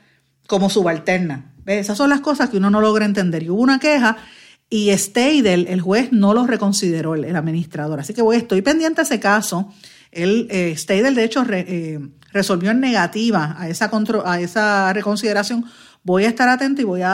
como 0.46 0.68
subalterna? 0.68 1.51
Esas 1.66 1.96
son 1.96 2.10
las 2.10 2.20
cosas 2.20 2.50
que 2.50 2.56
uno 2.56 2.70
no 2.70 2.80
logra 2.80 3.04
entender. 3.04 3.42
Y 3.42 3.50
hubo 3.50 3.62
una 3.62 3.78
queja 3.78 4.16
y 4.72 4.90
Steidel, 4.96 5.66
el 5.68 5.82
juez, 5.82 6.12
no 6.12 6.32
lo 6.32 6.46
reconsideró, 6.46 7.14
el, 7.14 7.36
administrador. 7.36 8.00
Así 8.00 8.14
que 8.14 8.22
voy, 8.22 8.36
estoy 8.36 8.62
pendiente 8.62 9.02
de 9.02 9.04
ese 9.04 9.20
caso. 9.20 9.70
El 10.10 10.48
eh, 10.50 10.76
de 10.86 11.24
hecho, 11.24 11.44
eh, 11.50 12.00
resolvió 12.32 12.70
en 12.70 12.80
negativa 12.80 13.54
a 13.58 13.68
esa, 13.68 13.90
a 14.24 14.40
esa 14.40 14.92
reconsideración. 14.94 15.66
Voy 16.04 16.24
a 16.24 16.28
estar 16.28 16.48
atento 16.48 16.80
y 16.80 16.84
voy 16.84 17.02
a, 17.02 17.12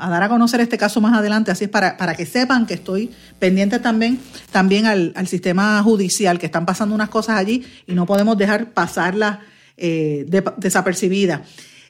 dar 0.00 0.22
a 0.22 0.28
conocer 0.28 0.60
este 0.60 0.78
caso 0.78 1.00
más 1.00 1.16
adelante, 1.16 1.50
así 1.50 1.64
es 1.64 1.70
para, 1.70 1.96
para 1.96 2.14
que 2.14 2.26
sepan 2.26 2.66
que 2.66 2.74
estoy 2.74 3.10
pendiente 3.38 3.78
también, 3.78 4.18
también 4.50 4.86
al, 4.86 5.28
sistema 5.28 5.80
judicial, 5.82 6.38
que 6.38 6.46
están 6.46 6.66
pasando 6.66 6.94
unas 6.94 7.10
cosas 7.10 7.36
allí 7.36 7.64
y 7.86 7.92
no 7.92 8.06
podemos 8.06 8.36
dejar 8.36 8.72
pasarlas 8.72 9.38
eh, 9.76 10.26
desapercibidas. 10.56 11.42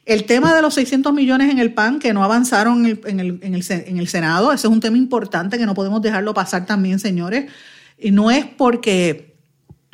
El 0.05 0.25
tema 0.25 0.55
de 0.55 0.61
los 0.61 0.73
600 0.73 1.13
millones 1.13 1.51
en 1.51 1.59
el 1.59 1.73
PAN 1.73 1.99
que 1.99 2.13
no 2.13 2.23
avanzaron 2.23 2.85
en 2.85 2.91
el, 3.19 3.39
en, 3.41 3.53
el, 3.55 3.65
en 3.69 3.97
el 3.97 4.07
Senado, 4.07 4.51
ese 4.51 4.67
es 4.67 4.73
un 4.73 4.79
tema 4.79 4.97
importante 4.97 5.57
que 5.57 5.65
no 5.65 5.73
podemos 5.73 6.01
dejarlo 6.01 6.33
pasar 6.33 6.65
también, 6.65 6.99
señores. 6.99 7.51
Y 7.97 8.11
no 8.11 8.31
es 8.31 8.45
porque 8.45 9.29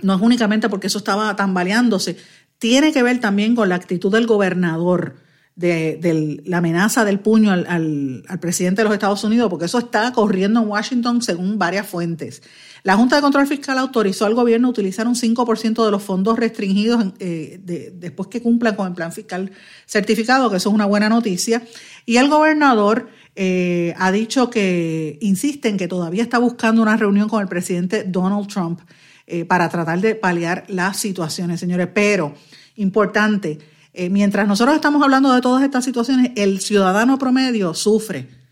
no 0.01 0.15
es 0.15 0.21
únicamente 0.21 0.69
porque 0.69 0.87
eso 0.87 0.97
estaba 0.97 1.35
tambaleándose, 1.35 2.17
tiene 2.57 2.93
que 2.93 3.03
ver 3.03 3.19
también 3.19 3.55
con 3.55 3.69
la 3.69 3.75
actitud 3.75 4.11
del 4.11 4.27
gobernador, 4.27 5.15
de, 5.55 6.41
la 6.45 6.57
amenaza 6.57 7.05
del 7.05 7.19
puño 7.19 7.51
al, 7.51 8.23
presidente 8.39 8.81
de 8.81 8.85
los 8.85 8.93
Estados 8.93 9.23
Unidos, 9.23 9.49
porque 9.49 9.65
eso 9.65 9.79
está 9.79 10.11
corriendo 10.11 10.61
en 10.61 10.67
Washington 10.67 11.21
según 11.21 11.57
varias 11.57 11.87
fuentes. 11.87 12.43
La 12.85 12.95
Junta 12.95 13.15
de 13.15 13.23
Control 13.23 13.47
Fiscal 13.47 13.79
autorizó 13.79 14.27
al 14.27 14.35
gobierno 14.35 14.67
a 14.67 14.69
utilizar 14.69 15.07
un 15.07 15.15
5% 15.15 15.83
de 15.83 15.89
los 15.89 16.03
fondos 16.03 16.37
restringidos 16.37 17.03
eh, 17.17 17.59
después 17.95 18.29
que 18.29 18.43
cumplan 18.43 18.75
con 18.75 18.85
el 18.85 18.93
plan 18.93 19.11
fiscal 19.11 19.49
certificado, 19.87 20.51
que 20.51 20.57
eso 20.57 20.69
es 20.69 20.75
una 20.75 20.85
buena 20.85 21.09
noticia. 21.09 21.63
Y 22.05 22.17
el 22.17 22.29
gobernador 22.29 23.09
eh, 23.35 23.95
ha 23.97 24.11
dicho 24.11 24.51
que 24.51 25.17
insiste 25.19 25.67
en 25.67 25.77
que 25.77 25.87
todavía 25.87 26.21
está 26.21 26.37
buscando 26.37 26.83
una 26.83 26.95
reunión 26.95 27.27
con 27.27 27.41
el 27.41 27.47
presidente 27.47 28.03
Donald 28.03 28.47
Trump 28.49 28.81
eh, 29.25 29.45
para 29.45 29.67
tratar 29.67 29.99
de 29.99 30.13
paliar 30.13 30.65
las 30.67 30.97
situaciones, 30.97 31.59
señores. 31.59 31.89
Pero, 31.91 32.35
importante, 32.75 33.57
eh, 33.93 34.11
mientras 34.11 34.47
nosotros 34.47 34.75
estamos 34.75 35.01
hablando 35.01 35.33
de 35.33 35.41
todas 35.41 35.63
estas 35.63 35.83
situaciones, 35.83 36.33
el 36.35 36.61
ciudadano 36.61 37.17
promedio 37.17 37.73
sufre. 37.73 38.44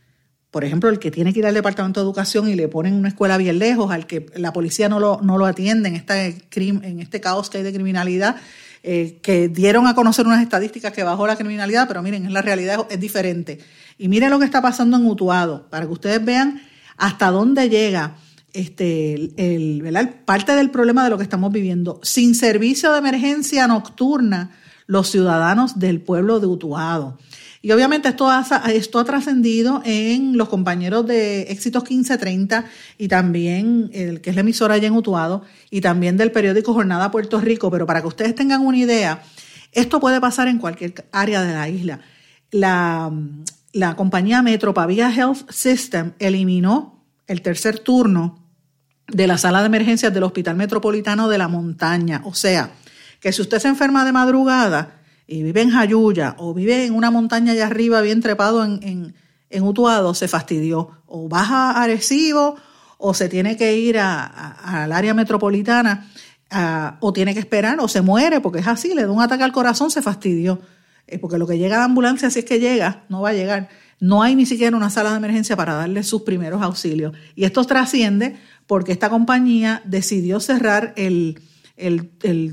Por 0.53 0.63
ejemplo, 0.63 0.87
el 0.91 0.99
que 0.99 1.09
tiene 1.09 1.33
que 1.33 1.39
ir 1.39 1.47
al 1.47 1.55
Departamento 1.55 1.99
de 1.99 2.03
Educación 2.05 2.47
y 2.47 2.53
le 2.53 2.67
ponen 2.67 2.93
una 2.93 3.07
escuela 3.07 3.37
bien 3.37 3.57
lejos, 3.57 3.91
al 3.91 4.05
que 4.05 4.27
la 4.35 4.53
policía 4.53 4.87
no 4.87 4.99
lo, 4.99 5.19
no 5.23 5.39
lo 5.39 5.47
atiende 5.47 5.89
en 5.89 5.95
este, 5.95 6.37
en 6.55 6.99
este 6.99 7.19
caos 7.19 7.49
que 7.49 7.57
hay 7.57 7.63
de 7.63 7.73
criminalidad, 7.73 8.35
eh, 8.83 9.17
que 9.23 9.47
dieron 9.47 9.87
a 9.87 9.95
conocer 9.95 10.27
unas 10.27 10.43
estadísticas 10.43 10.93
que 10.93 11.01
bajó 11.01 11.25
la 11.25 11.37
criminalidad, 11.37 11.87
pero 11.87 12.03
miren, 12.03 12.27
en 12.27 12.33
la 12.33 12.43
realidad 12.43 12.85
es 12.91 12.99
diferente. 12.99 13.57
Y 13.97 14.09
miren 14.09 14.29
lo 14.29 14.37
que 14.37 14.45
está 14.45 14.61
pasando 14.61 14.95
en 14.95 15.07
Utuado, 15.07 15.67
para 15.71 15.87
que 15.87 15.91
ustedes 15.91 16.23
vean 16.23 16.61
hasta 16.97 17.31
dónde 17.31 17.67
llega 17.67 18.17
este, 18.53 19.31
el, 19.37 20.09
parte 20.23 20.51
del 20.51 20.69
problema 20.69 21.03
de 21.03 21.09
lo 21.09 21.17
que 21.17 21.23
estamos 21.23 21.51
viviendo. 21.51 21.99
Sin 22.03 22.35
servicio 22.35 22.91
de 22.91 22.99
emergencia 22.99 23.65
nocturna, 23.65 24.51
los 24.85 25.09
ciudadanos 25.09 25.79
del 25.79 25.99
pueblo 25.99 26.39
de 26.39 26.45
Utuado. 26.45 27.17
Y 27.65 27.71
obviamente 27.71 28.09
esto 28.09 28.29
ha, 28.29 28.45
esto 28.73 28.99
ha 28.99 29.05
trascendido 29.05 29.81
en 29.85 30.35
los 30.35 30.49
compañeros 30.49 31.07
de 31.07 31.43
Éxitos 31.43 31.83
1530 31.83 32.65
y 32.97 33.07
también, 33.07 33.89
el 33.93 34.19
que 34.19 34.31
es 34.31 34.35
la 34.35 34.41
emisora 34.41 34.73
allá 34.73 34.89
en 34.89 34.93
Utuado, 34.93 35.43
y 35.69 35.79
también 35.79 36.17
del 36.17 36.33
periódico 36.33 36.73
Jornada 36.73 37.09
Puerto 37.09 37.39
Rico. 37.39 37.71
Pero 37.71 37.85
para 37.85 38.01
que 38.01 38.07
ustedes 38.07 38.35
tengan 38.35 38.65
una 38.65 38.77
idea, 38.77 39.23
esto 39.71 40.01
puede 40.01 40.19
pasar 40.19 40.49
en 40.49 40.57
cualquier 40.57 41.07
área 41.13 41.41
de 41.41 41.53
la 41.53 41.69
isla. 41.69 42.01
La, 42.51 43.09
la 43.71 43.95
compañía 43.95 44.41
Metropavia 44.41 45.09
Health 45.09 45.49
System 45.49 46.11
eliminó 46.19 47.05
el 47.27 47.41
tercer 47.41 47.79
turno 47.79 48.43
de 49.07 49.25
la 49.25 49.37
sala 49.37 49.61
de 49.61 49.67
emergencias 49.67 50.13
del 50.13 50.23
Hospital 50.23 50.57
Metropolitano 50.57 51.29
de 51.29 51.37
la 51.37 51.47
Montaña. 51.47 52.23
O 52.25 52.33
sea, 52.33 52.71
que 53.21 53.31
si 53.31 53.41
usted 53.41 53.59
se 53.59 53.69
enferma 53.69 54.03
de 54.03 54.11
madrugada 54.11 54.99
y 55.27 55.43
vive 55.43 55.61
en 55.61 55.71
Jayuya 55.71 56.35
o 56.37 56.53
vive 56.53 56.85
en 56.85 56.95
una 56.95 57.11
montaña 57.11 57.53
allá 57.53 57.67
arriba 57.67 58.01
bien 58.01 58.21
trepado 58.21 58.63
en, 58.63 59.13
en, 59.49 59.63
Utuado, 59.63 60.13
se 60.13 60.27
fastidió. 60.27 60.89
O 61.05 61.29
baja 61.29 61.71
a 61.71 61.83
Arecibo 61.83 62.55
o 62.97 63.13
se 63.13 63.29
tiene 63.29 63.55
que 63.55 63.77
ir 63.77 63.99
al 63.99 64.91
área 64.91 65.13
metropolitana 65.13 66.09
o 66.99 67.13
tiene 67.13 67.33
que 67.33 67.39
esperar 67.39 67.79
o 67.79 67.87
se 67.87 68.01
muere 68.01 68.41
porque 68.41 68.59
es 68.59 68.67
así, 68.67 68.93
le 68.93 69.03
da 69.03 69.11
un 69.11 69.21
ataque 69.21 69.43
al 69.43 69.51
corazón, 69.51 69.91
se 69.91 70.01
fastidió. 70.01 70.59
Eh, 71.05 71.19
porque 71.19 71.37
lo 71.37 71.45
que 71.45 71.57
llega 71.57 71.75
a 71.75 71.79
la 71.79 71.85
ambulancia, 71.85 72.29
si 72.29 72.39
es 72.39 72.45
que 72.45 72.59
llega, 72.59 73.03
no 73.09 73.21
va 73.21 73.29
a 73.29 73.33
llegar. 73.33 73.69
No 73.99 74.23
hay 74.23 74.35
ni 74.35 74.45
siquiera 74.45 74.75
una 74.75 74.89
sala 74.89 75.11
de 75.11 75.17
emergencia 75.17 75.55
para 75.55 75.73
darle 75.73 76.03
sus 76.03 76.23
primeros 76.23 76.61
auxilios. 76.61 77.13
Y 77.35 77.45
esto 77.45 77.63
trasciende 77.65 78.37
porque 78.67 78.91
esta 78.91 79.09
compañía 79.09 79.81
decidió 79.85 80.39
cerrar 80.39 80.93
el, 80.95 81.39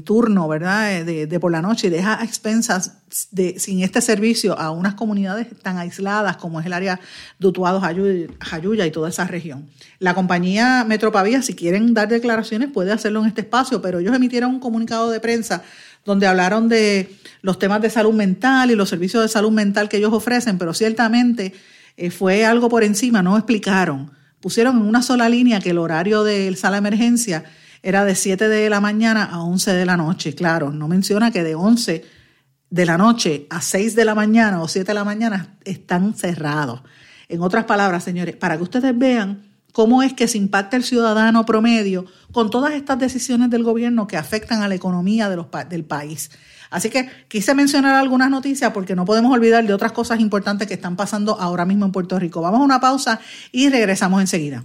turno, 0.04 0.48
¿verdad?, 0.48 1.04
de, 1.04 1.40
por 1.40 1.52
la 1.52 1.60
noche 1.60 1.88
y 1.88 1.90
deja 1.90 2.24
expensas 2.24 2.98
de, 3.30 3.58
sin 3.58 3.82
este 3.82 4.00
servicio 4.00 4.58
a 4.58 4.70
unas 4.70 4.94
comunidades 4.94 5.46
tan 5.62 5.76
aisladas 5.76 6.38
como 6.38 6.58
es 6.58 6.66
el 6.66 6.72
área 6.72 6.98
de 7.38 7.46
Utuados, 7.46 7.82
Jayuya 7.82 8.86
y 8.86 8.90
toda 8.90 9.10
esa 9.10 9.26
región. 9.26 9.68
La 9.98 10.14
compañía 10.14 10.84
Metropavía, 10.84 11.42
si 11.42 11.54
quieren 11.54 11.92
dar 11.92 12.08
declaraciones, 12.08 12.70
puede 12.70 12.92
hacerlo 12.92 13.20
en 13.20 13.26
este 13.26 13.42
espacio, 13.42 13.82
pero 13.82 13.98
ellos 13.98 14.14
emitieron 14.14 14.54
un 14.54 14.60
comunicado 14.60 15.10
de 15.10 15.20
prensa 15.20 15.62
donde 16.06 16.26
hablaron 16.26 16.68
de 16.70 17.14
los 17.42 17.58
temas 17.58 17.82
de 17.82 17.90
salud 17.90 18.14
mental 18.14 18.70
y 18.70 18.74
los 18.74 18.88
servicios 18.88 19.22
de 19.22 19.28
salud 19.28 19.50
mental 19.50 19.90
que 19.90 19.98
ellos 19.98 20.14
ofrecen, 20.14 20.56
pero 20.56 20.72
ciertamente 20.72 21.52
eh, 21.98 22.10
fue 22.10 22.46
algo 22.46 22.70
por 22.70 22.84
encima, 22.84 23.22
no 23.22 23.36
explicaron 23.36 24.18
pusieron 24.40 24.78
en 24.78 24.82
una 24.82 25.02
sola 25.02 25.28
línea 25.28 25.60
que 25.60 25.70
el 25.70 25.78
horario 25.78 26.24
de 26.24 26.54
sala 26.56 26.80
de 26.80 26.88
emergencia 26.88 27.44
era 27.82 28.04
de 28.04 28.14
7 28.14 28.48
de 28.48 28.70
la 28.70 28.80
mañana 28.80 29.24
a 29.24 29.42
11 29.42 29.72
de 29.72 29.86
la 29.86 29.96
noche. 29.96 30.34
Claro, 30.34 30.70
no 30.70 30.88
menciona 30.88 31.30
que 31.30 31.42
de 31.42 31.54
11 31.54 32.04
de 32.70 32.86
la 32.86 32.98
noche 32.98 33.46
a 33.50 33.60
6 33.60 33.94
de 33.94 34.04
la 34.04 34.14
mañana 34.14 34.62
o 34.62 34.68
7 34.68 34.86
de 34.86 34.94
la 34.94 35.04
mañana 35.04 35.56
están 35.64 36.14
cerrados. 36.14 36.82
En 37.28 37.42
otras 37.42 37.64
palabras, 37.64 38.04
señores, 38.04 38.36
para 38.36 38.56
que 38.56 38.62
ustedes 38.62 38.96
vean 38.96 39.50
cómo 39.72 40.02
es 40.02 40.12
que 40.12 40.28
se 40.28 40.38
impacta 40.38 40.76
el 40.76 40.84
ciudadano 40.84 41.46
promedio 41.46 42.06
con 42.32 42.50
todas 42.50 42.74
estas 42.74 42.98
decisiones 42.98 43.50
del 43.50 43.62
gobierno 43.62 44.06
que 44.06 44.16
afectan 44.16 44.62
a 44.62 44.68
la 44.68 44.74
economía 44.74 45.28
del 45.28 45.84
país. 45.84 46.30
Así 46.70 46.88
que 46.88 47.08
quise 47.28 47.54
mencionar 47.54 47.96
algunas 47.96 48.30
noticias 48.30 48.72
porque 48.72 48.94
no 48.94 49.04
podemos 49.04 49.32
olvidar 49.32 49.66
de 49.66 49.74
otras 49.74 49.92
cosas 49.92 50.20
importantes 50.20 50.68
que 50.68 50.74
están 50.74 50.96
pasando 50.96 51.40
ahora 51.40 51.64
mismo 51.64 51.84
en 51.84 51.92
Puerto 51.92 52.18
Rico. 52.18 52.40
Vamos 52.40 52.60
a 52.60 52.64
una 52.64 52.80
pausa 52.80 53.20
y 53.50 53.68
regresamos 53.68 54.20
enseguida. 54.20 54.64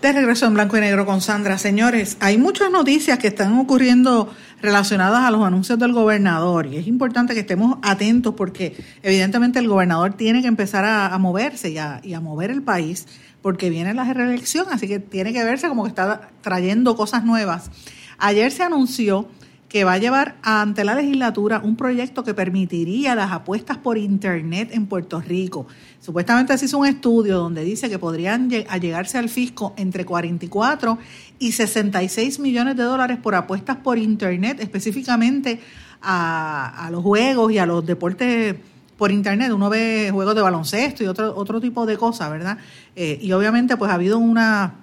De 0.00 0.12
regreso 0.14 0.46
en 0.46 0.54
blanco 0.54 0.78
y 0.78 0.80
negro 0.80 1.04
con 1.04 1.20
Sandra. 1.20 1.58
Señores, 1.58 2.16
hay 2.20 2.38
muchas 2.38 2.70
noticias 2.70 3.18
que 3.18 3.26
están 3.26 3.58
ocurriendo 3.58 4.32
relacionadas 4.62 5.24
a 5.24 5.30
los 5.30 5.44
anuncios 5.44 5.78
del 5.78 5.92
gobernador 5.92 6.64
y 6.68 6.78
es 6.78 6.86
importante 6.86 7.34
que 7.34 7.40
estemos 7.40 7.76
atentos 7.82 8.34
porque 8.34 8.82
evidentemente 9.02 9.58
el 9.58 9.68
gobernador 9.68 10.14
tiene 10.14 10.40
que 10.40 10.48
empezar 10.48 10.86
a, 10.86 11.18
moverse 11.18 11.68
y 11.68 11.76
a, 11.76 12.00
y 12.02 12.14
a, 12.14 12.20
mover 12.20 12.50
el 12.50 12.62
país 12.62 13.06
porque 13.42 13.68
viene 13.68 13.92
la 13.92 14.10
reelección, 14.10 14.68
así 14.70 14.88
que 14.88 15.00
tiene 15.00 15.34
que 15.34 15.44
verse 15.44 15.68
como 15.68 15.82
que 15.82 15.90
está 15.90 16.30
trayendo 16.40 16.96
cosas 16.96 17.22
nuevas. 17.22 17.70
Ayer 18.16 18.52
se 18.52 18.62
anunció 18.62 19.28
que 19.70 19.84
va 19.84 19.92
a 19.92 19.98
llevar 19.98 20.36
ante 20.42 20.82
la 20.82 20.96
legislatura 20.96 21.60
un 21.62 21.76
proyecto 21.76 22.24
que 22.24 22.34
permitiría 22.34 23.14
las 23.14 23.30
apuestas 23.30 23.78
por 23.78 23.98
Internet 23.98 24.70
en 24.72 24.86
Puerto 24.86 25.20
Rico. 25.20 25.68
Supuestamente 26.00 26.56
se 26.56 26.64
hizo 26.64 26.78
un 26.78 26.86
estudio 26.86 27.36
donde 27.36 27.62
dice 27.62 27.90
que 27.90 27.98
podrían 27.98 28.48
llegarse 28.48 29.18
al 29.18 29.28
fisco 29.28 29.74
entre 29.76 30.06
44 30.06 30.98
y 31.38 31.52
66 31.52 32.38
millones 32.38 32.76
de 32.76 32.84
dólares 32.84 33.18
por 33.18 33.34
apuestas 33.34 33.76
por 33.76 33.98
Internet, 33.98 34.60
específicamente 34.60 35.60
a, 36.02 36.88
los 36.90 37.02
juegos 37.02 37.52
y 37.52 37.58
a 37.58 37.66
los 37.66 37.84
deportes 37.84 38.56
por 38.96 39.10
internet, 39.10 39.50
uno 39.52 39.70
ve 39.70 40.10
juegos 40.12 40.34
de 40.34 40.42
baloncesto 40.42 41.02
y 41.02 41.06
otro, 41.06 41.34
otro 41.34 41.58
tipo 41.58 41.86
de 41.86 41.96
cosas, 41.96 42.30
¿verdad? 42.30 42.58
Eh, 42.94 43.18
y 43.20 43.32
obviamente 43.32 43.78
pues 43.78 43.90
ha 43.90 43.94
habido 43.94 44.18
una, 44.18 44.74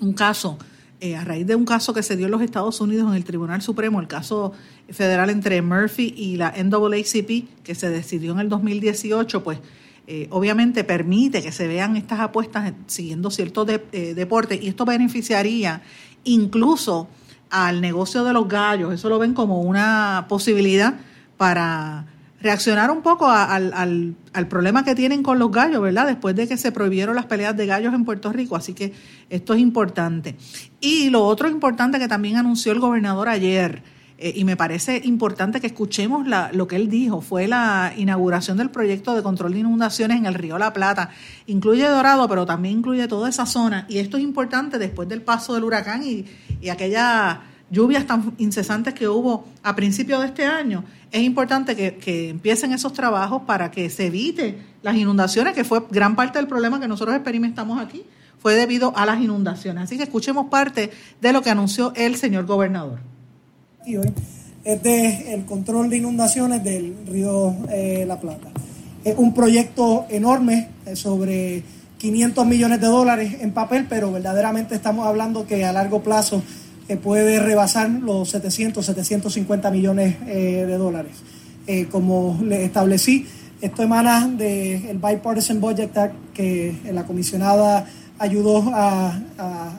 un 0.00 0.12
caso 0.12 0.58
eh, 1.00 1.14
a 1.14 1.24
raíz 1.24 1.46
de 1.46 1.54
un 1.54 1.64
caso 1.64 1.94
que 1.94 2.02
se 2.02 2.16
dio 2.16 2.26
en 2.26 2.32
los 2.32 2.42
Estados 2.42 2.80
Unidos 2.80 3.08
en 3.08 3.14
el 3.14 3.24
Tribunal 3.24 3.62
Supremo, 3.62 4.00
el 4.00 4.08
caso 4.08 4.52
federal 4.90 5.30
entre 5.30 5.62
Murphy 5.62 6.14
y 6.16 6.36
la 6.36 6.52
NAACP, 6.52 7.62
que 7.62 7.74
se 7.74 7.90
decidió 7.90 8.32
en 8.32 8.40
el 8.40 8.48
2018, 8.48 9.44
pues 9.44 9.58
eh, 10.06 10.28
obviamente 10.30 10.84
permite 10.84 11.42
que 11.42 11.50
se 11.50 11.66
vean 11.66 11.96
estas 11.96 12.20
apuestas 12.20 12.74
siguiendo 12.86 13.30
ciertos 13.30 13.66
eh, 13.68 14.12
deportes 14.14 14.62
y 14.62 14.68
esto 14.68 14.84
beneficiaría 14.84 15.80
incluso 16.24 17.08
al 17.48 17.80
negocio 17.80 18.24
de 18.24 18.32
los 18.32 18.46
gallos. 18.46 18.92
Eso 18.92 19.08
lo 19.08 19.18
ven 19.18 19.32
como 19.32 19.62
una 19.62 20.26
posibilidad 20.28 20.94
para 21.36 22.06
reaccionar 22.44 22.90
un 22.90 23.00
poco 23.00 23.30
al, 23.30 23.72
al, 23.72 24.48
problema 24.48 24.84
que 24.84 24.94
tienen 24.94 25.22
con 25.22 25.38
los 25.38 25.50
gallos, 25.50 25.80
¿verdad? 25.80 26.06
Después 26.06 26.36
de 26.36 26.46
que 26.46 26.58
se 26.58 26.72
prohibieron 26.72 27.16
las 27.16 27.24
peleas 27.24 27.56
de 27.56 27.64
gallos 27.64 27.94
en 27.94 28.04
Puerto 28.04 28.30
Rico. 28.30 28.56
Así 28.56 28.74
que 28.74 28.92
esto 29.30 29.54
es 29.54 29.60
importante. 29.60 30.36
Y 30.80 31.08
lo 31.08 31.24
otro 31.24 31.48
importante 31.48 31.98
que 31.98 32.08
también 32.08 32.36
anunció 32.36 32.72
el 32.72 32.80
gobernador 32.80 33.30
ayer, 33.30 33.82
eh, 34.18 34.32
y 34.36 34.44
me 34.44 34.56
parece 34.56 35.00
importante 35.04 35.60
que 35.60 35.66
escuchemos 35.66 36.26
la, 36.26 36.50
lo 36.52 36.66
que 36.66 36.76
él 36.76 36.88
dijo, 36.88 37.20
fue 37.20 37.48
la 37.48 37.92
inauguración 37.96 38.56
del 38.56 38.70
proyecto 38.70 39.14
de 39.14 39.22
control 39.22 39.52
de 39.52 39.60
inundaciones 39.60 40.18
en 40.18 40.26
el 40.26 40.34
río 40.34 40.58
La 40.58 40.72
Plata. 40.72 41.10
Incluye 41.46 41.86
Dorado, 41.86 42.28
pero 42.28 42.46
también 42.46 42.78
incluye 42.78 43.08
toda 43.08 43.28
esa 43.28 43.46
zona. 43.46 43.86
Y 43.88 43.98
esto 43.98 44.16
es 44.16 44.22
importante 44.22 44.78
después 44.78 45.08
del 45.08 45.22
paso 45.22 45.54
del 45.54 45.64
huracán 45.64 46.02
y, 46.04 46.24
y 46.60 46.68
aquella 46.68 47.42
lluvias 47.70 48.06
tan 48.06 48.34
incesantes 48.38 48.94
que 48.94 49.08
hubo 49.08 49.46
a 49.62 49.74
principios 49.74 50.20
de 50.20 50.26
este 50.28 50.46
año, 50.46 50.84
es 51.10 51.22
importante 51.22 51.76
que, 51.76 52.30
empiecen 52.30 52.72
esos 52.72 52.92
trabajos 52.92 53.42
para 53.42 53.70
que 53.70 53.90
se 53.90 54.06
evite 54.06 54.58
las 54.82 54.96
inundaciones, 54.96 55.54
que 55.54 55.64
fue 55.64 55.84
gran 55.90 56.16
parte 56.16 56.38
del 56.38 56.48
problema 56.48 56.80
que 56.80 56.88
nosotros 56.88 57.14
experimentamos 57.14 57.80
aquí, 57.80 58.04
fue 58.38 58.54
debido 58.54 58.96
a 58.96 59.06
las 59.06 59.20
inundaciones. 59.20 59.84
Así 59.84 59.96
que 59.96 60.04
escuchemos 60.04 60.46
parte 60.46 60.90
de 61.20 61.32
lo 61.32 61.42
que 61.42 61.50
anunció 61.50 61.92
el 61.96 62.16
señor 62.16 62.46
gobernador. 62.46 63.13
Hoy 63.86 64.00
es 64.64 64.82
de 64.82 65.34
el 65.34 65.44
control 65.44 65.90
de 65.90 65.98
inundaciones 65.98 66.64
del 66.64 66.94
río 67.06 67.54
eh, 67.70 68.04
La 68.06 68.18
Plata. 68.18 68.48
Es 69.04 69.14
un 69.18 69.34
proyecto 69.34 70.06
enorme 70.08 70.68
eh, 70.86 70.96
sobre 70.96 71.62
500 71.98 72.46
millones 72.46 72.80
de 72.80 72.86
dólares 72.86 73.36
en 73.40 73.52
papel, 73.52 73.86
pero 73.88 74.10
verdaderamente 74.10 74.74
estamos 74.74 75.06
hablando 75.06 75.46
que 75.46 75.66
a 75.66 75.72
largo 75.72 76.02
plazo 76.02 76.42
que 76.88 76.96
puede 76.96 77.40
rebasar 77.40 77.90
los 77.90 78.30
700, 78.30 78.84
750 78.84 79.70
millones 79.70 80.16
eh, 80.26 80.64
de 80.66 80.76
dólares. 80.78 81.12
Eh, 81.66 81.86
como 81.90 82.38
le 82.42 82.64
establecí, 82.64 83.26
esto 83.60 83.82
emana 83.82 84.28
del 84.28 84.98
Bipartisan 84.98 85.60
Budget 85.60 85.96
Act 85.96 86.14
que 86.32 86.74
la 86.92 87.04
comisionada 87.04 87.86
ayudó 88.18 88.70
a, 88.72 89.18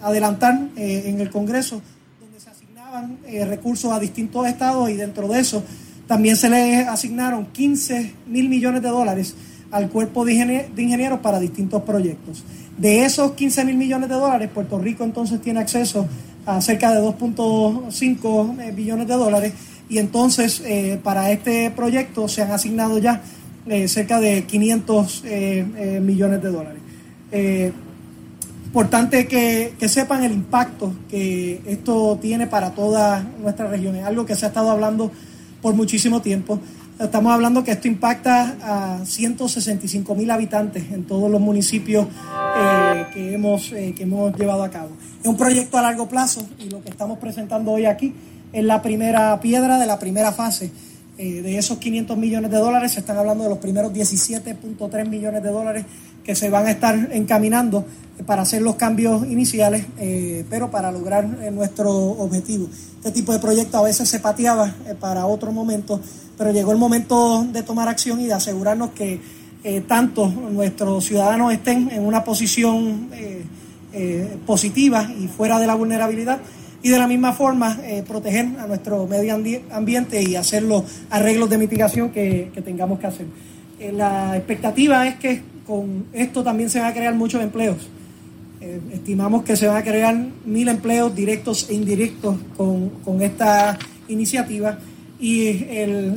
adelantar 0.04 0.70
eh, 0.76 1.04
en 1.08 1.22
el 1.22 1.30
Congreso, 1.30 1.82
asignaban 2.96 3.50
recursos 3.50 3.92
a 3.92 4.00
distintos 4.00 4.48
estados 4.48 4.90
y 4.90 4.94
dentro 4.94 5.28
de 5.28 5.40
eso 5.40 5.64
también 6.08 6.36
se 6.36 6.50
le 6.50 6.80
asignaron 6.80 7.48
15 7.48 8.14
mil 8.28 8.50
millones 8.50 8.82
de 8.82 8.90
dólares 8.90 9.36
al 9.72 9.90
cuerpo 9.90 10.24
de, 10.24 10.70
ingenieros 10.78 11.20
para 11.20 11.40
distintos 11.40 11.82
proyectos. 11.84 12.44
De 12.78 13.06
esos 13.06 13.32
15 13.32 13.66
mil 13.66 13.76
millones 13.76 14.10
de 14.10 14.16
dólares, 14.16 14.50
Puerto 14.54 14.78
Rico 14.80 15.04
entonces 15.04 15.42
tiene 15.42 15.60
acceso 15.60 16.08
a 16.46 16.62
cerca 16.62 16.94
de 16.94 17.02
2.5 17.02 18.60
eh, 18.60 18.72
billones 18.72 19.08
de 19.08 19.14
dólares 19.16 19.54
y 19.90 19.98
entonces 19.98 20.62
eh, 20.66 21.00
para 21.04 21.32
este 21.32 21.72
proyecto 21.72 22.28
se 22.28 22.44
han 22.44 22.52
asignado 22.52 23.00
ya 23.00 23.22
eh, 23.68 23.88
cerca 23.88 24.20
de 24.20 24.44
500 24.44 25.24
millones 26.02 26.42
de 26.42 26.50
dólares. 26.50 26.82
Importante 28.76 29.26
que, 29.26 29.74
que, 29.80 29.88
sepan 29.88 30.26
el 30.26 30.34
impacto 30.34 30.92
que 31.10 31.62
esto 31.66 32.20
tiene 32.22 32.46
para 32.46 32.72
toda 32.72 33.26
nuestra 33.42 33.70
región. 33.70 33.96
Es 33.96 34.04
algo 34.04 34.26
que 34.26 34.36
se 34.36 34.44
ha 34.44 34.50
estado 34.50 34.70
hablando 34.70 35.14
por 35.62 35.74
muchísimo 35.76 36.22
tiempo. 36.22 36.60
Estamos 37.00 37.32
hablando 37.32 37.64
que 37.64 37.72
esto 37.72 37.88
impacta 37.88 38.58
a 39.00 39.06
165 39.06 40.14
mil 40.16 40.30
habitantes 40.30 40.92
en 40.92 41.06
todos 41.06 41.32
los 41.32 41.40
municipios 41.40 42.06
eh, 42.06 43.06
que, 43.14 43.36
hemos, 43.36 43.72
eh, 43.72 43.94
que 43.96 44.04
hemos 44.04 44.38
llevado 44.38 44.66
a 44.66 44.70
cabo. 44.70 44.90
Es 45.22 45.26
un 45.26 45.38
proyecto 45.38 45.78
a 45.78 45.82
largo 45.82 46.10
plazo 46.10 46.46
y 46.60 46.70
lo 46.70 46.84
que 46.84 46.90
estamos 46.90 47.18
presentando 47.20 47.72
hoy 47.72 47.86
aquí 47.86 48.14
es 48.52 48.66
la 48.66 48.82
primera 48.82 49.40
piedra 49.40 49.80
de 49.80 49.86
la 49.86 50.00
primera 50.00 50.34
fase. 50.34 50.70
Eh, 51.18 51.42
de 51.42 51.58
esos 51.58 51.78
500 51.78 52.18
millones 52.18 52.52
de 52.52 52.58
dólares 52.58 52.92
se 52.92 53.00
están 53.00 53.18
hablando 53.18 53.44
de 53.44 53.50
los 53.50 53.60
primeros 53.60 53.94
17.3 53.94 55.08
millones 55.08 55.44
de 55.44 55.50
dólares 55.50 55.86
que 56.24 56.36
se 56.36 56.50
van 56.50 56.66
a 56.66 56.72
estar 56.72 57.10
encaminando 57.12 57.86
para 58.26 58.42
hacer 58.42 58.62
los 58.62 58.76
cambios 58.76 59.28
iniciales, 59.28 59.86
pero 60.50 60.72
para 60.72 60.92
lograr 60.92 61.28
nuestro 61.52 61.92
objetivo. 61.92 62.68
Este 62.98 63.12
tipo 63.12 63.32
de 63.32 63.38
proyecto 63.38 63.78
a 63.78 63.84
veces 63.84 64.10
se 64.10 64.20
pateaba 64.20 64.74
para 65.00 65.28
otro 65.28 65.52
momento 65.52 66.02
pero 66.38 66.52
llegó 66.52 66.72
el 66.72 66.78
momento 66.78 67.46
de 67.52 67.64
tomar 67.64 67.88
acción 67.88 68.20
y 68.20 68.28
de 68.28 68.34
asegurarnos 68.34 68.92
que 68.92 69.20
eh, 69.64 69.82
tanto 69.82 70.28
nuestros 70.28 71.06
ciudadanos 71.06 71.54
estén 71.54 71.90
en 71.92 72.06
una 72.06 72.24
posición 72.24 73.10
eh, 73.14 73.44
eh, 73.94 74.38
positiva 74.46 75.10
y 75.18 75.28
fuera 75.28 75.60
de 75.60 75.68
la 75.68 75.76
vulnerabilidad 75.76 76.40
y 76.86 76.90
de 76.90 77.00
la 77.00 77.08
misma 77.08 77.34
forma 77.34 77.80
proteger 78.08 78.46
a 78.60 78.68
nuestro 78.68 79.08
medio 79.08 79.34
ambiente 79.72 80.22
y 80.22 80.36
hacer 80.36 80.62
los 80.62 80.84
arreglos 81.10 81.50
de 81.50 81.58
mitigación 81.58 82.12
que, 82.12 82.52
que 82.54 82.62
tengamos 82.62 83.00
que 83.00 83.08
hacer. 83.08 83.26
la 83.92 84.38
expectativa 84.38 85.08
es 85.08 85.16
que 85.16 85.42
con 85.66 86.06
esto 86.14 86.44
también 86.44 86.70
se 86.70 86.80
van 86.80 86.90
a 86.90 86.94
crear 86.94 87.16
muchos 87.16 87.42
empleos. 87.42 87.78
estimamos 88.94 89.44
que 89.44 89.56
se 89.56 89.66
van 89.66 89.78
a 89.78 89.84
crear 89.84 90.16
mil 90.46 90.68
empleos 90.68 91.16
directos 91.16 91.68
e 91.70 91.74
indirectos 91.74 92.36
con, 92.56 92.90
con 93.04 93.24
esta 93.24 93.80
iniciativa 94.08 94.78
y 95.20 95.66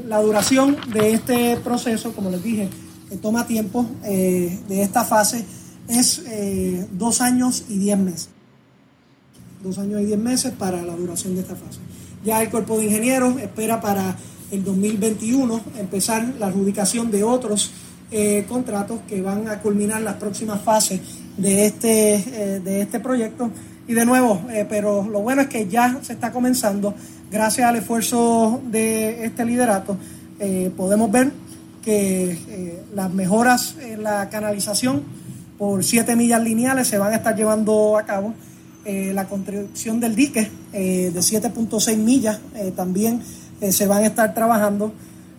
la 0.07 0.21
duración 0.21 0.77
de 0.93 1.13
este 1.13 1.57
proceso, 1.59 2.13
como 2.13 2.31
les 2.31 2.43
dije, 2.43 2.69
que 3.09 3.17
toma 3.17 3.47
tiempo 3.47 3.87
eh, 4.05 4.59
de 4.69 4.83
esta 4.83 5.05
fase, 5.05 5.45
es 5.89 6.23
eh, 6.27 6.87
dos 6.93 7.21
años 7.21 7.65
y 7.69 7.79
diez 7.79 7.99
meses. 7.99 8.38
Dos 9.63 9.79
años 9.79 10.01
y 10.03 10.07
diez 10.07 10.19
meses 10.19 10.53
para 10.59 10.83
la 10.83 10.95
duración 10.95 11.35
de 11.35 11.41
esta 11.41 11.55
fase. 11.55 11.79
Ya 12.25 12.43
el 12.43 12.51
cuerpo 12.51 12.79
de 12.79 12.87
ingenieros 12.87 13.41
espera 13.41 13.81
para 13.81 14.17
el 14.51 14.65
2021 14.65 15.61
empezar 15.79 16.35
la 16.39 16.47
adjudicación 16.47 17.11
de 17.11 17.25
otros 17.25 17.71
eh, 18.11 18.45
contratos 18.49 19.01
que 19.07 19.21
van 19.21 19.49
a 19.49 19.61
culminar 19.61 20.01
las 20.03 20.15
próximas 20.15 20.61
fases 20.63 21.01
de 21.37 21.67
este, 21.67 22.61
de 22.65 22.81
este 22.83 23.01
proyecto. 23.01 23.51
Y 23.87 23.95
de 23.95 24.05
nuevo, 24.05 24.43
pero 24.69 25.09
lo 25.09 25.21
bueno 25.21 25.41
es 25.43 25.49
que 25.49 25.67
ya 25.67 25.99
se 26.03 26.13
está 26.13 26.31
comenzando 26.31 26.95
gracias 27.31 27.69
al 27.69 27.77
esfuerzo 27.77 28.61
de 28.65 29.25
este 29.25 29.45
liderato, 29.45 29.97
eh, 30.39 30.71
podemos 30.77 31.11
ver 31.11 31.33
que 31.85 32.33
eh, 32.33 32.83
las 32.95 33.13
mejoras 33.13 33.77
en 33.81 34.03
la 34.03 34.29
canalización 34.29 35.03
por 35.59 35.83
7 35.83 36.17
millas 36.17 36.43
lineales 36.43 36.89
se 36.89 36.99
van 36.99 37.13
a 37.13 37.17
estar 37.17 37.37
llevando 37.37 37.97
a 37.99 38.05
cabo. 38.05 38.35
Eh, 38.89 39.13
la 39.13 39.29
construcción 39.29 40.01
del 40.01 40.17
dique 40.17 40.51
de 40.73 41.13
7.6 41.13 41.97
millas 41.99 42.41
también 42.75 43.21
se 43.71 43.87
van 43.87 44.03
a 44.03 44.07
estar 44.07 44.33
trabajando. 44.33 44.93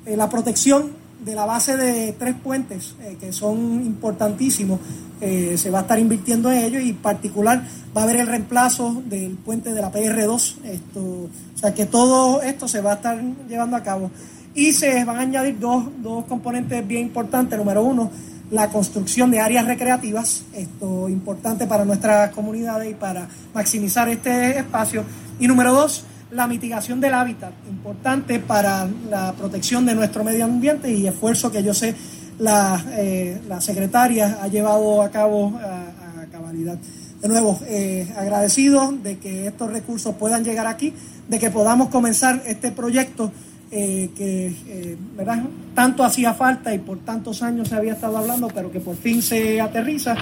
la 0.05 0.29
protección 0.29 0.91
de 1.25 1.33
la 1.33 1.45
base 1.45 1.75
de 1.75 2.13
tres 2.13 2.35
puentes 2.41 2.95
que 3.19 3.33
son 3.33 3.83
importantísimos 3.83 4.79
eh, 5.21 5.57
se 5.57 5.69
va 5.69 5.79
a 5.79 5.81
estar 5.81 5.99
invirtiendo 5.99 6.49
en 6.49 6.59
ello 6.59 6.79
y 6.79 6.91
en 6.91 6.95
particular 6.95 7.61
va 7.95 8.01
a 8.01 8.03
haber 8.05 8.17
el 8.17 8.27
reemplazo 8.27 9.01
del 9.05 9.31
puente 9.31 9.73
de 9.73 9.81
la 9.81 9.91
PR2. 9.91 10.55
Esto, 10.63 11.01
o 11.01 11.57
sea 11.57 11.73
que 11.73 11.85
todo 11.85 12.41
esto 12.41 12.67
se 12.69 12.79
va 12.79 12.93
a 12.93 12.95
estar 12.95 13.21
llevando 13.49 13.75
a 13.75 13.83
cabo. 13.83 14.11
Y 14.55 14.71
se 14.71 15.03
van 15.03 15.17
a 15.17 15.21
añadir 15.21 15.59
dos, 15.59 15.85
dos 16.01 16.23
componentes 16.25 16.87
bien 16.87 17.03
importantes. 17.03 17.59
Número 17.59 17.83
uno, 17.83 18.09
la 18.51 18.69
construcción 18.69 19.31
de 19.31 19.39
áreas 19.39 19.65
recreativas, 19.65 20.43
esto 20.53 21.07
importante 21.09 21.67
para 21.67 21.85
nuestras 21.85 22.31
comunidades 22.31 22.91
y 22.91 22.93
para 22.95 23.27
maximizar 23.53 24.09
este 24.09 24.59
espacio. 24.59 25.03
Y 25.39 25.47
número 25.47 25.73
dos, 25.73 26.03
la 26.31 26.47
mitigación 26.47 26.99
del 26.99 27.13
hábitat, 27.13 27.51
importante 27.69 28.39
para 28.39 28.87
la 29.09 29.33
protección 29.33 29.85
de 29.85 29.95
nuestro 29.95 30.23
medio 30.23 30.45
ambiente 30.45 30.91
y 30.91 31.07
esfuerzo 31.07 31.51
que 31.51 31.63
yo 31.63 31.73
sé 31.73 31.95
la, 32.39 32.83
eh, 32.91 33.41
la 33.47 33.61
secretaria 33.61 34.39
ha 34.41 34.47
llevado 34.47 35.01
a 35.01 35.09
cabo 35.09 35.57
a, 35.57 36.25
cabalidad. 36.31 36.77
De 37.21 37.27
nuevo, 37.27 37.59
eh, 37.67 38.07
agradecido 38.15 38.93
de 39.03 39.17
que 39.17 39.47
estos 39.47 39.71
recursos 39.71 40.15
puedan 40.15 40.43
llegar 40.43 40.67
aquí, 40.67 40.93
de 41.27 41.39
que 41.39 41.49
podamos 41.49 41.89
comenzar 41.89 42.43
este 42.45 42.71
proyecto 42.71 43.31
eh, 43.71 44.09
que 44.15 44.47
eh, 44.47 44.97
¿verdad? 45.15 45.43
tanto 45.75 46.03
hacía 46.03 46.33
falta 46.33 46.73
y 46.73 46.79
por 46.79 46.97
tantos 46.99 47.43
años 47.43 47.67
se 47.67 47.75
había 47.75 47.93
estado 47.93 48.17
hablando, 48.17 48.47
pero 48.47 48.71
que 48.71 48.79
por 48.79 48.95
fin 48.95 49.21
se 49.21 49.61
aterriza. 49.61 50.15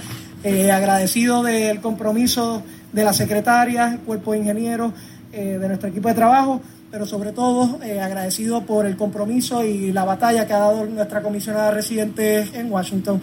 Eh, 0.43 0.71
agradecido 0.71 1.43
del 1.43 1.79
compromiso 1.79 2.61
de 2.91 3.03
la 3.03 3.13
secretaria, 3.13 3.93
el 3.93 3.99
cuerpo 3.99 4.33
de 4.33 4.39
ingenieros, 4.39 4.93
de 5.31 5.67
nuestro 5.67 5.89
equipo 5.89 6.07
de 6.07 6.15
trabajo, 6.15 6.61
pero 6.89 7.05
sobre 7.05 7.31
todo 7.31 7.79
agradecido 8.01 8.65
por 8.65 8.87
el 8.87 8.97
compromiso 8.97 9.63
y 9.63 9.91
la 9.91 10.03
batalla 10.03 10.47
que 10.47 10.53
ha 10.53 10.59
dado 10.59 10.85
nuestra 10.85 11.21
comisionada 11.21 11.69
residente 11.69 12.47
en 12.53 12.71
Washington. 12.71 13.21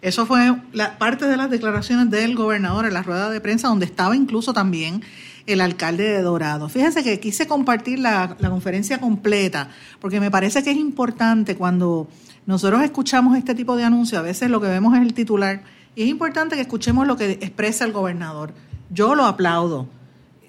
Eso 0.00 0.26
fue 0.26 0.54
la 0.72 0.98
parte 0.98 1.26
de 1.26 1.36
las 1.36 1.50
declaraciones 1.50 2.10
del 2.10 2.34
gobernador 2.34 2.86
en 2.86 2.94
la 2.94 3.02
rueda 3.02 3.30
de 3.30 3.40
prensa, 3.40 3.68
donde 3.68 3.86
estaba 3.86 4.16
incluso 4.16 4.52
también 4.52 5.02
el 5.48 5.60
alcalde 5.60 6.04
de 6.04 6.22
Dorado. 6.22 6.68
Fíjense 6.68 7.02
que 7.02 7.18
quise 7.20 7.46
compartir 7.46 7.98
la, 7.98 8.36
conferencia 8.48 9.00
completa, 9.00 9.70
porque 10.00 10.20
me 10.20 10.30
parece 10.30 10.62
que 10.62 10.70
es 10.70 10.76
importante 10.76 11.56
cuando 11.56 12.08
nosotros 12.46 12.82
escuchamos 12.82 13.36
este 13.36 13.54
tipo 13.54 13.76
de 13.76 13.84
anuncios, 13.84 14.18
a 14.18 14.22
veces 14.22 14.50
lo 14.50 14.60
que 14.60 14.68
vemos 14.68 14.94
es 14.94 15.02
el 15.02 15.14
titular, 15.14 15.62
y 15.96 16.02
es 16.02 16.08
importante 16.08 16.54
que 16.54 16.62
escuchemos 16.62 17.06
lo 17.06 17.16
que 17.16 17.32
expresa 17.32 17.84
el 17.84 17.92
gobernador. 17.92 18.52
Yo 18.90 19.14
lo 19.14 19.24
aplaudo. 19.24 19.88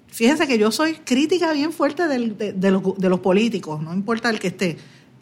Fíjense 0.08 0.48
que 0.48 0.58
yo 0.58 0.72
soy 0.72 0.94
crítica 0.96 1.52
bien 1.54 1.72
fuerte 1.72 2.08
de, 2.08 2.54
de 2.54 3.10
los 3.10 3.20
políticos, 3.20 3.82
no 3.82 3.94
importa 3.94 4.30
el 4.30 4.40
que 4.40 4.48
esté 4.48 4.78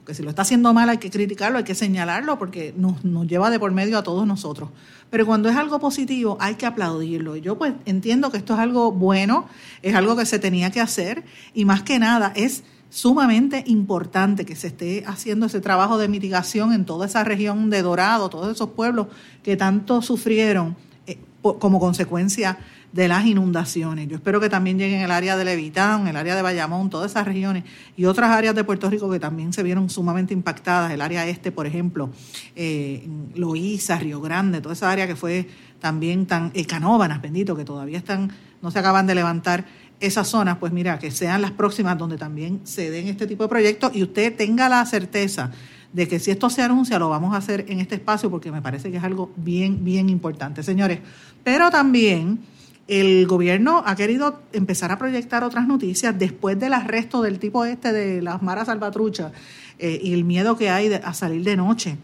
que 0.08 0.14
si 0.14 0.24
lo 0.24 0.30
está 0.30 0.44
haciendo 0.44 0.74
mal 0.74 0.88
hay 0.88 1.00
que 1.00 1.12
criticarlo, 1.12 1.58
hay 1.58 1.66
que 1.66 1.76
señalarlo 1.76 2.40
porque 2.40 2.74
nos, 2.78 3.04
nos, 3.04 3.28
lleva 3.28 3.50
de 3.50 3.60
por 3.60 3.74
medio 3.74 3.98
a 3.98 4.04
todos 4.04 4.26
nosotros. 4.26 4.70
Pero 5.10 5.26
cuando 5.26 5.50
es 5.50 5.58
algo 5.58 5.80
positivo 5.80 6.38
hay 6.40 6.56
que 6.56 6.66
aplaudirlo. 6.66 7.36
Yo 7.36 7.58
pues 7.58 7.74
entiendo 7.86 8.32
que 8.32 8.38
esto 8.38 8.54
es 8.54 8.60
algo 8.62 8.94
bueno, 8.94 9.50
es 9.82 9.96
algo 9.96 10.16
que 10.16 10.26
se 10.26 10.40
tenía 10.40 10.72
que 10.72 10.80
hacer 10.80 11.26
y 11.54 11.66
más 11.66 11.84
que 11.84 12.00
nada 12.00 12.32
es 12.38 12.64
sumamente 12.90 13.66
importante 13.68 14.46
que 14.46 14.56
se 14.56 14.68
esté 14.68 15.04
haciendo 15.06 15.48
ese 15.48 15.60
trabajo 15.60 15.98
de 15.98 16.08
mitigación 16.08 16.72
en 16.72 16.86
toda 16.86 17.06
esa 17.06 17.26
región 17.26 17.70
de 17.70 17.82
Dorado, 17.82 18.30
todos 18.30 18.56
esos 18.56 18.70
pueblos 18.70 19.08
que 19.44 19.58
tanto 19.58 20.02
sufrieron 20.02 20.78
eh, 21.06 21.20
como 21.42 21.82
consecuencia 21.82 22.60
de 22.92 23.08
las 23.08 23.26
inundaciones. 23.26 24.08
Yo 24.08 24.16
espero 24.16 24.40
que 24.40 24.50
también 24.50 24.78
lleguen 24.78 25.02
el 25.02 25.12
área 25.12 25.36
de 25.36 25.46
Levitán, 25.46 26.08
el 26.08 26.16
área 26.16 26.36
de 26.36 26.42
Bayamón, 26.42 26.90
todas 26.90 27.12
esas 27.12 27.26
regiones 27.26 27.64
y 27.96 28.06
otras 28.06 28.32
áreas 28.32 28.56
de 28.56 28.64
Puerto 28.64 28.90
Rico 28.90 29.10
que 29.10 29.20
también 29.20 29.54
se 29.54 29.62
vieron 29.64 29.90
sumamente 29.90 30.34
impactadas, 30.34 30.92
el 30.92 31.02
área 31.02 31.28
este, 31.28 31.52
por 31.52 31.68
ejemplo, 31.68 32.10
eh, 32.56 33.08
Loíza, 33.36 34.00
Río 34.00 34.22
Grande, 34.22 34.62
toda 34.62 34.74
esa 34.74 34.90
área 34.90 35.06
que 35.06 35.16
fue 35.16 35.48
también 35.80 36.26
tan, 36.26 36.52
eh, 36.54 36.66
Canóbanas, 36.66 37.22
bendito, 37.22 37.56
que 37.56 37.66
todavía 37.66 37.98
están, 37.98 38.32
no 38.62 38.72
se 38.72 38.80
acaban 38.80 39.06
de 39.06 39.16
levantar 39.16 39.66
esas 40.00 40.28
zonas, 40.28 40.58
pues 40.58 40.72
mira, 40.72 41.00
que 41.00 41.12
sean 41.12 41.42
las 41.42 41.52
próximas 41.52 41.98
donde 41.98 42.18
también 42.18 42.62
se 42.64 42.92
den 42.92 43.08
este 43.08 43.28
tipo 43.28 43.44
de 43.44 43.50
proyectos 43.50 43.96
y 43.96 44.04
usted 44.04 44.36
tenga 44.36 44.70
la 44.70 44.86
certeza 44.86 45.52
de 45.94 46.08
que 46.08 46.20
si 46.20 46.32
esto 46.32 46.50
se 46.50 46.62
anuncia 46.62 47.00
lo 47.00 47.10
vamos 47.10 47.34
a 47.34 47.38
hacer 47.38 47.66
en 47.70 47.80
este 47.80 47.96
espacio 47.96 48.30
porque 48.30 48.52
me 48.52 48.62
parece 48.62 48.92
que 48.92 48.98
es 48.98 49.04
algo 49.04 49.32
bien, 49.36 49.84
bien 49.84 50.10
importante, 50.10 50.62
señores. 50.62 51.00
Pero 51.44 51.72
también 51.72 52.40
el 52.88 53.28
gobierno 53.28 53.84
ha 53.86 53.96
querido 53.96 54.40
empezar 54.54 54.92
a 54.92 54.98
proyectar 54.98 55.44
otras 55.44 55.68
noticias 55.68 56.18
después 56.18 56.60
del 56.60 56.74
arresto 56.74 57.22
del 57.22 57.40
tipo 57.40 57.66
este 57.66 57.92
de 57.92 58.22
las 58.22 58.42
maras 58.42 58.68
salvatruchas 58.68 59.34
eh, 59.80 60.00
y 60.02 60.14
el 60.14 60.24
miedo 60.24 60.58
que 60.58 60.70
hay 60.70 60.92
a 60.94 61.14
salir 61.14 61.44
de 61.44 61.58
noche 61.58 61.98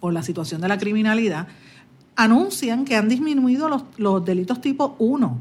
por 0.00 0.12
la 0.12 0.22
situación 0.22 0.60
de 0.60 0.68
la 0.68 0.78
criminalidad, 0.78 1.46
anuncian 2.16 2.84
que 2.84 2.96
han 2.96 3.08
disminuido 3.08 3.68
los, 3.96 4.24
delitos 4.24 4.60
tipo 4.60 4.96
1, 4.98 5.38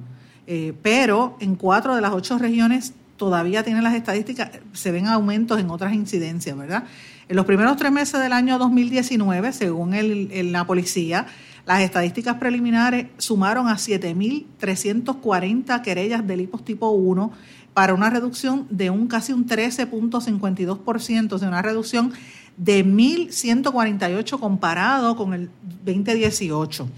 eh, 0.48 0.74
pero 0.82 1.38
en 1.40 1.56
cuatro 1.56 1.96
de 1.96 2.02
las 2.02 2.14
ocho 2.14 2.38
regiones 2.38 2.94
todavía 3.18 3.64
tienen 3.64 3.84
las 3.84 3.96
estadísticas, 3.96 4.52
se 4.74 4.92
ven 4.92 5.08
aumentos 5.08 5.60
en 5.60 5.70
otras 5.70 5.94
incidencias, 5.94 6.58
¿verdad? 6.58 6.84
En 7.28 7.36
los 7.36 7.46
primeros 7.46 7.78
tres 7.78 7.92
meses 7.92 8.20
del 8.20 8.34
año 8.34 8.58
2019, 8.58 9.54
según 9.54 9.94
el, 9.94 10.52
la 10.52 10.66
policía, 10.66 11.28
las 11.70 11.82
estadísticas 11.82 12.36
preliminares 12.38 13.06
sumaron 13.20 13.68
a 13.68 13.76
7.340 13.76 15.82
querellas 15.84 16.26
de 16.26 16.36
lipos 16.36 16.66
tipo 16.66 16.90
1 16.90 17.32
para 17.76 17.94
una 17.94 18.10
reducción 18.10 18.66
de 18.72 18.90
un 18.90 19.06
casi 19.06 19.34
un 19.34 19.46
13.52%, 19.46 21.38
de 21.38 21.48
una 21.48 21.62
reducción 21.62 22.12
de 22.58 22.84
1.148 22.84 24.40
comparado 24.40 25.16
con 25.16 25.36
el 25.36 25.52
2018. 25.86 26.90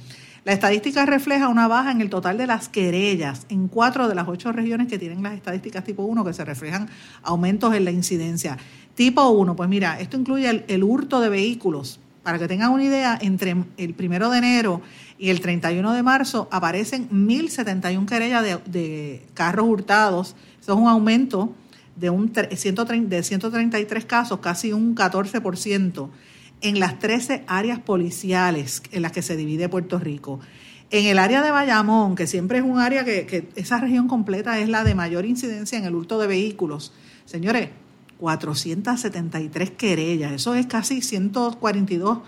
La 0.45 0.53
estadística 0.53 1.05
refleja 1.05 1.49
una 1.49 1.67
baja 1.67 1.91
en 1.91 1.99
el 1.99 2.09
total 2.09 2.37
de 2.37 2.47
las 2.47 2.69
querellas 2.69 3.45
en 3.49 3.67
cuatro 3.67 4.07
de 4.07 4.15
las 4.15 4.29
ocho 4.29 4.53
regiones 4.53 4.87
que 4.87 4.97
tienen 4.97 5.21
las 5.21 5.33
estadísticas 5.33 5.83
tipo 5.83 6.03
1, 6.03 6.23
que 6.23 6.31
se 6.31 6.45
reflejan 6.45 6.87
aumentos 7.23 7.75
en 7.75 7.83
la 7.83 7.91
incidencia. 7.91 8.57
Tipo 8.95 9.27
1, 9.31 9.53
pues 9.53 9.67
mira, 9.67 9.99
esto 9.99 10.15
incluye 10.15 10.63
el 10.65 10.81
hurto 10.81 11.19
de 11.19 11.27
vehículos, 11.27 11.99
para 12.23 12.37
que 12.37 12.47
tengan 12.47 12.71
una 12.71 12.83
idea, 12.83 13.17
entre 13.21 13.55
el 13.77 13.93
primero 13.93 14.29
de 14.29 14.37
enero 14.37 14.81
y 15.17 15.29
el 15.29 15.41
31 15.41 15.93
de 15.93 16.03
marzo 16.03 16.47
aparecen 16.51 17.09
1.071 17.09 18.05
querellas 18.05 18.43
de, 18.65 19.25
carros 19.33 19.67
hurtados. 19.67 20.35
Eso 20.59 20.73
es 20.73 20.79
un 20.79 20.87
aumento 20.87 21.53
de, 21.95 22.09
un, 22.09 22.31
de 22.31 23.23
133 23.23 24.05
casos, 24.05 24.39
casi 24.39 24.73
un 24.73 24.95
14%, 24.95 26.09
en 26.61 26.79
las 26.79 26.99
13 26.99 27.43
áreas 27.47 27.79
policiales 27.79 28.83
en 28.91 29.01
las 29.01 29.11
que 29.11 29.23
se 29.23 29.35
divide 29.35 29.67
Puerto 29.67 29.97
Rico. 29.99 30.39
En 30.91 31.05
el 31.05 31.19
área 31.19 31.41
de 31.41 31.51
Bayamón, 31.51 32.15
que 32.15 32.27
siempre 32.27 32.59
es 32.59 32.63
un 32.63 32.77
área 32.77 33.03
que, 33.05 33.25
que 33.25 33.47
esa 33.55 33.79
región 33.79 34.07
completa 34.07 34.59
es 34.59 34.69
la 34.69 34.83
de 34.83 34.93
mayor 34.93 35.25
incidencia 35.25 35.77
en 35.77 35.85
el 35.85 35.95
hurto 35.95 36.19
de 36.19 36.27
vehículos. 36.27 36.93
Señores, 37.25 37.69
473 38.21 39.71
querellas. 39.71 40.31
Eso 40.31 40.53
es 40.53 40.67
casi 40.67 41.01
142 41.01 42.19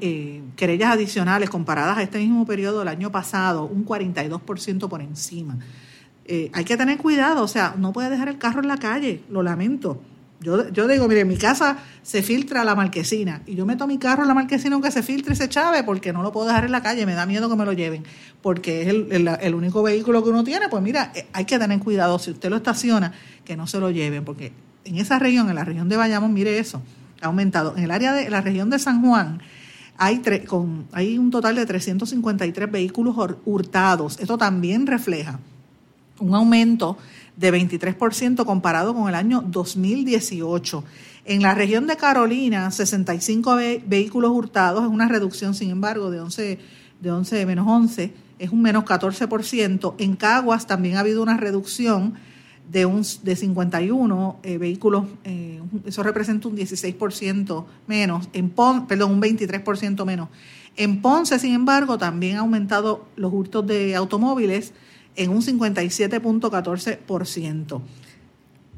eh, 0.00 0.42
querellas 0.56 0.92
adicionales 0.92 1.48
comparadas 1.48 1.98
a 1.98 2.02
este 2.02 2.18
mismo 2.18 2.44
periodo 2.44 2.80
del 2.80 2.88
año 2.88 3.12
pasado, 3.12 3.64
un 3.64 3.86
42% 3.86 4.88
por 4.88 5.00
encima. 5.00 5.56
Eh, 6.24 6.50
hay 6.52 6.64
que 6.64 6.76
tener 6.76 6.98
cuidado, 6.98 7.44
o 7.44 7.48
sea, 7.48 7.76
no 7.78 7.92
puede 7.92 8.10
dejar 8.10 8.28
el 8.28 8.38
carro 8.38 8.60
en 8.60 8.66
la 8.66 8.76
calle, 8.76 9.22
lo 9.30 9.44
lamento. 9.44 10.00
Yo, 10.40 10.68
yo 10.70 10.88
digo, 10.88 11.06
mire, 11.06 11.20
en 11.20 11.28
mi 11.28 11.36
casa 11.36 11.78
se 12.02 12.20
filtra 12.20 12.64
la 12.64 12.74
marquesina 12.74 13.42
y 13.46 13.54
yo 13.54 13.64
meto 13.64 13.86
mi 13.86 13.98
carro 13.98 14.22
en 14.22 14.28
la 14.28 14.34
marquesina 14.34 14.74
aunque 14.74 14.90
se 14.90 15.02
filtre 15.02 15.34
ese 15.34 15.48
chave 15.48 15.84
porque 15.84 16.12
no 16.12 16.24
lo 16.24 16.32
puedo 16.32 16.48
dejar 16.48 16.64
en 16.64 16.72
la 16.72 16.82
calle, 16.82 17.06
me 17.06 17.14
da 17.14 17.24
miedo 17.24 17.48
que 17.48 17.54
me 17.54 17.64
lo 17.64 17.72
lleven, 17.72 18.02
porque 18.42 18.82
es 18.82 18.88
el, 18.88 19.28
el 19.40 19.54
único 19.54 19.82
vehículo 19.84 20.24
que 20.24 20.30
uno 20.30 20.42
tiene. 20.42 20.68
Pues 20.68 20.82
mira, 20.82 21.12
eh, 21.14 21.28
hay 21.32 21.44
que 21.44 21.56
tener 21.56 21.78
cuidado, 21.78 22.18
si 22.18 22.32
usted 22.32 22.50
lo 22.50 22.56
estaciona, 22.56 23.12
que 23.44 23.56
no 23.56 23.68
se 23.68 23.78
lo 23.78 23.90
lleven, 23.90 24.24
porque 24.24 24.52
en 24.84 24.98
esa 24.98 25.18
región, 25.18 25.48
en 25.48 25.54
la 25.54 25.64
región 25.64 25.88
de 25.88 25.96
Bayamón, 25.96 26.32
mire 26.32 26.58
eso, 26.58 26.82
ha 27.20 27.26
aumentado. 27.26 27.76
En 27.76 27.84
el 27.84 27.90
área 27.90 28.12
de 28.12 28.28
la 28.30 28.40
región 28.40 28.70
de 28.70 28.78
San 28.78 29.02
Juan 29.02 29.40
hay, 29.96 30.22
con, 30.46 30.86
hay 30.92 31.18
un 31.18 31.30
total 31.30 31.56
de 31.56 31.66
353 31.66 32.70
vehículos 32.70 33.16
hurtados. 33.44 34.18
Esto 34.20 34.38
también 34.38 34.86
refleja 34.86 35.38
un 36.18 36.34
aumento 36.34 36.96
de 37.36 37.52
23% 37.52 38.44
comparado 38.44 38.94
con 38.94 39.08
el 39.08 39.14
año 39.14 39.42
2018. 39.46 40.84
En 41.24 41.42
la 41.42 41.54
región 41.54 41.86
de 41.86 41.96
Carolina, 41.96 42.70
65 42.70 43.56
vehículos 43.86 44.30
hurtados, 44.30 44.84
es 44.84 44.90
una 44.90 45.08
reducción, 45.08 45.54
sin 45.54 45.70
embargo, 45.70 46.10
de 46.10 46.20
11, 46.20 46.58
de 47.00 47.10
11 47.10 47.46
menos 47.46 47.66
11, 47.66 48.12
es 48.38 48.50
un 48.50 48.62
menos 48.62 48.84
14%. 48.84 49.94
En 49.98 50.16
Caguas 50.16 50.66
también 50.66 50.96
ha 50.96 51.00
habido 51.00 51.22
una 51.22 51.36
reducción 51.36 52.14
de, 52.70 52.86
un, 52.86 53.02
de 53.22 53.36
51 53.36 54.38
eh, 54.42 54.56
vehículos, 54.58 55.04
eh, 55.24 55.60
eso 55.84 56.02
representa 56.02 56.48
un 56.48 56.56
16% 56.56 57.64
menos, 57.86 58.28
en 58.32 58.50
perdón, 58.50 59.12
un 59.12 59.22
23% 59.22 60.04
menos. 60.04 60.28
En 60.76 61.00
Ponce, 61.00 61.38
sin 61.38 61.54
embargo, 61.54 61.98
también 61.98 62.34
ha 62.36 62.40
aumentado 62.40 63.06
los 63.16 63.32
hurtos 63.32 63.64
de 63.66 63.94
automóviles 63.94 64.72
en 65.16 65.30
un 65.30 65.40
57.14%. 65.40 67.80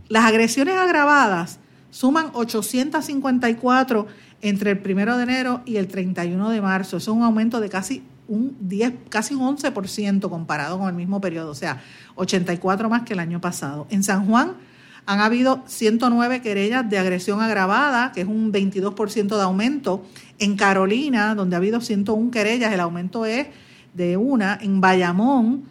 Las 0.08 0.24
agresiones 0.24 0.76
agravadas 0.76 1.58
suman 1.90 2.30
854 2.34 4.06
entre 4.42 4.72
el 4.72 4.82
1 4.84 5.16
de 5.16 5.22
enero 5.22 5.62
y 5.64 5.76
el 5.76 5.88
31 5.88 6.50
de 6.50 6.60
marzo. 6.60 6.98
Eso 6.98 7.12
es 7.12 7.16
un 7.16 7.22
aumento 7.22 7.60
de 7.60 7.70
casi 7.70 8.02
un 8.28 8.56
10, 8.60 8.94
casi 9.08 9.34
un 9.34 9.56
11% 9.56 10.28
comparado 10.28 10.78
con 10.78 10.88
el 10.88 10.94
mismo 10.94 11.20
periodo, 11.20 11.50
o 11.50 11.54
sea, 11.54 11.82
84 12.16 12.88
más 12.88 13.02
que 13.02 13.14
el 13.14 13.20
año 13.20 13.40
pasado. 13.40 13.86
En 13.90 14.02
San 14.02 14.26
Juan 14.26 14.54
Han 15.08 15.20
habido 15.20 15.62
109 15.66 16.42
querellas 16.42 16.90
de 16.90 16.98
agresión 16.98 17.40
agravada, 17.40 18.10
que 18.10 18.22
es 18.22 18.26
un 18.26 18.52
22% 18.52 19.36
de 19.36 19.42
aumento. 19.42 20.04
En 20.40 20.56
Carolina, 20.56 21.36
donde 21.36 21.54
ha 21.54 21.58
habido 21.58 21.80
101 21.80 22.32
querellas, 22.32 22.72
el 22.72 22.80
aumento 22.80 23.24
es 23.24 23.46
de 23.94 24.16
una. 24.16 24.58
En 24.60 24.80
Bayamón, 24.80 25.64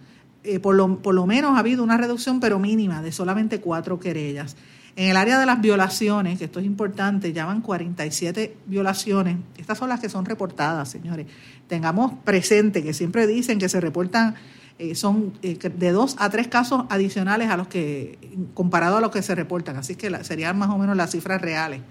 eh, 0.45 0.59
por, 0.59 0.75
lo, 0.75 0.99
por 0.99 1.13
lo 1.13 1.25
menos 1.25 1.57
ha 1.57 1.59
habido 1.59 1.83
una 1.83 1.97
reducción, 1.97 2.39
pero 2.39 2.59
mínima, 2.59 3.01
de 3.01 3.11
solamente 3.11 3.59
cuatro 3.59 3.99
querellas. 3.99 4.55
En 4.97 5.09
el 5.09 5.17
área 5.17 5.37
de 5.37 5.45
las 5.45 5.59
violaciones, 5.59 6.39
que 6.39 6.45
esto 6.45 6.59
es 6.59 6.65
importante, 6.65 7.33
ya 7.33 7.45
van 7.45 7.61
47 7.61 8.55
violaciones. 8.65 9.37
Estas 9.57 9.77
son 9.77 9.89
las 9.89 9.99
que 9.99 10.07
son 10.07 10.23
reportadas, 10.23 10.89
señores. 10.89 11.27
Tengamos 11.67 12.13
presente 12.23 12.81
que 12.81 12.93
siempre 12.93 13.27
dicen 13.27 13.59
que 13.59 13.67
se 13.67 13.81
reportan, 13.81 14.35
eh, 14.79 14.95
son 14.95 15.33
eh, 15.41 15.57
de 15.57 15.91
dos 15.91 16.15
a 16.17 16.29
tres 16.29 16.47
casos 16.47 16.85
adicionales 16.89 17.49
a 17.49 17.57
los 17.57 17.67
que, 17.67 18.17
comparado 18.53 18.97
a 18.97 19.01
los 19.01 19.11
que 19.11 19.21
se 19.21 19.35
reportan. 19.35 19.75
Así 19.75 19.95
que 19.95 20.23
serían 20.23 20.57
más 20.57 20.69
o 20.69 20.77
menos 20.77 20.95
las 20.95 21.11
cifras 21.11 21.41
reales. 21.41 21.81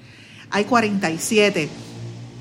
Hay 0.51 0.65
47. 0.65 1.69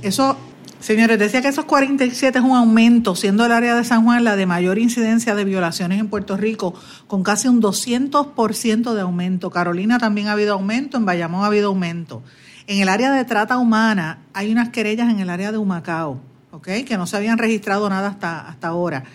Eso 0.02 0.38
Señores, 0.84 1.18
decía 1.18 1.42
que 1.42 1.48
esos 1.48 1.64
47 1.64 2.40
es 2.40 2.44
un 2.44 2.58
aumento, 2.58 3.16
siendo 3.16 3.46
el 3.46 3.54
área 3.54 3.74
de 3.74 3.86
San 3.86 4.04
Juan 4.04 4.26
la 4.26 4.36
de 4.36 4.46
mayor 4.46 4.78
incidencia 4.78 5.34
de 5.34 5.46
violaciones 5.46 5.98
en 5.98 6.10
Puerto 6.10 6.36
Rico, 6.36 6.74
con 7.08 7.24
casi 7.24 7.48
un 7.48 7.62
200% 7.62 8.94
de 8.94 9.00
aumento. 9.00 9.50
Carolina 9.50 9.98
también 9.98 10.28
ha 10.28 10.34
habido 10.34 10.56
aumento, 10.56 10.98
en 10.98 11.06
Bayamón 11.06 11.46
ha 11.46 11.48
habido 11.48 11.70
aumento. 11.70 12.22
En 12.68 12.82
el 12.82 12.90
área 12.90 13.14
de 13.14 13.24
trata 13.24 13.60
humana 13.60 14.26
hay 14.34 14.52
unas 14.52 14.72
querellas 14.72 15.10
en 15.10 15.22
el 15.22 15.30
área 15.30 15.54
de 15.54 15.58
Humacao, 15.58 16.20
¿ok? 16.52 16.68
que 16.86 16.98
no 16.98 17.08
se 17.08 17.16
habían 17.16 17.38
registrado 17.38 17.88
nada 17.88 18.10
hasta, 18.10 18.46
hasta 18.46 18.68
ahora. 18.68 19.06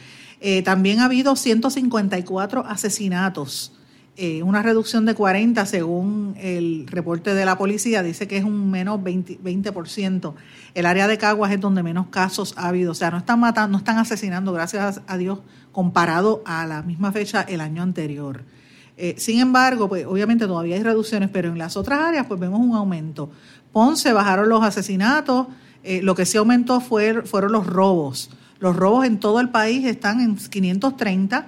Eh, 0.40 0.62
también 0.62 1.00
ha 1.00 1.04
habido 1.04 1.36
154 1.36 2.64
asesinatos 2.64 3.77
eh, 4.20 4.42
una 4.42 4.62
reducción 4.62 5.04
de 5.06 5.14
40 5.14 5.64
según 5.64 6.34
el 6.40 6.88
reporte 6.88 7.34
de 7.34 7.44
la 7.44 7.56
policía, 7.56 8.02
dice 8.02 8.26
que 8.26 8.36
es 8.36 8.42
un 8.42 8.68
menos 8.68 8.98
20%, 8.98 9.38
20%. 9.38 10.34
El 10.74 10.86
área 10.86 11.06
de 11.06 11.16
Caguas 11.18 11.52
es 11.52 11.60
donde 11.60 11.84
menos 11.84 12.08
casos 12.08 12.52
ha 12.56 12.66
habido, 12.66 12.90
o 12.90 12.94
sea, 12.96 13.12
no 13.12 13.18
están 13.18 13.38
matando, 13.38 13.70
no 13.70 13.78
están 13.78 13.96
asesinando, 13.98 14.52
gracias 14.52 15.02
a 15.06 15.16
Dios, 15.18 15.38
comparado 15.70 16.42
a 16.46 16.66
la 16.66 16.82
misma 16.82 17.12
fecha 17.12 17.42
el 17.42 17.60
año 17.60 17.80
anterior. 17.80 18.42
Eh, 18.96 19.14
sin 19.18 19.38
embargo, 19.38 19.88
pues 19.88 20.04
obviamente 20.04 20.48
todavía 20.48 20.74
hay 20.74 20.82
reducciones, 20.82 21.30
pero 21.32 21.50
en 21.50 21.56
las 21.56 21.76
otras 21.76 22.00
áreas 22.00 22.26
pues 22.26 22.40
vemos 22.40 22.58
un 22.58 22.74
aumento. 22.74 23.30
Ponce 23.70 24.12
bajaron 24.12 24.48
los 24.48 24.64
asesinatos, 24.64 25.46
eh, 25.84 26.02
lo 26.02 26.16
que 26.16 26.26
sí 26.26 26.36
aumentó 26.38 26.80
fue, 26.80 27.22
fueron 27.22 27.52
los 27.52 27.68
robos. 27.68 28.30
Los 28.58 28.74
robos 28.74 29.06
en 29.06 29.20
todo 29.20 29.38
el 29.38 29.50
país 29.50 29.86
están 29.86 30.20
en 30.20 30.34
530, 30.34 31.46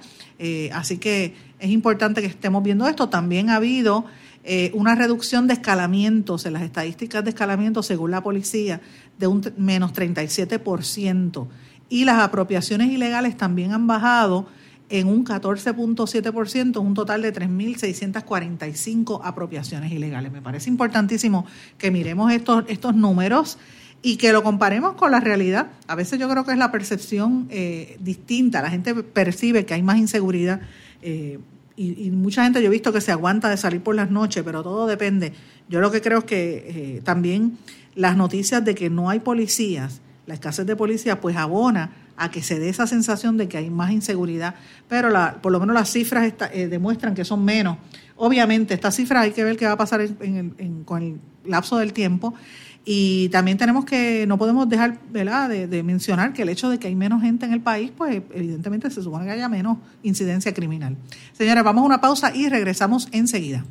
así 0.71 0.97
que 0.97 1.50
es 1.61 1.69
importante 1.69 2.21
que 2.21 2.27
estemos 2.27 2.63
viendo 2.63 2.87
esto. 2.87 3.07
También 3.07 3.49
ha 3.49 3.55
habido 3.55 4.05
eh, 4.43 4.71
una 4.73 4.95
reducción 4.95 5.47
de 5.47 5.53
escalamientos 5.53 6.45
en 6.47 6.53
las 6.53 6.63
estadísticas 6.63 7.23
de 7.23 7.29
escalamiento 7.29 7.83
según 7.83 8.09
la 8.09 8.23
policía 8.23 8.81
de 9.19 9.27
un 9.27 9.41
menos 9.57 9.93
37%. 9.93 11.47
Y 11.87 12.05
las 12.05 12.19
apropiaciones 12.19 12.89
ilegales 12.89 13.37
también 13.37 13.73
han 13.73 13.85
bajado 13.85 14.47
en 14.89 15.07
un 15.07 15.23
14.7%, 15.23 16.81
un 16.81 16.93
total 16.95 17.21
de 17.21 17.31
3.645 17.31 19.21
apropiaciones 19.23 19.91
ilegales. 19.91 20.31
Me 20.31 20.41
parece 20.41 20.69
importantísimo 20.69 21.45
que 21.77 21.91
miremos 21.91 22.31
estos, 22.33 22.65
estos 22.67 22.95
números 22.95 23.59
y 24.01 24.17
que 24.17 24.33
lo 24.33 24.41
comparemos 24.41 24.95
con 24.95 25.11
la 25.11 25.19
realidad. 25.19 25.67
A 25.87 25.93
veces 25.93 26.19
yo 26.19 26.27
creo 26.27 26.43
que 26.43 26.53
es 26.53 26.57
la 26.57 26.71
percepción 26.71 27.47
eh, 27.51 27.97
distinta. 27.99 28.61
La 28.63 28.71
gente 28.71 28.95
percibe 28.95 29.65
que 29.65 29.75
hay 29.75 29.83
más 29.83 29.97
inseguridad 29.97 30.61
eh, 31.01 31.39
y, 31.89 32.11
mucha 32.11 32.43
gente 32.43 32.61
yo 32.61 32.67
he 32.67 32.71
visto 32.71 32.93
que 32.93 33.01
se 33.01 33.11
aguanta 33.11 33.49
de 33.49 33.57
salir 33.57 33.81
por 33.81 33.95
las 33.95 34.11
noches, 34.11 34.43
pero 34.43 34.63
todo 34.63 34.87
depende. 34.87 35.33
Yo 35.69 35.81
lo 35.81 35.91
que 35.91 36.01
creo 36.01 36.19
es 36.19 36.23
que 36.25 36.65
eh, 36.67 37.01
también 37.03 37.57
las 37.95 38.15
noticias 38.15 38.63
de 38.63 38.75
que 38.75 38.89
no 38.89 39.09
hay 39.09 39.19
policías, 39.19 40.01
la 40.27 40.33
escasez 40.33 40.65
de 40.65 40.75
policías, 40.75 41.17
pues 41.19 41.35
abona 41.35 41.91
a 42.17 42.29
que 42.29 42.43
se 42.43 42.59
dé 42.59 42.69
esa 42.69 42.87
sensación 42.87 43.37
de 43.37 43.47
que 43.47 43.57
hay 43.57 43.69
más 43.69 43.91
inseguridad, 43.91 44.55
pero 44.87 45.09
la, 45.09 45.41
por 45.41 45.51
lo 45.51 45.59
menos 45.59 45.73
las 45.73 45.89
cifras 45.89 46.33
eh, 46.53 46.67
demuestran 46.67 47.15
que 47.15 47.25
son 47.25 47.43
menos. 47.43 47.77
Obviamente, 48.15 48.75
estas 48.75 48.95
cifras 48.95 49.23
hay 49.23 49.31
que 49.31 49.43
ver 49.43 49.57
qué 49.57 49.65
va 49.65 49.71
a 49.71 49.77
pasar 49.77 50.07
con 50.85 51.01
el 51.01 51.19
lapso 51.45 51.77
del 51.77 51.93
tiempo 51.93 52.35
y 52.85 53.29
también 53.29 53.57
tenemos 53.57 53.85
que, 53.85 54.25
no 54.27 54.37
podemos 54.37 54.67
dejar 54.67 54.99
De, 55.11 55.67
de, 55.67 55.83
mencionar 55.83 56.33
que 56.33 56.41
el 56.41 56.49
hecho 56.49 56.69
de 56.69 56.79
que 56.79 56.87
hay 56.87 56.95
menos 56.95 57.21
gente 57.21 57.45
en 57.45 57.53
el 57.53 57.61
país, 57.61 57.91
pues 57.95 58.21
evidentemente 58.33 58.89
se 58.89 59.01
supone 59.01 59.25
que 59.25 59.31
haya 59.31 59.49
menos 59.49 59.77
incidencia 60.03 60.53
criminal. 60.53 60.97
Señores, 61.33 61.63
vamos 61.63 61.83
a 61.83 61.85
una 61.85 62.01
pausa 62.01 62.35
y 62.35 62.49
regresamos 62.49 63.07
enseguida. 63.11 63.63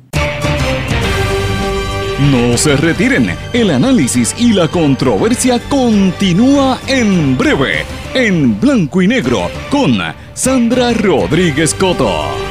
No 2.29 2.55
se 2.55 2.75
retiren, 2.77 3.31
el 3.51 3.71
análisis 3.71 4.35
y 4.37 4.53
la 4.53 4.67
controversia 4.67 5.59
continúa 5.69 6.79
en 6.87 7.35
breve, 7.35 7.83
en 8.13 8.59
blanco 8.59 9.01
y 9.01 9.07
negro, 9.07 9.49
con 9.71 9.97
Sandra 10.35 10.93
Rodríguez 10.93 11.73
Coto. 11.73 12.50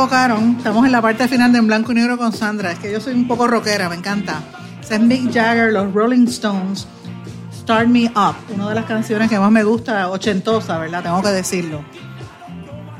Estamos 0.00 0.86
en 0.86 0.92
la 0.92 1.02
parte 1.02 1.26
final 1.26 1.50
de 1.50 1.58
En 1.58 1.66
Blanco 1.66 1.90
y 1.90 1.96
Negro 1.96 2.16
con 2.16 2.32
Sandra. 2.32 2.70
Es 2.70 2.78
que 2.78 2.92
yo 2.92 3.00
soy 3.00 3.14
un 3.14 3.26
poco 3.26 3.48
rockera, 3.48 3.88
me 3.88 3.96
encanta. 3.96 4.40
Es 4.80 5.00
Mick 5.00 5.34
Jagger, 5.34 5.72
los 5.72 5.92
Rolling 5.92 6.28
Stones, 6.28 6.86
Start 7.52 7.88
Me 7.88 8.04
Up. 8.04 8.36
Una 8.54 8.68
de 8.68 8.76
las 8.76 8.84
canciones 8.84 9.28
que 9.28 9.40
más 9.40 9.50
me 9.50 9.64
gusta, 9.64 10.08
ochentosa, 10.08 10.78
¿verdad? 10.78 11.02
Tengo 11.02 11.20
que 11.20 11.30
decirlo. 11.30 11.84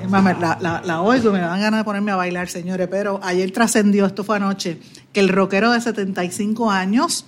Es 0.03 0.11
más, 0.11 0.25
la, 0.41 0.83
la, 0.85 1.01
oigo 1.01 1.31
me 1.31 1.39
dan 1.39 1.61
ganas 1.61 1.79
de 1.79 1.85
ponerme 1.85 2.11
a 2.11 2.17
bailar, 2.17 2.49
señores. 2.49 2.89
Pero 2.91 3.21
ayer 3.23 3.53
trascendió, 3.53 4.05
esto 4.05 4.25
fue 4.25 4.35
anoche, 4.35 4.81
que 5.13 5.21
el 5.21 5.29
rockero 5.29 5.71
de 5.71 5.81
75 5.81 6.69
años 6.69 7.27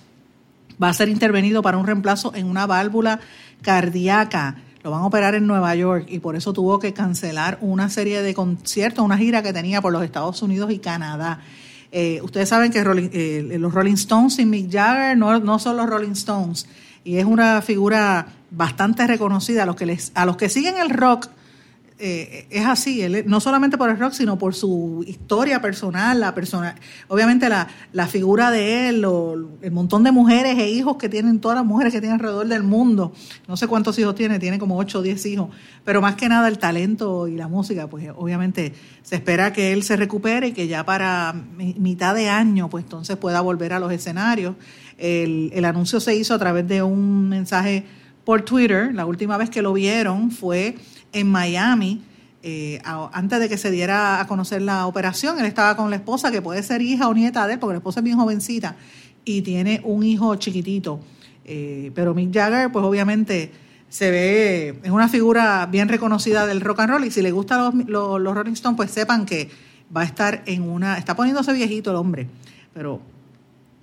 va 0.83 0.89
a 0.89 0.93
ser 0.93 1.07
intervenido 1.07 1.61
para 1.61 1.77
un 1.77 1.87
reemplazo 1.87 2.33
en 2.35 2.45
una 2.45 2.67
válvula 2.67 3.21
cardíaca 3.61 4.57
lo 4.83 4.91
van 4.91 5.01
a 5.01 5.05
operar 5.05 5.35
en 5.35 5.47
Nueva 5.47 5.75
York 5.75 6.05
y 6.07 6.19
por 6.19 6.35
eso 6.35 6.53
tuvo 6.53 6.79
que 6.79 6.93
cancelar 6.93 7.57
una 7.61 7.89
serie 7.89 8.21
de 8.21 8.33
conciertos, 8.33 9.03
una 9.03 9.17
gira 9.17 9.43
que 9.43 9.53
tenía 9.53 9.81
por 9.81 9.93
los 9.93 10.03
Estados 10.03 10.41
Unidos 10.41 10.71
y 10.71 10.79
Canadá. 10.79 11.39
Eh, 11.91 12.19
ustedes 12.23 12.49
saben 12.49 12.71
que 12.71 12.79
eh, 12.79 13.57
los 13.59 13.73
Rolling 13.73 13.93
Stones 13.93 14.39
y 14.39 14.45
Mick 14.45 14.71
Jagger 14.71 15.17
no, 15.17 15.39
no 15.39 15.59
son 15.59 15.77
los 15.77 15.87
Rolling 15.87 16.11
Stones 16.11 16.67
y 17.03 17.17
es 17.17 17.25
una 17.25 17.61
figura 17.61 18.27
bastante 18.49 19.05
reconocida 19.07 19.63
a 19.63 19.65
los 19.65 19.75
que 19.75 19.85
les, 19.85 20.11
a 20.15 20.25
los 20.25 20.37
que 20.37 20.49
siguen 20.49 20.77
el 20.77 20.89
rock 20.89 21.29
eh, 22.03 22.47
es 22.49 22.65
así, 22.65 23.03
él, 23.03 23.25
no 23.27 23.39
solamente 23.39 23.77
por 23.77 23.89
el 23.91 23.99
rock, 23.99 24.13
sino 24.13 24.37
por 24.39 24.55
su 24.55 25.05
historia 25.07 25.61
personal, 25.61 26.19
la 26.19 26.33
persona, 26.33 26.75
obviamente 27.07 27.47
la, 27.47 27.67
la 27.93 28.07
figura 28.07 28.49
de 28.49 28.89
él, 28.89 29.05
el 29.61 29.71
montón 29.71 30.03
de 30.03 30.11
mujeres 30.11 30.57
e 30.57 30.67
hijos 30.71 30.97
que 30.97 31.09
tienen, 31.09 31.39
todas 31.39 31.57
las 31.57 31.65
mujeres 31.65 31.93
que 31.93 32.01
tienen 32.01 32.15
alrededor 32.15 32.47
del 32.47 32.63
mundo, 32.63 33.13
no 33.47 33.55
sé 33.55 33.67
cuántos 33.67 33.99
hijos 33.99 34.15
tiene, 34.15 34.39
tiene 34.39 34.57
como 34.57 34.79
8 34.79 34.97
o 34.97 35.01
10 35.03 35.25
hijos, 35.27 35.49
pero 35.85 36.01
más 36.01 36.15
que 36.15 36.27
nada 36.27 36.47
el 36.47 36.57
talento 36.57 37.27
y 37.27 37.35
la 37.35 37.47
música, 37.47 37.87
pues 37.87 38.09
obviamente 38.15 38.73
se 39.03 39.17
espera 39.17 39.53
que 39.53 39.71
él 39.71 39.83
se 39.83 39.95
recupere 39.95 40.47
y 40.47 40.51
que 40.53 40.67
ya 40.67 40.83
para 40.83 41.35
mitad 41.55 42.15
de 42.15 42.29
año, 42.29 42.67
pues 42.67 42.83
entonces 42.83 43.15
pueda 43.17 43.41
volver 43.41 43.73
a 43.73 43.79
los 43.79 43.91
escenarios. 43.91 44.55
El, 44.97 45.51
el 45.53 45.65
anuncio 45.65 45.99
se 45.99 46.15
hizo 46.15 46.33
a 46.33 46.39
través 46.39 46.67
de 46.67 46.81
un 46.81 47.29
mensaje 47.29 47.85
por 48.23 48.43
Twitter, 48.43 48.93
la 48.93 49.05
última 49.05 49.37
vez 49.37 49.49
que 49.49 49.61
lo 49.61 49.73
vieron 49.73 50.31
fue 50.31 50.75
en 51.13 51.29
Miami, 51.29 52.01
eh, 52.43 52.81
antes 52.83 53.39
de 53.39 53.49
que 53.49 53.57
se 53.57 53.69
diera 53.69 54.19
a 54.19 54.27
conocer 54.27 54.61
la 54.61 54.87
operación, 54.87 55.39
él 55.39 55.45
estaba 55.45 55.75
con 55.75 55.89
la 55.89 55.97
esposa, 55.97 56.31
que 56.31 56.41
puede 56.41 56.63
ser 56.63 56.81
hija 56.81 57.07
o 57.07 57.13
nieta 57.13 57.45
de 57.45 57.53
él, 57.53 57.59
porque 57.59 57.73
la 57.73 57.77
esposa 57.77 57.99
es 57.99 58.03
bien 58.03 58.17
jovencita 58.17 58.75
y 59.25 59.41
tiene 59.41 59.81
un 59.83 60.03
hijo 60.03 60.35
chiquitito. 60.35 60.99
Eh, 61.45 61.91
pero 61.93 62.13
Mick 62.13 62.33
Jagger, 62.33 62.71
pues 62.71 62.83
obviamente 62.85 63.51
se 63.89 64.09
ve, 64.09 64.79
es 64.83 64.91
una 64.91 65.09
figura 65.09 65.65
bien 65.65 65.89
reconocida 65.89 66.45
del 66.45 66.61
rock 66.61 66.79
and 66.79 66.91
roll 66.91 67.05
y 67.05 67.11
si 67.11 67.21
le 67.21 67.31
gustan 67.31 67.85
los, 67.87 68.21
los, 68.21 68.35
Rolling 68.35 68.53
Stones, 68.53 68.77
pues 68.77 68.91
sepan 68.91 69.25
que 69.25 69.49
va 69.95 70.01
a 70.01 70.05
estar 70.05 70.43
en 70.45 70.63
una, 70.63 70.97
está 70.97 71.15
poniéndose 71.15 71.51
viejito 71.53 71.91
el 71.91 71.97
hombre, 71.97 72.27
pero 72.73 73.01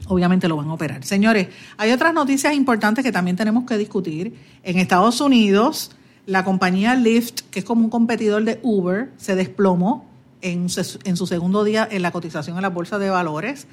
obviamente 0.06 0.48
lo 0.48 0.56
van 0.56 0.68
a 0.68 0.74
operar. 0.74 1.04
Señores, 1.04 1.48
hay 1.76 1.92
otras 1.92 2.14
noticias 2.14 2.54
importantes 2.54 3.04
que 3.04 3.12
también 3.12 3.36
tenemos 3.36 3.64
que 3.64 3.76
discutir. 3.76 4.34
En 4.62 4.78
Estados 4.78 5.20
Unidos, 5.20 5.90
La 6.28 6.44
compañía 6.44 6.94
Lyft, 6.94 7.40
que 7.50 7.58
es 7.60 7.64
como 7.64 7.84
un 7.84 7.88
competidor 7.88 8.44
de 8.44 8.60
Uber, 8.62 9.10
se 9.16 9.34
desplomó 9.34 10.04
en, 10.42 10.68
su 10.68 11.26
segundo 11.26 11.64
día 11.64 11.88
en 11.90 12.02
la 12.02 12.10
cotización 12.10 12.56
en 12.56 12.62
la 12.62 12.68
bolsa 12.68 12.98
de 12.98 13.08
valores. 13.08 13.66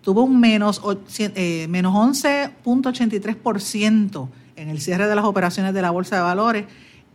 Tuvo 0.00 0.22
un 0.22 0.40
menos, 0.40 0.80
eh, 1.18 1.66
menos 1.68 1.94
11.83% 1.94 4.28
en 4.56 4.70
el 4.70 4.80
cierre 4.80 5.06
de 5.06 5.16
las 5.16 5.26
operaciones 5.26 5.74
de 5.74 5.82
la 5.82 5.90
bolsa 5.90 6.16
de 6.16 6.22
valores 6.22 6.64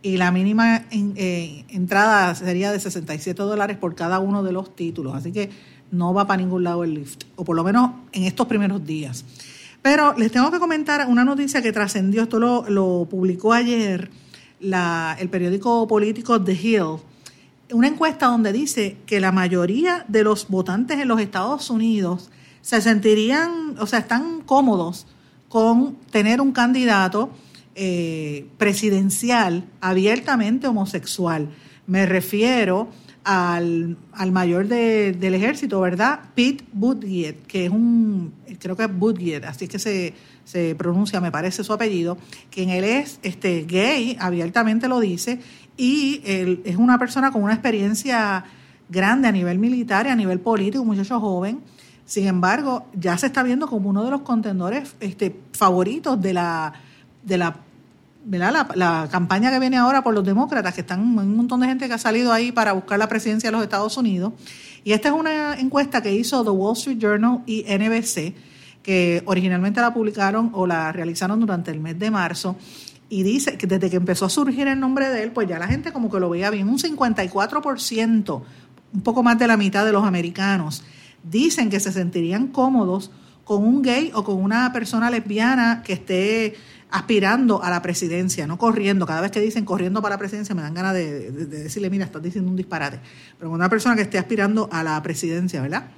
y 0.00 0.16
la 0.16 0.30
mínima 0.30 0.84
eh, 0.92 1.64
entrada 1.70 2.32
sería 2.36 2.70
de 2.70 2.78
67 2.78 3.42
dólares 3.42 3.76
por 3.76 3.96
cada 3.96 4.20
uno 4.20 4.44
de 4.44 4.52
los 4.52 4.76
títulos. 4.76 5.16
Así 5.16 5.32
que 5.32 5.50
no 5.90 6.14
va 6.14 6.28
para 6.28 6.40
ningún 6.40 6.62
lado 6.62 6.84
el 6.84 6.94
lift, 6.94 7.24
o 7.34 7.44
por 7.44 7.56
lo 7.56 7.64
menos 7.64 7.90
en 8.12 8.22
estos 8.22 8.46
primeros 8.46 8.86
días. 8.86 9.24
Pero 9.82 10.16
les 10.16 10.30
tengo 10.30 10.52
que 10.52 10.60
comentar 10.60 11.08
una 11.08 11.24
noticia 11.24 11.62
que 11.62 11.72
trascendió, 11.72 12.22
esto 12.22 12.38
lo, 12.38 13.08
publicó 13.10 13.52
ayer 13.52 14.08
el 15.18 15.28
periódico 15.28 15.86
político 15.86 16.42
The 16.42 16.52
Hill, 16.52 16.98
una 17.72 17.88
encuesta 17.88 18.26
donde 18.26 18.52
dice 18.52 18.96
que 19.06 19.20
la 19.20 19.32
mayoría 19.32 20.04
de 20.08 20.24
los 20.24 20.48
votantes 20.48 20.98
en 20.98 21.08
los 21.08 21.20
Estados 21.20 21.70
Unidos 21.70 22.30
se 22.60 22.80
sentirían, 22.80 23.76
o 23.78 23.86
sea, 23.86 23.98
están 24.00 24.40
cómodos 24.40 25.06
con 25.48 25.96
tener 26.10 26.40
un 26.40 26.52
candidato 26.52 27.30
eh, 27.74 28.46
presidencial 28.56 29.64
abiertamente 29.80 30.66
homosexual. 30.66 31.48
Me 31.86 32.06
refiero 32.06 32.88
al, 33.24 33.96
mayor 34.30 34.68
del 34.68 35.34
ejército, 35.34 35.80
¿verdad? 35.80 36.20
Pete 36.34 36.64
Buttigieg, 36.72 37.42
que 37.46 37.66
es 37.66 37.70
un, 37.70 38.32
creo 38.58 38.76
que 38.76 38.84
es 38.84 38.98
Buttigieg, 38.98 39.44
así 39.46 39.64
es 39.64 39.70
que 39.70 39.78
se, 39.78 40.14
se 40.44 40.74
pronuncia, 40.74 41.20
me 41.20 41.32
parece 41.32 41.64
su 41.64 41.72
apellido, 41.72 42.18
quien 42.50 42.68
él 42.68 42.84
es 42.84 43.18
este, 43.22 43.64
gay, 43.64 44.16
abiertamente 44.20 44.88
lo 44.88 45.00
dice, 45.00 45.40
y 45.76 46.20
él 46.24 46.62
es 46.64 46.76
una 46.76 46.98
persona 46.98 47.32
con 47.32 47.42
una 47.42 47.54
experiencia 47.54 48.44
grande 48.88 49.28
a 49.28 49.32
nivel 49.32 49.58
militar 49.58 50.06
y 50.06 50.10
a 50.10 50.16
nivel 50.16 50.40
político, 50.40 50.82
un 50.82 50.88
muchacho 50.88 51.18
joven. 51.18 51.60
Sin 52.04 52.26
embargo, 52.26 52.86
ya 52.94 53.16
se 53.16 53.26
está 53.26 53.42
viendo 53.42 53.66
como 53.66 53.88
uno 53.88 54.04
de 54.04 54.10
los 54.10 54.20
contendores 54.20 54.94
este, 55.00 55.34
favoritos 55.52 56.20
de 56.20 56.34
la, 56.34 56.74
de 57.22 57.38
la 57.38 57.56
la, 58.26 59.08
campaña 59.10 59.50
que 59.50 59.58
viene 59.58 59.76
ahora 59.76 60.02
por 60.02 60.14
los 60.14 60.24
demócratas, 60.24 60.74
que 60.74 60.80
están 60.80 61.00
un 61.00 61.36
montón 61.36 61.60
de 61.60 61.66
gente 61.66 61.88
que 61.88 61.94
ha 61.94 61.98
salido 61.98 62.32
ahí 62.32 62.52
para 62.52 62.72
buscar 62.72 62.98
la 62.98 63.08
presidencia 63.08 63.48
de 63.48 63.52
los 63.52 63.62
Estados 63.62 63.96
Unidos. 63.96 64.32
Y 64.82 64.92
esta 64.92 65.08
es 65.08 65.14
una 65.14 65.58
encuesta 65.58 66.02
que 66.02 66.12
hizo 66.12 66.44
The 66.44 66.50
Wall 66.50 66.74
Street 66.74 66.98
Journal 66.98 67.42
y 67.46 67.64
NBC, 67.64 68.34
que 68.82 69.22
originalmente 69.26 69.80
la 69.80 69.94
publicaron 69.94 70.50
o 70.52 70.66
la 70.66 70.92
realizaron 70.92 71.40
durante 71.40 71.70
el 71.70 71.80
mes 71.80 71.98
de 71.98 72.10
marzo. 72.10 72.56
Y 73.08 73.22
dice 73.22 73.56
que 73.56 73.66
desde 73.66 73.90
que 73.90 73.96
empezó 73.96 74.26
a 74.26 74.30
surgir 74.30 74.66
el 74.68 74.80
nombre 74.80 75.08
de 75.08 75.22
él, 75.22 75.32
pues 75.32 75.48
ya 75.48 75.58
la 75.58 75.68
gente 75.68 75.92
como 75.92 76.10
que 76.10 76.20
lo 76.20 76.30
veía 76.30 76.50
bien. 76.50 76.68
Un 76.68 76.78
54%, 76.78 78.42
un 78.92 79.00
poco 79.02 79.22
más 79.22 79.38
de 79.38 79.46
la 79.46 79.56
mitad 79.56 79.84
de 79.84 79.92
los 79.92 80.04
americanos, 80.04 80.82
dicen 81.22 81.70
que 81.70 81.80
se 81.80 81.92
sentirían 81.92 82.48
cómodos 82.48 83.10
con 83.44 83.62
un 83.62 83.82
gay 83.82 84.10
o 84.14 84.24
con 84.24 84.42
una 84.42 84.72
persona 84.72 85.10
lesbiana 85.10 85.82
que 85.82 85.92
esté 85.92 86.56
aspirando 86.94 87.60
a 87.60 87.70
la 87.70 87.82
presidencia, 87.82 88.46
no 88.46 88.56
corriendo. 88.56 89.04
Cada 89.04 89.20
vez 89.20 89.32
que 89.32 89.40
dicen 89.40 89.64
corriendo 89.64 90.00
para 90.00 90.14
la 90.14 90.18
presidencia 90.20 90.54
me 90.54 90.62
dan 90.62 90.74
ganas 90.74 90.94
de, 90.94 91.32
decirle, 91.32 91.90
mira, 91.90 92.04
estás 92.04 92.22
diciendo 92.22 92.48
un 92.48 92.56
disparate. 92.56 93.00
Pero 93.36 93.50
una 93.50 93.68
persona 93.68 93.96
que 93.96 94.02
esté 94.02 94.16
aspirando 94.16 94.68
a 94.70 94.84
la 94.84 95.02
presidencia, 95.02 95.60
¿verdad? 95.60 95.88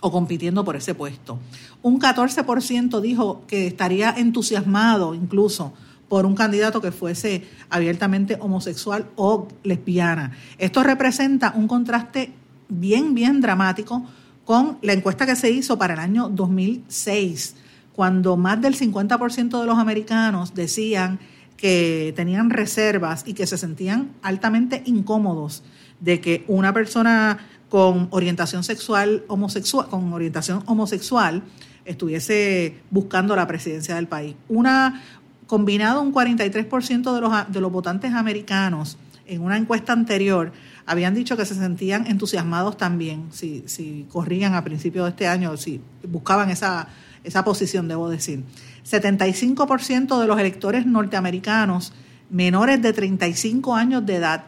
O 0.00 0.10
compitiendo 0.10 0.64
por 0.64 0.74
ese 0.74 0.96
puesto. 0.96 1.38
Un 1.82 2.00
14% 2.00 3.00
dijo 3.00 3.44
que 3.46 3.68
estaría 3.68 4.10
entusiasmado 4.10 5.14
incluso 5.14 5.72
por 6.08 6.26
un 6.26 6.34
candidato 6.34 6.80
que 6.80 6.90
fuese 6.90 7.46
abiertamente 7.70 8.38
homosexual 8.40 9.06
o 9.14 9.46
lesbiana. 9.62 10.32
Esto 10.58 10.82
representa 10.82 11.52
un 11.54 11.68
contraste 11.68 12.32
bien, 12.68 13.14
bien 13.14 13.40
dramático 13.40 14.04
con 14.44 14.78
la 14.82 14.94
encuesta 14.94 15.26
que 15.26 15.36
se 15.36 15.52
hizo 15.52 15.78
para 15.78 15.94
el 15.94 16.00
año 16.00 16.28
2006 16.28 17.54
cuando 17.98 18.36
más 18.36 18.60
del 18.60 18.76
50% 18.78 19.58
de 19.58 19.66
los 19.66 19.76
americanos 19.76 20.54
decían 20.54 21.18
que 21.56 22.12
tenían 22.14 22.48
reservas 22.48 23.24
y 23.26 23.34
que 23.34 23.44
se 23.44 23.58
sentían 23.58 24.12
altamente 24.22 24.84
incómodos 24.86 25.64
de 25.98 26.20
que 26.20 26.44
una 26.46 26.72
persona 26.72 27.38
con 27.68 28.06
orientación 28.12 28.62
sexual 28.62 29.24
homosexual 29.26 29.88
con 29.88 30.12
orientación 30.12 30.62
homosexual 30.66 31.42
estuviese 31.86 32.76
buscando 32.92 33.34
la 33.34 33.48
presidencia 33.48 33.96
del 33.96 34.06
país. 34.06 34.36
Una 34.48 35.02
combinado 35.48 36.00
un 36.00 36.14
43% 36.14 37.12
de 37.12 37.20
los 37.20 37.52
de 37.52 37.60
los 37.60 37.72
votantes 37.72 38.12
americanos 38.12 38.96
en 39.26 39.42
una 39.42 39.56
encuesta 39.56 39.92
anterior 39.92 40.52
habían 40.86 41.14
dicho 41.14 41.36
que 41.36 41.44
se 41.44 41.56
sentían 41.56 42.06
entusiasmados 42.06 42.76
también 42.76 43.26
si, 43.32 43.64
si 43.66 44.06
corrían 44.08 44.54
a 44.54 44.62
principios 44.62 45.06
de 45.06 45.10
este 45.10 45.26
año, 45.26 45.56
si 45.56 45.80
buscaban 46.04 46.50
esa 46.50 46.86
esa 47.28 47.44
posición, 47.44 47.88
debo 47.88 48.08
decir. 48.08 48.42
75% 48.88 50.20
de 50.20 50.26
los 50.26 50.38
electores 50.38 50.86
norteamericanos 50.86 51.92
menores 52.30 52.82
de 52.82 52.92
35 52.92 53.74
años 53.74 54.04
de 54.04 54.16
edad 54.16 54.44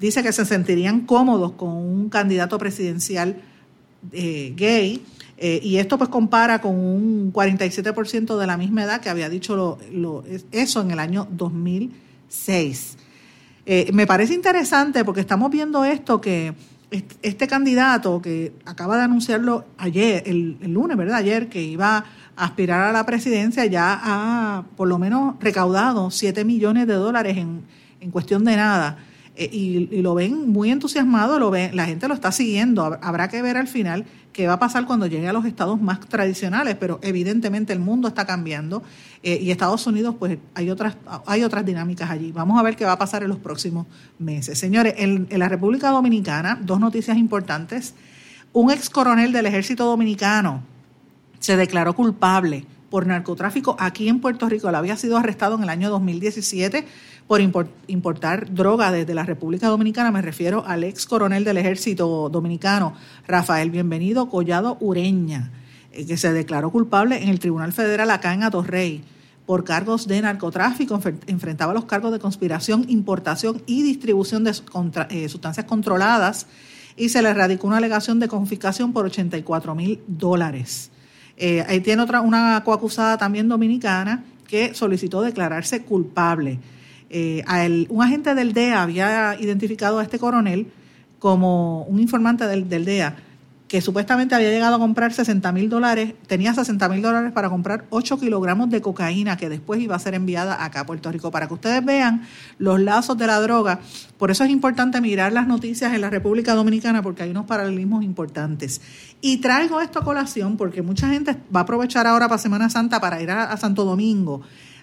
dice 0.00 0.22
que 0.22 0.32
se 0.32 0.44
sentirían 0.44 1.02
cómodos 1.02 1.52
con 1.52 1.70
un 1.70 2.08
candidato 2.08 2.58
presidencial 2.58 3.36
eh, 4.12 4.52
gay. 4.56 5.02
Eh, 5.42 5.60
y 5.62 5.76
esto 5.76 5.96
pues 5.96 6.10
compara 6.10 6.60
con 6.60 6.74
un 6.74 7.32
47% 7.32 8.38
de 8.38 8.46
la 8.46 8.56
misma 8.56 8.84
edad 8.84 9.00
que 9.00 9.08
había 9.08 9.30
dicho 9.30 9.78
eso 10.52 10.80
en 10.82 10.90
el 10.90 10.98
año 10.98 11.26
2006. 11.30 12.96
Eh, 13.64 13.90
me 13.92 14.06
parece 14.06 14.34
interesante 14.34 15.04
porque 15.04 15.20
estamos 15.20 15.50
viendo 15.50 15.84
esto 15.84 16.20
que 16.20 16.54
este 16.90 17.46
candidato 17.46 18.20
que 18.20 18.52
acaba 18.64 18.96
de 18.96 19.04
anunciarlo 19.04 19.64
ayer, 19.78 20.24
el, 20.26 20.58
lunes, 20.62 20.96
¿verdad? 20.96 21.18
Ayer, 21.18 21.48
que 21.48 21.62
iba 21.62 22.04
a 22.36 22.44
aspirar 22.44 22.88
a 22.88 22.92
la 22.92 23.06
presidencia, 23.06 23.64
ya 23.66 24.00
ha 24.02 24.64
por 24.76 24.88
lo 24.88 24.98
menos 24.98 25.36
recaudado 25.40 26.10
7 26.10 26.44
millones 26.44 26.86
de 26.86 26.94
dólares 26.94 27.36
en, 27.36 27.62
en 28.00 28.10
cuestión 28.10 28.44
de 28.44 28.56
nada. 28.56 28.98
Eh, 29.36 29.48
y, 29.52 30.02
lo 30.02 30.14
ven 30.14 30.50
muy 30.50 30.70
entusiasmado, 30.70 31.38
lo 31.38 31.50
ven, 31.50 31.74
la 31.76 31.86
gente 31.86 32.08
lo 32.08 32.14
está 32.14 32.32
siguiendo. 32.32 32.98
Habrá 33.00 33.28
que 33.28 33.40
ver 33.40 33.56
al 33.56 33.68
final 33.68 34.04
qué 34.32 34.46
va 34.46 34.54
a 34.54 34.58
pasar 34.58 34.86
cuando 34.86 35.06
llegue 35.06 35.28
a 35.28 35.32
los 35.32 35.44
estados 35.44 35.80
más 35.80 36.00
tradicionales, 36.00 36.76
pero 36.78 36.98
evidentemente 37.02 37.72
el 37.72 37.80
mundo 37.80 38.08
está 38.08 38.26
cambiando 38.26 38.82
eh, 39.22 39.38
y 39.40 39.50
Estados 39.50 39.86
Unidos, 39.86 40.14
pues 40.18 40.38
hay 40.54 40.70
otras, 40.70 40.96
hay 41.26 41.42
otras 41.42 41.64
dinámicas 41.64 42.10
allí. 42.10 42.32
Vamos 42.32 42.58
a 42.58 42.62
ver 42.62 42.76
qué 42.76 42.84
va 42.84 42.92
a 42.92 42.98
pasar 42.98 43.22
en 43.22 43.28
los 43.28 43.38
próximos 43.38 43.86
meses. 44.18 44.58
Señores, 44.58 44.94
en, 44.98 45.26
en 45.30 45.38
la 45.38 45.48
República 45.48 45.90
Dominicana, 45.90 46.58
dos 46.62 46.80
noticias 46.80 47.16
importantes. 47.16 47.94
Un 48.52 48.70
ex 48.70 48.90
coronel 48.90 49.32
del 49.32 49.46
ejército 49.46 49.84
dominicano 49.84 50.62
se 51.38 51.56
declaró 51.56 51.94
culpable 51.94 52.66
por 52.90 53.06
narcotráfico 53.06 53.76
aquí 53.78 54.08
en 54.08 54.20
Puerto 54.20 54.48
Rico. 54.48 54.68
Él 54.68 54.74
había 54.74 54.96
sido 54.96 55.16
arrestado 55.16 55.56
en 55.56 55.62
el 55.62 55.68
año 55.68 55.88
2017 55.90 56.84
por 57.30 57.40
importar 57.86 58.52
droga 58.52 58.90
desde 58.90 59.14
la 59.14 59.22
República 59.22 59.68
Dominicana. 59.68 60.10
Me 60.10 60.20
refiero 60.20 60.64
al 60.66 60.82
ex 60.82 61.06
coronel 61.06 61.44
del 61.44 61.58
ejército 61.58 62.28
dominicano, 62.28 62.92
Rafael 63.28 63.70
Bienvenido 63.70 64.28
Collado 64.28 64.76
Ureña, 64.80 65.52
eh, 65.92 66.04
que 66.06 66.16
se 66.16 66.32
declaró 66.32 66.72
culpable 66.72 67.22
en 67.22 67.28
el 67.28 67.38
Tribunal 67.38 67.72
Federal 67.72 68.10
acá 68.10 68.34
en 68.34 68.42
Atorrey 68.42 69.04
por 69.46 69.62
cargos 69.62 70.08
de 70.08 70.20
narcotráfico, 70.20 71.00
enfrentaba 71.28 71.72
los 71.72 71.84
cargos 71.84 72.10
de 72.10 72.18
conspiración, 72.18 72.84
importación 72.88 73.62
y 73.64 73.84
distribución 73.84 74.42
de 74.42 74.50
eh, 75.10 75.28
sustancias 75.28 75.66
controladas 75.66 76.48
y 76.96 77.10
se 77.10 77.22
le 77.22 77.32
radicó 77.32 77.68
una 77.68 77.76
alegación 77.76 78.18
de 78.18 78.26
confiscación 78.26 78.92
por 78.92 79.06
84 79.06 79.76
mil 79.76 80.00
dólares. 80.08 80.90
Eh, 81.36 81.64
ahí 81.68 81.78
tiene 81.78 82.02
otra, 82.02 82.22
una 82.22 82.60
coacusada 82.64 83.18
también 83.18 83.48
dominicana 83.48 84.24
que 84.48 84.74
solicitó 84.74 85.22
declararse 85.22 85.82
culpable. 85.84 86.58
Eh, 87.12 87.42
un 87.88 88.02
agente 88.02 88.36
del 88.36 88.52
DEA 88.52 88.82
había 88.82 89.36
identificado 89.40 89.98
a 89.98 90.04
este 90.04 90.20
coronel 90.20 90.68
como 91.18 91.82
un 91.82 91.98
informante 91.98 92.46
del, 92.46 92.68
DEA 92.68 93.16
que 93.66 93.80
supuestamente 93.80 94.34
había 94.34 94.50
llegado 94.50 94.76
a 94.76 94.78
comprar 94.78 95.12
60 95.12 95.52
mil 95.52 95.68
dólares, 95.68 96.14
tenía 96.26 96.54
60 96.54 96.88
mil 96.88 97.02
dólares 97.02 97.32
para 97.32 97.48
comprar 97.48 97.84
8 97.90 98.18
kilogramos 98.18 98.70
de 98.70 98.80
cocaína 98.80 99.36
que 99.36 99.48
después 99.48 99.80
iba 99.80 99.94
a 99.94 99.98
ser 99.98 100.14
enviada 100.14 100.64
acá 100.64 100.80
a 100.80 100.86
Puerto 100.86 101.10
Rico. 101.10 101.30
Para 101.30 101.46
que 101.46 101.54
ustedes 101.54 101.84
vean 101.84 102.22
los 102.58 102.80
lazos 102.80 103.16
de 103.18 103.26
la 103.28 103.40
droga, 103.40 103.80
por 104.16 104.30
eso 104.30 104.42
es 104.42 104.50
importante 104.50 105.00
mirar 105.00 105.32
las 105.32 105.46
noticias 105.46 105.92
en 105.92 106.00
la 106.00 106.10
República 106.10 106.54
Dominicana 106.54 107.02
porque 107.02 107.24
hay 107.24 107.30
unos 107.30 107.46
paralelismos 107.46 108.02
importantes. 108.02 108.80
Y 109.20 109.36
traigo 109.36 109.80
esto 109.80 110.00
a 110.00 110.04
colación 110.04 110.56
porque 110.56 110.82
mucha 110.82 111.08
gente 111.08 111.36
va 111.54 111.60
a 111.60 111.62
aprovechar 111.62 112.08
ahora 112.08 112.28
para 112.28 112.38
Semana 112.38 112.70
Santa 112.70 113.00
para 113.00 113.22
ir 113.22 113.30
a 113.30 113.56
Santo 113.56 113.84
Domingo 113.84 114.42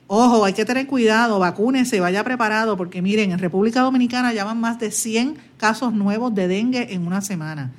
Ojo, 0.10 0.46
hay 0.46 0.54
que 0.54 0.64
tener 0.64 0.88
cuidado, 0.88 1.38
vacúnese, 1.38 2.00
vaya 2.00 2.24
preparado, 2.24 2.78
porque 2.78 3.02
miren, 3.02 3.34
en 3.34 3.40
República 3.40 3.82
Dominicana 3.82 4.34
ya 4.34 4.46
van 4.46 4.58
más 4.58 4.80
de 4.80 4.90
100 4.90 5.36
casos 5.58 5.92
nuevos 5.92 6.34
de 6.34 6.48
dengue 6.48 6.94
en 6.94 7.06
una 7.06 7.22
semana. 7.22 7.74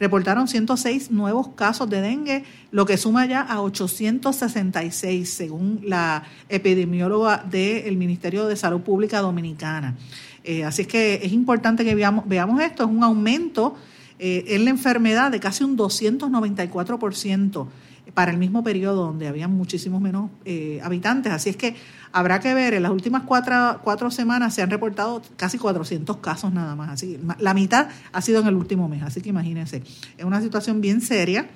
reportaron 0.00 0.46
106 0.46 1.10
nuevos 1.10 1.48
casos 1.56 1.88
de 1.88 2.00
dengue, 2.00 2.44
lo 2.72 2.84
que 2.84 2.96
suma 2.96 3.26
ya 3.26 3.42
a 3.42 3.62
866, 3.62 5.28
según 5.28 5.80
la 5.84 6.24
epidemióloga 6.48 7.44
del 7.48 7.96
Ministerio 7.96 8.46
de 8.46 8.56
Salud 8.56 8.80
Pública 8.80 9.20
Dominicana. 9.20 9.96
Eh, 10.42 10.64
así 10.64 10.82
es 10.82 10.88
que 10.88 11.20
es 11.22 11.32
importante 11.32 11.84
que 11.84 11.94
veamos, 11.94 12.28
veamos 12.28 12.60
esto, 12.60 12.84
es 12.84 12.90
un 12.90 13.04
aumento 13.04 13.76
eh, 14.18 14.44
en 14.48 14.64
la 14.64 14.70
enfermedad 14.70 15.30
de 15.30 15.38
casi 15.38 15.62
un 15.62 15.76
294% 15.76 17.66
para 18.14 18.30
el 18.30 18.38
mismo 18.38 18.62
periodo 18.62 19.06
donde 19.06 19.28
había 19.28 19.48
muchísimos 19.48 20.00
menos 20.00 20.30
eh, 20.44 20.80
habitantes. 20.82 21.32
Así 21.32 21.50
es 21.50 21.56
que 21.56 21.76
habrá 22.12 22.40
que 22.40 22.54
ver, 22.54 22.74
en 22.74 22.82
las 22.82 22.92
últimas 22.92 23.22
cuatro, 23.22 23.80
cuatro 23.82 24.10
semanas 24.10 24.54
se 24.54 24.62
han 24.62 24.70
reportado 24.70 25.22
casi 25.36 25.58
400 25.58 26.16
casos 26.18 26.52
nada 26.52 26.74
más. 26.74 26.90
Así, 26.90 27.18
la 27.38 27.54
mitad 27.54 27.88
ha 28.12 28.22
sido 28.22 28.40
en 28.40 28.46
el 28.46 28.54
último 28.54 28.88
mes, 28.88 29.02
así 29.02 29.20
que 29.20 29.28
imagínense, 29.28 29.82
es 30.16 30.24
una 30.24 30.40
situación 30.40 30.80
bien 30.80 31.00
seria. 31.00 31.48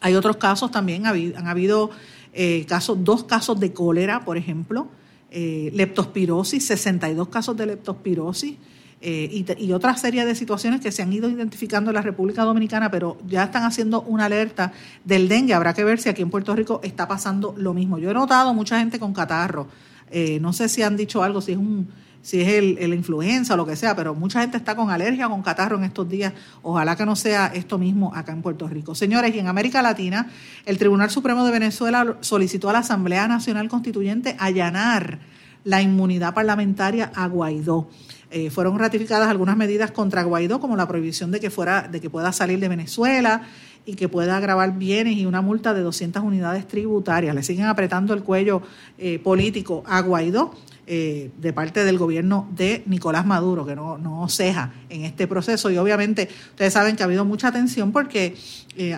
Hay 0.00 0.14
otros 0.14 0.36
casos 0.36 0.70
también, 0.70 1.06
han 1.06 1.46
habido 1.46 1.90
eh, 2.32 2.66
casos, 2.66 3.04
dos 3.04 3.24
casos 3.24 3.60
de 3.60 3.72
cólera, 3.72 4.24
por 4.24 4.36
ejemplo, 4.36 4.88
eh, 5.30 5.70
leptospirosis, 5.74 6.66
62 6.66 7.28
casos 7.28 7.56
de 7.56 7.66
leptospirosis. 7.66 8.56
Eh, 9.04 9.44
y, 9.58 9.72
otra 9.72 9.96
serie 9.96 10.24
de 10.24 10.36
situaciones 10.36 10.80
que 10.80 10.92
se 10.92 11.02
han 11.02 11.12
ido 11.12 11.28
identificando 11.28 11.90
en 11.90 11.96
la 11.96 12.02
República 12.02 12.44
Dominicana, 12.44 12.88
pero 12.88 13.18
ya 13.26 13.42
están 13.42 13.64
haciendo 13.64 14.02
una 14.02 14.26
alerta 14.26 14.72
del 15.04 15.28
dengue. 15.28 15.54
Habrá 15.54 15.74
que 15.74 15.82
ver 15.82 16.00
si 16.00 16.08
aquí 16.08 16.22
en 16.22 16.30
Puerto 16.30 16.54
Rico 16.54 16.80
está 16.84 17.08
pasando 17.08 17.52
lo 17.58 17.74
mismo. 17.74 17.98
Yo 17.98 18.12
he 18.12 18.14
notado 18.14 18.54
mucha 18.54 18.78
gente 18.78 19.00
con 19.00 19.12
catarro. 19.12 19.66
Eh, 20.08 20.38
no 20.40 20.52
sé 20.52 20.68
si 20.68 20.82
han 20.82 20.96
dicho 20.96 21.24
algo, 21.24 21.40
si 21.40 21.50
es 21.50 21.58
un 21.58 21.88
si 22.22 22.40
es 22.40 22.48
el, 22.48 22.78
la 22.88 22.94
influenza 22.94 23.54
o 23.54 23.56
lo 23.56 23.66
que 23.66 23.74
sea, 23.74 23.96
pero 23.96 24.14
mucha 24.14 24.40
gente 24.40 24.56
está 24.56 24.76
con 24.76 24.90
alergia, 24.90 25.28
con 25.28 25.42
catarro 25.42 25.76
en 25.76 25.82
estos 25.82 26.08
días. 26.08 26.32
Ojalá 26.62 26.94
que 26.94 27.04
no 27.04 27.16
sea 27.16 27.50
esto 27.52 27.78
mismo 27.78 28.14
acá 28.14 28.30
en 28.30 28.42
Puerto 28.42 28.68
Rico. 28.68 28.94
Señores, 28.94 29.34
y 29.34 29.40
en 29.40 29.48
América 29.48 29.82
Latina, 29.82 30.30
el 30.64 30.78
Tribunal 30.78 31.10
Supremo 31.10 31.44
de 31.44 31.50
Venezuela 31.50 32.18
solicitó 32.20 32.70
a 32.70 32.74
la 32.74 32.78
Asamblea 32.78 33.26
Nacional 33.26 33.68
Constituyente 33.68 34.36
allanar 34.38 35.18
la 35.64 35.82
inmunidad 35.82 36.34
parlamentaria 36.34 37.10
a 37.14 37.26
Guaidó. 37.26 37.88
Eh, 38.34 38.48
fueron 38.48 38.78
ratificadas 38.78 39.28
algunas 39.28 39.58
medidas 39.58 39.90
contra 39.90 40.22
Guaidó, 40.22 40.58
como 40.58 40.74
la 40.74 40.88
prohibición 40.88 41.30
de 41.30 41.38
que, 41.38 41.50
fuera, 41.50 41.86
de 41.88 42.00
que 42.00 42.08
pueda 42.08 42.32
salir 42.32 42.58
de 42.60 42.68
Venezuela 42.68 43.42
y 43.84 43.94
que 43.94 44.08
pueda 44.08 44.40
grabar 44.40 44.78
bienes 44.78 45.18
y 45.18 45.26
una 45.26 45.42
multa 45.42 45.74
de 45.74 45.82
200 45.82 46.22
unidades 46.22 46.66
tributarias. 46.66 47.34
Le 47.34 47.42
siguen 47.42 47.66
apretando 47.66 48.14
el 48.14 48.22
cuello 48.22 48.62
eh, 48.96 49.18
político 49.18 49.82
a 49.86 50.00
Guaidó 50.00 50.54
eh, 50.86 51.30
de 51.36 51.52
parte 51.52 51.84
del 51.84 51.98
gobierno 51.98 52.48
de 52.56 52.82
Nicolás 52.86 53.26
Maduro, 53.26 53.66
que 53.66 53.76
no, 53.76 53.98
no 53.98 54.26
ceja 54.30 54.72
en 54.88 55.04
este 55.04 55.26
proceso. 55.26 55.70
Y 55.70 55.76
obviamente 55.76 56.30
ustedes 56.50 56.72
saben 56.72 56.96
que 56.96 57.02
ha 57.02 57.06
habido 57.06 57.26
mucha 57.26 57.52
tensión 57.52 57.92
porque 57.92 58.34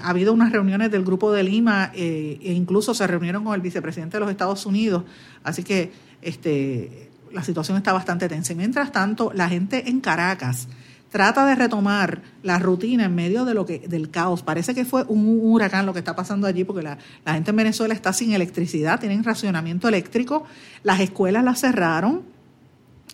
ha 0.01 0.09
habido 0.09 0.33
unas 0.33 0.53
reuniones 0.53 0.93
del 0.93 1.03
Grupo 1.03 1.33
de 1.33 1.43
Lima 1.43 1.91
e 1.93 2.53
incluso 2.55 2.95
se 2.95 3.05
reunieron 3.09 3.43
con 3.43 3.55
el 3.55 3.61
vicepresidente 3.61 4.19
de 4.19 4.21
los 4.21 4.31
Estados 4.31 4.65
Unidos. 4.65 5.03
Así 5.43 5.65
que 5.65 5.91
este, 6.25 7.11
la 7.33 7.43
situación 7.43 7.77
está 7.77 7.93
bastante 7.93 8.29
tensa. 8.29 8.53
Y 8.53 8.57
mientras 8.57 8.93
tanto, 8.93 9.33
la 9.35 9.49
gente 9.49 9.89
en 9.89 10.01
Caracas 10.01 10.69
trata 11.15 11.47
de 11.47 11.55
retomar 11.55 12.23
la 12.43 12.59
rutina 12.59 13.05
en 13.05 13.15
medio 13.15 13.45
de 13.45 13.55
lo 13.55 13.65
que, 13.65 13.79
del 13.79 14.11
caos. 14.11 14.43
Parece 14.43 14.75
que 14.75 14.85
fue 14.85 15.05
un 15.05 15.39
huracán 15.43 15.87
lo 15.87 15.93
que 15.93 16.01
está 16.01 16.17
pasando 16.17 16.47
allí, 16.47 16.65
porque 16.65 16.83
la, 16.83 16.99
gente 17.33 17.51
en 17.51 17.57
Venezuela 17.57 17.95
está 17.95 18.13
sin 18.13 18.33
electricidad, 18.33 18.99
tienen 18.99 19.23
racionamiento 19.23 19.87
eléctrico, 19.87 20.45
las 20.83 20.99
escuelas 20.99 21.45
las 21.45 21.61
cerraron 21.61 22.23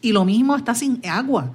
y 0.01 0.13
lo 0.13 0.25
mismo 0.25 0.57
está 0.57 0.75
sin 0.75 1.07
agua. 1.07 1.53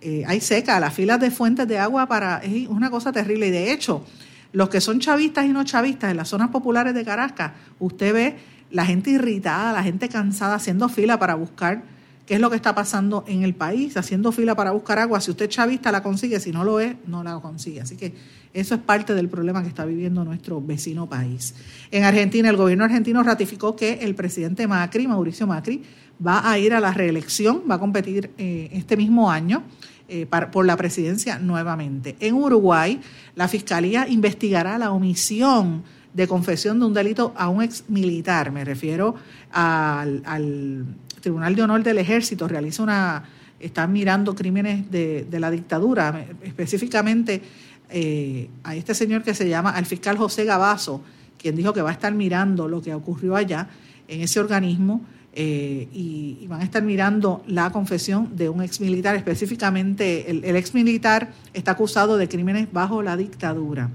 Eh, 0.00 0.24
hay 0.26 0.40
seca, 0.40 0.80
las 0.80 0.92
filas 0.92 1.20
de 1.20 1.30
fuentes 1.30 1.68
de 1.68 1.78
agua 1.78 2.06
para 2.06 2.38
es 2.38 2.66
una 2.66 2.90
cosa 2.90 3.12
terrible. 3.12 3.46
Y 3.46 3.50
de 3.52 3.70
hecho, 3.70 4.04
los 4.50 4.70
que 4.70 4.80
son 4.80 4.98
chavistas 4.98 5.46
y 5.46 5.50
no 5.50 5.62
chavistas 5.62 6.10
en 6.10 6.16
las 6.16 6.28
zonas 6.28 6.48
populares 6.48 6.94
de 6.94 7.04
Caracas, 7.04 7.52
usted 7.78 8.12
ve 8.12 8.36
la 8.70 8.86
gente 8.86 9.10
irritada, 9.10 9.72
la 9.72 9.82
gente 9.82 10.08
cansada, 10.08 10.54
haciendo 10.54 10.88
fila 10.88 11.18
para 11.18 11.34
buscar 11.34 11.82
qué 12.26 12.34
es 12.34 12.40
lo 12.40 12.48
que 12.48 12.56
está 12.56 12.74
pasando 12.74 13.24
en 13.26 13.42
el 13.42 13.54
país, 13.54 13.96
haciendo 13.96 14.30
fila 14.30 14.54
para 14.54 14.70
buscar 14.70 15.00
agua. 15.00 15.20
Si 15.20 15.32
usted 15.32 15.46
es 15.46 15.50
chavista, 15.56 15.90
la 15.90 16.02
consigue, 16.02 16.38
si 16.38 16.52
no 16.52 16.62
lo 16.62 16.78
es, 16.78 16.94
no 17.06 17.24
la 17.24 17.40
consigue. 17.40 17.80
Así 17.80 17.96
que 17.96 18.14
eso 18.54 18.74
es 18.76 18.80
parte 18.80 19.14
del 19.14 19.28
problema 19.28 19.62
que 19.62 19.68
está 19.68 19.84
viviendo 19.84 20.24
nuestro 20.24 20.60
vecino 20.60 21.08
país. 21.08 21.54
En 21.90 22.04
Argentina, 22.04 22.48
el 22.48 22.56
gobierno 22.56 22.84
argentino 22.84 23.22
ratificó 23.22 23.74
que 23.74 23.94
el 24.02 24.14
presidente 24.14 24.68
Macri, 24.68 25.08
Mauricio 25.08 25.46
Macri, 25.46 25.82
va 26.24 26.48
a 26.48 26.58
ir 26.58 26.72
a 26.72 26.78
la 26.78 26.92
reelección, 26.92 27.62
va 27.68 27.76
a 27.76 27.78
competir 27.80 28.30
eh, 28.38 28.70
este 28.72 28.96
mismo 28.96 29.30
año. 29.30 29.64
Eh, 30.12 30.26
por 30.26 30.66
la 30.66 30.76
presidencia 30.76 31.38
nuevamente. 31.38 32.16
En 32.18 32.34
Uruguay, 32.34 33.00
la 33.36 33.46
Fiscalía 33.46 34.08
investigará 34.08 34.76
la 34.76 34.90
omisión 34.90 35.84
de 36.12 36.26
confesión 36.26 36.80
de 36.80 36.86
un 36.86 36.94
delito 36.94 37.32
a 37.36 37.48
un 37.48 37.62
ex 37.62 37.84
militar. 37.88 38.50
Me 38.50 38.64
refiero 38.64 39.14
al, 39.52 40.84
Tribunal 41.20 41.54
de 41.54 41.62
Honor 41.62 41.82
del 41.82 41.98
Ejército, 41.98 42.48
realiza 42.48 42.82
una, 42.82 43.24
están 43.58 43.92
mirando 43.92 44.34
crímenes 44.34 44.90
de, 44.90 45.26
la 45.32 45.50
dictadura, 45.50 46.26
específicamente 46.42 47.42
eh, 47.90 48.48
a 48.64 48.74
este 48.74 48.94
señor 48.94 49.22
que 49.22 49.34
se 49.34 49.48
llama, 49.48 49.70
al 49.70 49.84
fiscal 49.84 50.16
José 50.16 50.44
Gabazo, 50.44 51.02
quien 51.36 51.56
dijo 51.56 51.72
que 51.72 51.82
va 51.82 51.90
a 51.90 51.92
estar 51.92 52.14
mirando 52.14 52.68
lo 52.68 52.80
que 52.80 52.94
ocurrió 52.94 53.36
allá 53.36 53.68
en 54.08 54.22
ese 54.22 54.40
organismo. 54.40 55.04
Eh, 55.32 55.86
y, 55.92 56.44
van 56.48 56.60
a 56.60 56.64
estar 56.64 56.82
mirando 56.82 57.44
la 57.46 57.70
confesión 57.70 58.34
de 58.34 58.48
un 58.48 58.64
ex 58.64 58.80
militar, 58.80 59.14
específicamente 59.14 60.28
el, 60.28 60.44
el 60.44 60.56
ex 60.56 60.74
militar 60.74 61.30
está 61.54 61.70
acusado 61.70 62.16
de 62.16 62.28
crímenes 62.28 62.72
bajo 62.72 63.00
la 63.00 63.16
dictadura. 63.16 63.90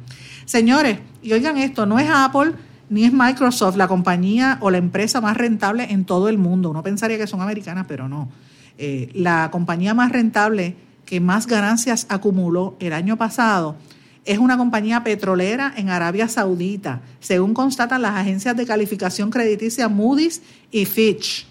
Señores, 0.45 0.99
y 1.21 1.33
oigan 1.33 1.57
esto, 1.57 1.85
no 1.85 1.99
es 1.99 2.09
Apple 2.09 2.53
ni 2.89 3.03
es 3.03 3.13
Microsoft 3.13 3.77
la 3.77 3.87
compañía 3.87 4.57
o 4.61 4.69
la 4.69 4.77
empresa 4.77 5.19
más 5.19 5.35
rentable 5.37 5.91
en 5.91 6.05
todo 6.05 6.29
el 6.29 6.37
mundo. 6.37 6.69
Uno 6.69 6.83
pensaría 6.83 7.17
que 7.17 7.27
son 7.27 7.41
americanas, 7.41 7.85
pero 7.87 8.07
no. 8.07 8.29
Eh, 8.77 9.09
la 9.13 9.49
compañía 9.51 9.93
más 9.93 10.11
rentable 10.11 10.75
que 11.05 11.19
más 11.19 11.47
ganancias 11.47 12.05
acumuló 12.09 12.75
el 12.79 12.93
año 12.93 13.17
pasado 13.17 13.75
es 14.25 14.39
una 14.39 14.57
compañía 14.57 15.03
petrolera 15.03 15.71
en 15.77 15.89
Arabia 15.89 16.27
Saudita, 16.27 17.01
según 17.19 17.53
constatan 17.53 18.01
las 18.01 18.15
agencias 18.15 18.57
de 18.57 18.65
calificación 18.65 19.29
crediticia 19.29 19.87
Moody's 19.87 20.41
y 20.71 20.85
Fitch. 20.85 21.45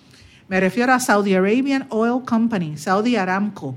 Me 0.48 0.60
refiero 0.60 0.92
a 0.92 0.98
Saudi 0.98 1.34
Arabian 1.34 1.86
Oil 1.90 2.24
Company, 2.24 2.76
Saudi 2.76 3.14
Aramco. 3.16 3.76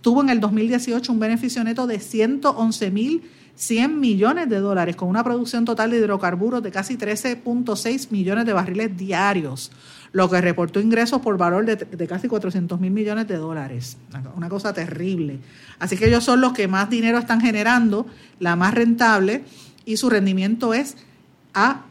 Tuvo 0.00 0.22
en 0.22 0.30
el 0.30 0.40
2018 0.40 1.12
un 1.12 1.20
beneficio 1.20 1.62
neto 1.62 1.86
de 1.86 2.00
111 2.00 2.90
mil 2.90 3.22
100 3.56 4.00
millones 4.00 4.48
de 4.48 4.58
dólares 4.58 4.96
con 4.96 5.08
una 5.08 5.22
producción 5.22 5.64
total 5.64 5.90
de 5.90 5.98
hidrocarburos 5.98 6.62
de 6.62 6.70
casi 6.70 6.96
13.6 6.96 8.10
millones 8.10 8.46
de 8.46 8.52
barriles 8.52 8.96
diarios, 8.96 9.70
lo 10.12 10.28
que 10.28 10.40
reportó 10.40 10.80
ingresos 10.80 11.20
por 11.20 11.38
valor 11.38 11.64
de, 11.64 12.06
casi 12.06 12.28
400 12.28 12.80
mil 12.80 12.90
millones 12.90 13.28
de 13.28 13.36
dólares. 13.36 13.96
Una 14.36 14.48
cosa 14.48 14.72
terrible. 14.72 15.38
Así 15.78 15.96
que 15.96 16.06
ellos 16.06 16.24
son 16.24 16.40
los 16.40 16.52
que 16.52 16.68
más 16.68 16.90
dinero 16.90 17.18
están 17.18 17.40
generando, 17.40 18.06
la 18.38 18.56
más 18.56 18.74
rentable, 18.74 19.44
y 19.84 19.96
su 19.96 20.10
rendimiento 20.10 20.74
es 20.74 20.96
A. 21.54 21.86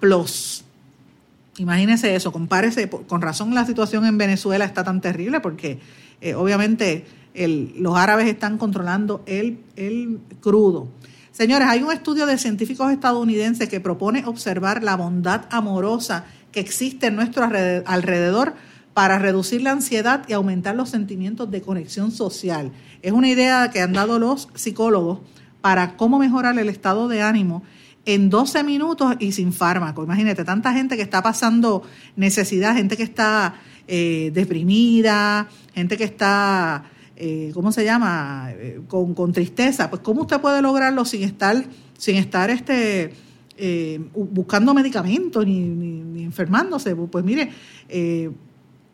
Imagínese 1.58 2.16
eso, 2.16 2.32
compárese, 2.32 2.90
con 2.90 3.22
razón 3.22 3.54
la 3.54 3.66
situación 3.66 4.06
en 4.06 4.18
Venezuela 4.18 4.66
está 4.66 4.84
tan 4.84 5.02
terrible 5.02 5.42
porque 5.42 5.80
eh, 6.22 6.34
obviamente 6.34 7.06
los 7.34 7.98
árabes 7.98 8.28
están 8.28 8.58
controlando 8.58 9.24
el, 9.26 9.60
el 9.76 10.20
crudo. 10.40 10.88
Señores, 11.32 11.70
hay 11.70 11.82
un 11.82 11.94
estudio 11.94 12.26
de 12.26 12.38
científicos 12.38 12.92
estadounidenses 12.92 13.70
que 13.70 13.80
propone 13.80 14.26
observar 14.26 14.84
la 14.84 14.98
bondad 14.98 15.46
amorosa 15.50 16.26
que 16.52 16.60
existe 16.60 17.08
en 17.08 17.16
nuestro 17.16 17.46
alrededor 17.86 18.54
para 18.94 19.18
reducir 19.18 19.62
la 19.62 19.72
ansiedad 19.72 20.24
y 20.28 20.34
aumentar 20.34 20.76
los 20.76 20.90
sentimientos 20.90 21.50
de 21.50 21.62
conexión 21.62 22.12
social. 22.12 22.74
Es 23.02 23.14
una 23.14 23.30
idea 23.30 23.72
que 23.72 23.80
han 23.80 23.94
dado 23.94 24.20
los 24.20 24.50
psicólogos 24.56 25.20
para 25.62 25.96
cómo 25.96 26.20
mejorar 26.20 26.60
el 26.60 26.68
estado 26.68 27.08
de 27.08 27.22
ánimo 27.22 27.64
en 28.06 28.30
12 28.30 28.64
minutos 28.66 29.16
y 29.20 29.32
sin 29.32 29.54
fármaco. 29.54 30.04
Imagínate, 30.04 30.44
tanta 30.44 30.74
gente 30.74 30.98
que 30.98 31.04
está 31.04 31.24
pasando 31.24 31.84
necesidad, 32.18 32.76
gente 32.76 32.98
que 32.98 33.04
está 33.04 33.56
eh, 33.88 34.32
deprimida, 34.34 35.48
gente 35.74 35.96
que 35.96 36.04
está 36.04 36.84
eh, 37.24 37.52
¿cómo 37.54 37.72
se 37.72 37.86
llama? 37.86 38.50
Eh, 38.50 38.82
con, 38.88 39.32
tristeza. 39.32 39.92
Pues 39.92 40.02
¿cómo 40.02 40.22
usted 40.22 40.42
puede 40.42 40.60
lograrlo 40.60 41.06
sin 41.06 41.22
estar, 41.22 41.64
sin 41.96 42.16
estar 42.16 42.50
este, 42.50 43.14
eh, 43.58 44.02
buscando 44.16 44.74
medicamentos 44.74 45.46
ni, 45.46 46.24
enfermándose? 46.24 46.96
Pues, 46.96 47.10
pues 47.12 47.24
mire, 47.24 47.52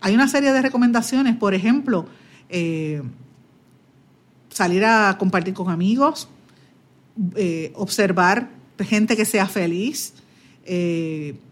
hay 0.02 0.14
una 0.14 0.28
serie 0.28 0.52
de 0.52 0.62
recomendaciones, 0.62 1.38
por 1.38 1.54
ejemplo, 1.54 2.06
salir 4.50 4.84
a 4.84 5.16
compartir 5.18 5.54
con 5.54 5.70
amigos, 5.70 6.28
observar 7.76 8.50
gente 8.78 9.16
que 9.16 9.24
sea 9.24 9.48
feliz, 9.48 10.16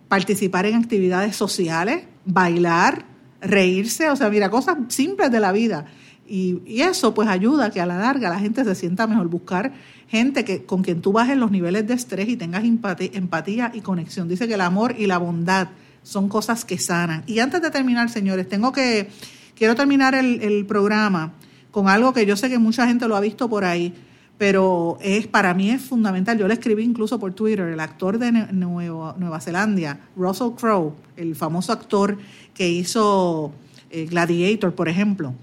participar 0.09 0.65
en 0.65 0.76
actividades 0.76 1.38
sociales, 1.38 2.03
bailar, 2.26 3.05
reírse, 3.39 4.09
o 4.09 4.17
sea, 4.17 4.30
mira, 4.30 4.49
cosas 4.49 4.76
simples 4.89 5.32
de 5.32 5.39
la 5.39 5.53
vida 5.53 5.86
Y, 6.28 6.82
eso 6.82 7.13
pues 7.13 7.28
ayuda 7.28 7.65
a 7.65 7.69
que 7.71 7.82
a 7.82 7.86
la 7.86 7.97
larga 7.97 8.30
la 8.30 8.39
gente 8.39 8.63
se 8.63 8.76
sienta 8.76 9.07
mejor. 9.07 9.28
Buscar 9.28 9.73
gente 10.07 10.45
que, 10.45 10.65
con 10.65 10.84
quien 10.84 11.01
tú 11.01 11.11
bajes 11.11 11.38
los 11.38 11.51
niveles 11.51 11.88
de 11.88 11.93
estrés 11.93 12.30
y 12.30 12.38
tengas 12.38 12.63
empatía 12.63 13.71
y 13.73 13.82
conexión. 13.82 14.28
Dice 14.28 14.47
que 14.47 14.55
el 14.55 14.61
amor 14.61 14.95
y 14.97 15.07
la 15.07 15.17
bondad 15.17 15.69
son 16.03 16.30
cosas 16.30 16.65
que 16.65 16.78
sanan. 16.78 17.23
Y 17.28 17.39
antes 17.39 17.61
de 17.61 17.71
terminar, 17.71 18.09
señores, 18.09 18.47
tengo 18.47 18.71
que, 18.71 19.09
quiero 19.55 19.76
terminar 19.76 20.15
el, 20.15 20.41
el 20.41 20.65
programa 20.65 21.34
con 21.71 21.89
algo 21.89 22.13
que 22.13 22.26
yo 22.26 22.38
sé 22.38 22.49
que 22.49 22.57
mucha 22.57 22.88
gente 22.88 23.07
lo 23.07 23.15
ha 23.15 23.19
visto 23.19 23.49
por 23.49 23.65
ahí, 23.65 23.93
pero 24.38 24.97
es 25.01 25.28
para 25.28 25.53
mí 25.53 25.69
es 25.71 25.82
fundamental. 25.82 26.38
Yo 26.38 26.47
le 26.47 26.53
escribí 26.53 26.84
incluso 26.84 27.19
por 27.19 27.34
Twitter, 27.34 27.67
el 27.67 27.80
actor 27.80 28.17
de 28.17 28.32
Nueva, 28.32 29.15
Nueva 29.17 29.39
Zelanda, 29.41 29.99
Russell 30.15 30.51
Crowe, 30.57 30.93
el 31.17 31.36
famoso 31.36 31.71
actor 31.71 32.17
que 32.53 32.69
hizo 32.69 33.51
eh, 33.89 34.05
Gladiator, 34.05 34.73
por 34.73 34.89
ejemplo. 34.89 35.34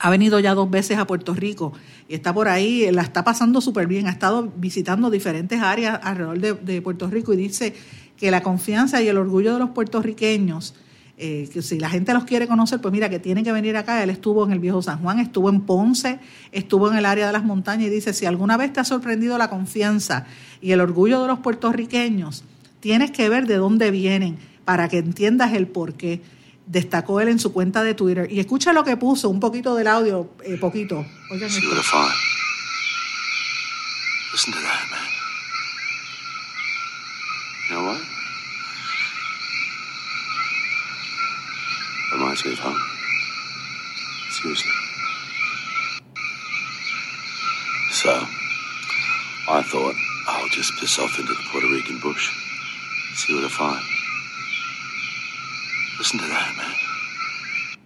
Ha 0.00 0.10
venido 0.10 0.38
ya 0.40 0.54
dos 0.54 0.70
veces 0.70 0.98
a 0.98 1.06
Puerto 1.06 1.34
Rico 1.34 1.72
y 2.08 2.14
está 2.14 2.32
por 2.32 2.48
ahí, 2.48 2.90
la 2.92 3.02
está 3.02 3.24
pasando 3.24 3.60
súper 3.60 3.86
bien. 3.86 4.06
Ha 4.06 4.10
estado 4.10 4.52
visitando 4.56 5.10
diferentes 5.10 5.60
áreas 5.60 5.98
alrededor 6.02 6.62
de, 6.62 6.82
Puerto 6.82 7.08
Rico 7.08 7.32
y 7.32 7.36
dice 7.36 7.74
que 8.16 8.30
la 8.30 8.42
confianza 8.42 9.02
y 9.02 9.08
el 9.08 9.16
orgullo 9.16 9.52
de 9.52 9.58
los 9.58 9.70
puertorriqueños 9.70 10.74
eh, 11.20 11.48
que 11.52 11.62
si 11.62 11.80
la 11.80 11.90
gente 11.90 12.14
los 12.14 12.22
quiere 12.22 12.46
conocer, 12.46 12.80
pues 12.80 12.92
mira 12.92 13.10
que 13.10 13.18
tiene 13.18 13.42
que 13.42 13.50
venir 13.50 13.76
acá. 13.76 14.04
Él 14.04 14.10
estuvo 14.10 14.46
en 14.46 14.52
el 14.52 14.60
viejo 14.60 14.82
San 14.82 15.00
Juan, 15.00 15.18
estuvo 15.18 15.50
en 15.50 15.62
Ponce, 15.62 16.20
estuvo 16.52 16.88
en 16.88 16.96
el 16.96 17.04
área 17.04 17.26
de 17.26 17.32
las 17.32 17.42
montañas 17.42 17.88
y 17.88 17.90
dice, 17.90 18.12
si 18.12 18.24
alguna 18.24 18.56
vez 18.56 18.72
te 18.72 18.78
ha 18.78 18.84
sorprendido 18.84 19.36
la 19.36 19.50
confianza 19.50 20.26
y 20.60 20.70
el 20.70 20.80
orgullo 20.80 21.20
de 21.20 21.26
los 21.26 21.40
puertorriqueños, 21.40 22.44
tienes 22.78 23.10
que 23.10 23.28
ver 23.28 23.48
de 23.48 23.56
dónde 23.56 23.90
vienen 23.90 24.38
para 24.64 24.88
que 24.88 24.98
entiendas 24.98 25.54
el 25.54 25.66
por 25.66 25.94
qué. 25.94 26.22
Destacó 26.68 27.20
él 27.20 27.28
en 27.28 27.38
su 27.38 27.52
cuenta 27.52 27.82
de 27.82 27.94
Twitter. 27.94 28.30
Y 28.30 28.40
escucha 28.40 28.72
lo 28.72 28.84
que 28.84 28.96
puso, 28.96 29.28
un 29.28 29.40
poquito 29.40 29.74
del 29.74 29.86
audio, 29.86 30.30
eh, 30.44 30.58
poquito. 30.58 31.06
Oigan 31.30 31.48
esto. 31.48 31.66
Listen 34.30 34.52
to 34.52 34.60
that, 34.60 34.86
man. 34.90 35.00
You 37.68 37.74
know 37.74 37.84
what? 37.86 38.00
Reminds 42.12 42.44
me 42.44 42.52
of 42.52 42.58
home. 42.58 42.78
Seriously. 44.30 44.70
So, 47.90 48.10
I 49.48 49.62
thought 49.62 49.94
I'll 50.28 50.48
just 50.50 50.72
piss 50.78 50.98
off 50.98 51.18
into 51.18 51.32
the 51.32 51.42
Puerto 51.50 51.66
Rican 51.68 51.98
bush. 52.00 52.30
See 53.14 53.34
what 53.34 53.44
I 53.44 53.48
find. 53.48 53.97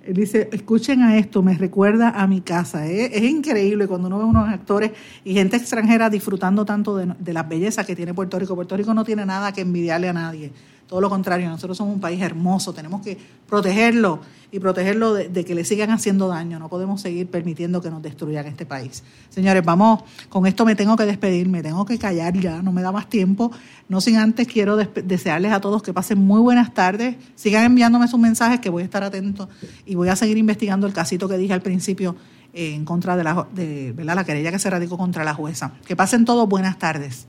Él 0.05 0.15
dice, 0.15 0.49
escuchen 0.53 1.03
a 1.03 1.17
esto, 1.17 1.43
me 1.43 1.57
recuerda 1.57 2.11
a 2.11 2.27
mi 2.27 2.41
casa. 2.41 2.87
Es, 2.87 3.13
es, 3.13 3.23
increíble 3.23 3.87
cuando 3.87 4.09
uno 4.09 4.19
ve 4.19 4.25
unos 4.25 4.49
actores 4.49 4.91
y 5.25 5.35
gente 5.35 5.57
extranjera 5.57 6.11
disfrutando 6.11 6.65
tanto 6.65 6.97
de, 6.97 7.15
de 7.19 7.33
las 7.33 7.49
bellezas 7.49 7.87
que 7.87 7.95
tiene 7.95 8.13
Puerto 8.13 8.39
Rico. 8.39 8.57
Puerto 8.57 8.77
Rico 8.77 8.95
no 8.95 9.05
tiene 9.05 9.25
nada 9.25 9.53
que 9.53 9.61
envidiarle 9.61 10.09
a 10.09 10.13
nadie. 10.13 10.51
Todo 10.93 11.01
lo 11.01 11.09
contrario, 11.09 11.49
nosotros 11.49 11.79
somos 11.79 11.95
un 11.95 12.01
país 12.03 12.21
hermoso, 12.21 12.75
tenemos 12.75 13.01
que 13.01 13.17
protegerlo 13.49 14.21
y 14.51 14.61
protegerlo 14.61 15.15
de, 15.15 15.43
que 15.43 15.55
le 15.55 15.65
sigan 15.65 15.91
haciendo 15.91 16.29
daño. 16.29 16.59
No 16.59 16.69
podemos 16.69 17.01
seguir 17.01 17.29
permitiendo 17.29 17.81
que 17.81 17.89
nos 17.89 18.03
destruyan 18.03 18.47
este 18.47 18.67
país. 18.67 19.03
Señores, 19.31 19.65
vamos, 19.65 20.03
con 20.29 20.47
esto 20.47 20.67
me 20.67 20.75
tengo 20.75 20.95
que 20.95 21.07
despedir, 21.07 21.49
me 21.49 21.63
tengo 21.63 21.87
que 21.87 21.99
callar 21.99 22.35
ya, 22.35 22.61
no 22.61 22.73
me 22.73 22.83
da 22.83 22.93
más 22.93 23.09
tiempo. 23.09 23.51
No 23.89 24.03
sin 24.03 24.19
antes 24.19 24.47
quiero 24.47 24.77
desearles 24.77 25.53
a 25.53 25.63
todos 25.63 25.83
que 25.83 25.95
pasen 25.95 26.19
muy 26.19 26.43
buenas 26.43 26.75
tardes, 26.75 27.17
sigan 27.37 27.65
enviándome 27.65 28.07
sus 28.07 28.21
mensajes 28.21 28.61
que 28.61 28.69
voy 28.69 28.83
a 28.83 28.85
estar 28.85 29.03
atento 29.03 29.49
y 29.87 29.95
voy 29.95 30.11
a 30.11 30.17
seguir 30.17 30.37
investigando 30.37 30.87
el 30.87 30.93
casito 30.93 31.27
que 31.27 31.39
dije 31.39 31.55
al 31.55 31.63
principio 31.63 32.17
en 32.53 32.85
contra 32.85 33.17
de 33.17 33.25
la, 33.25 33.47
de, 33.51 33.95
la 33.97 34.25
querella 34.25 34.53
que 34.53 34.59
se 34.59 34.69
radicó 34.69 34.99
contra 34.99 35.25
la 35.25 35.33
jueza. 35.33 35.73
Que 35.87 35.97
pasen 35.97 36.27
todos 36.27 36.47
buenas 36.47 36.79
tardes. 36.79 37.29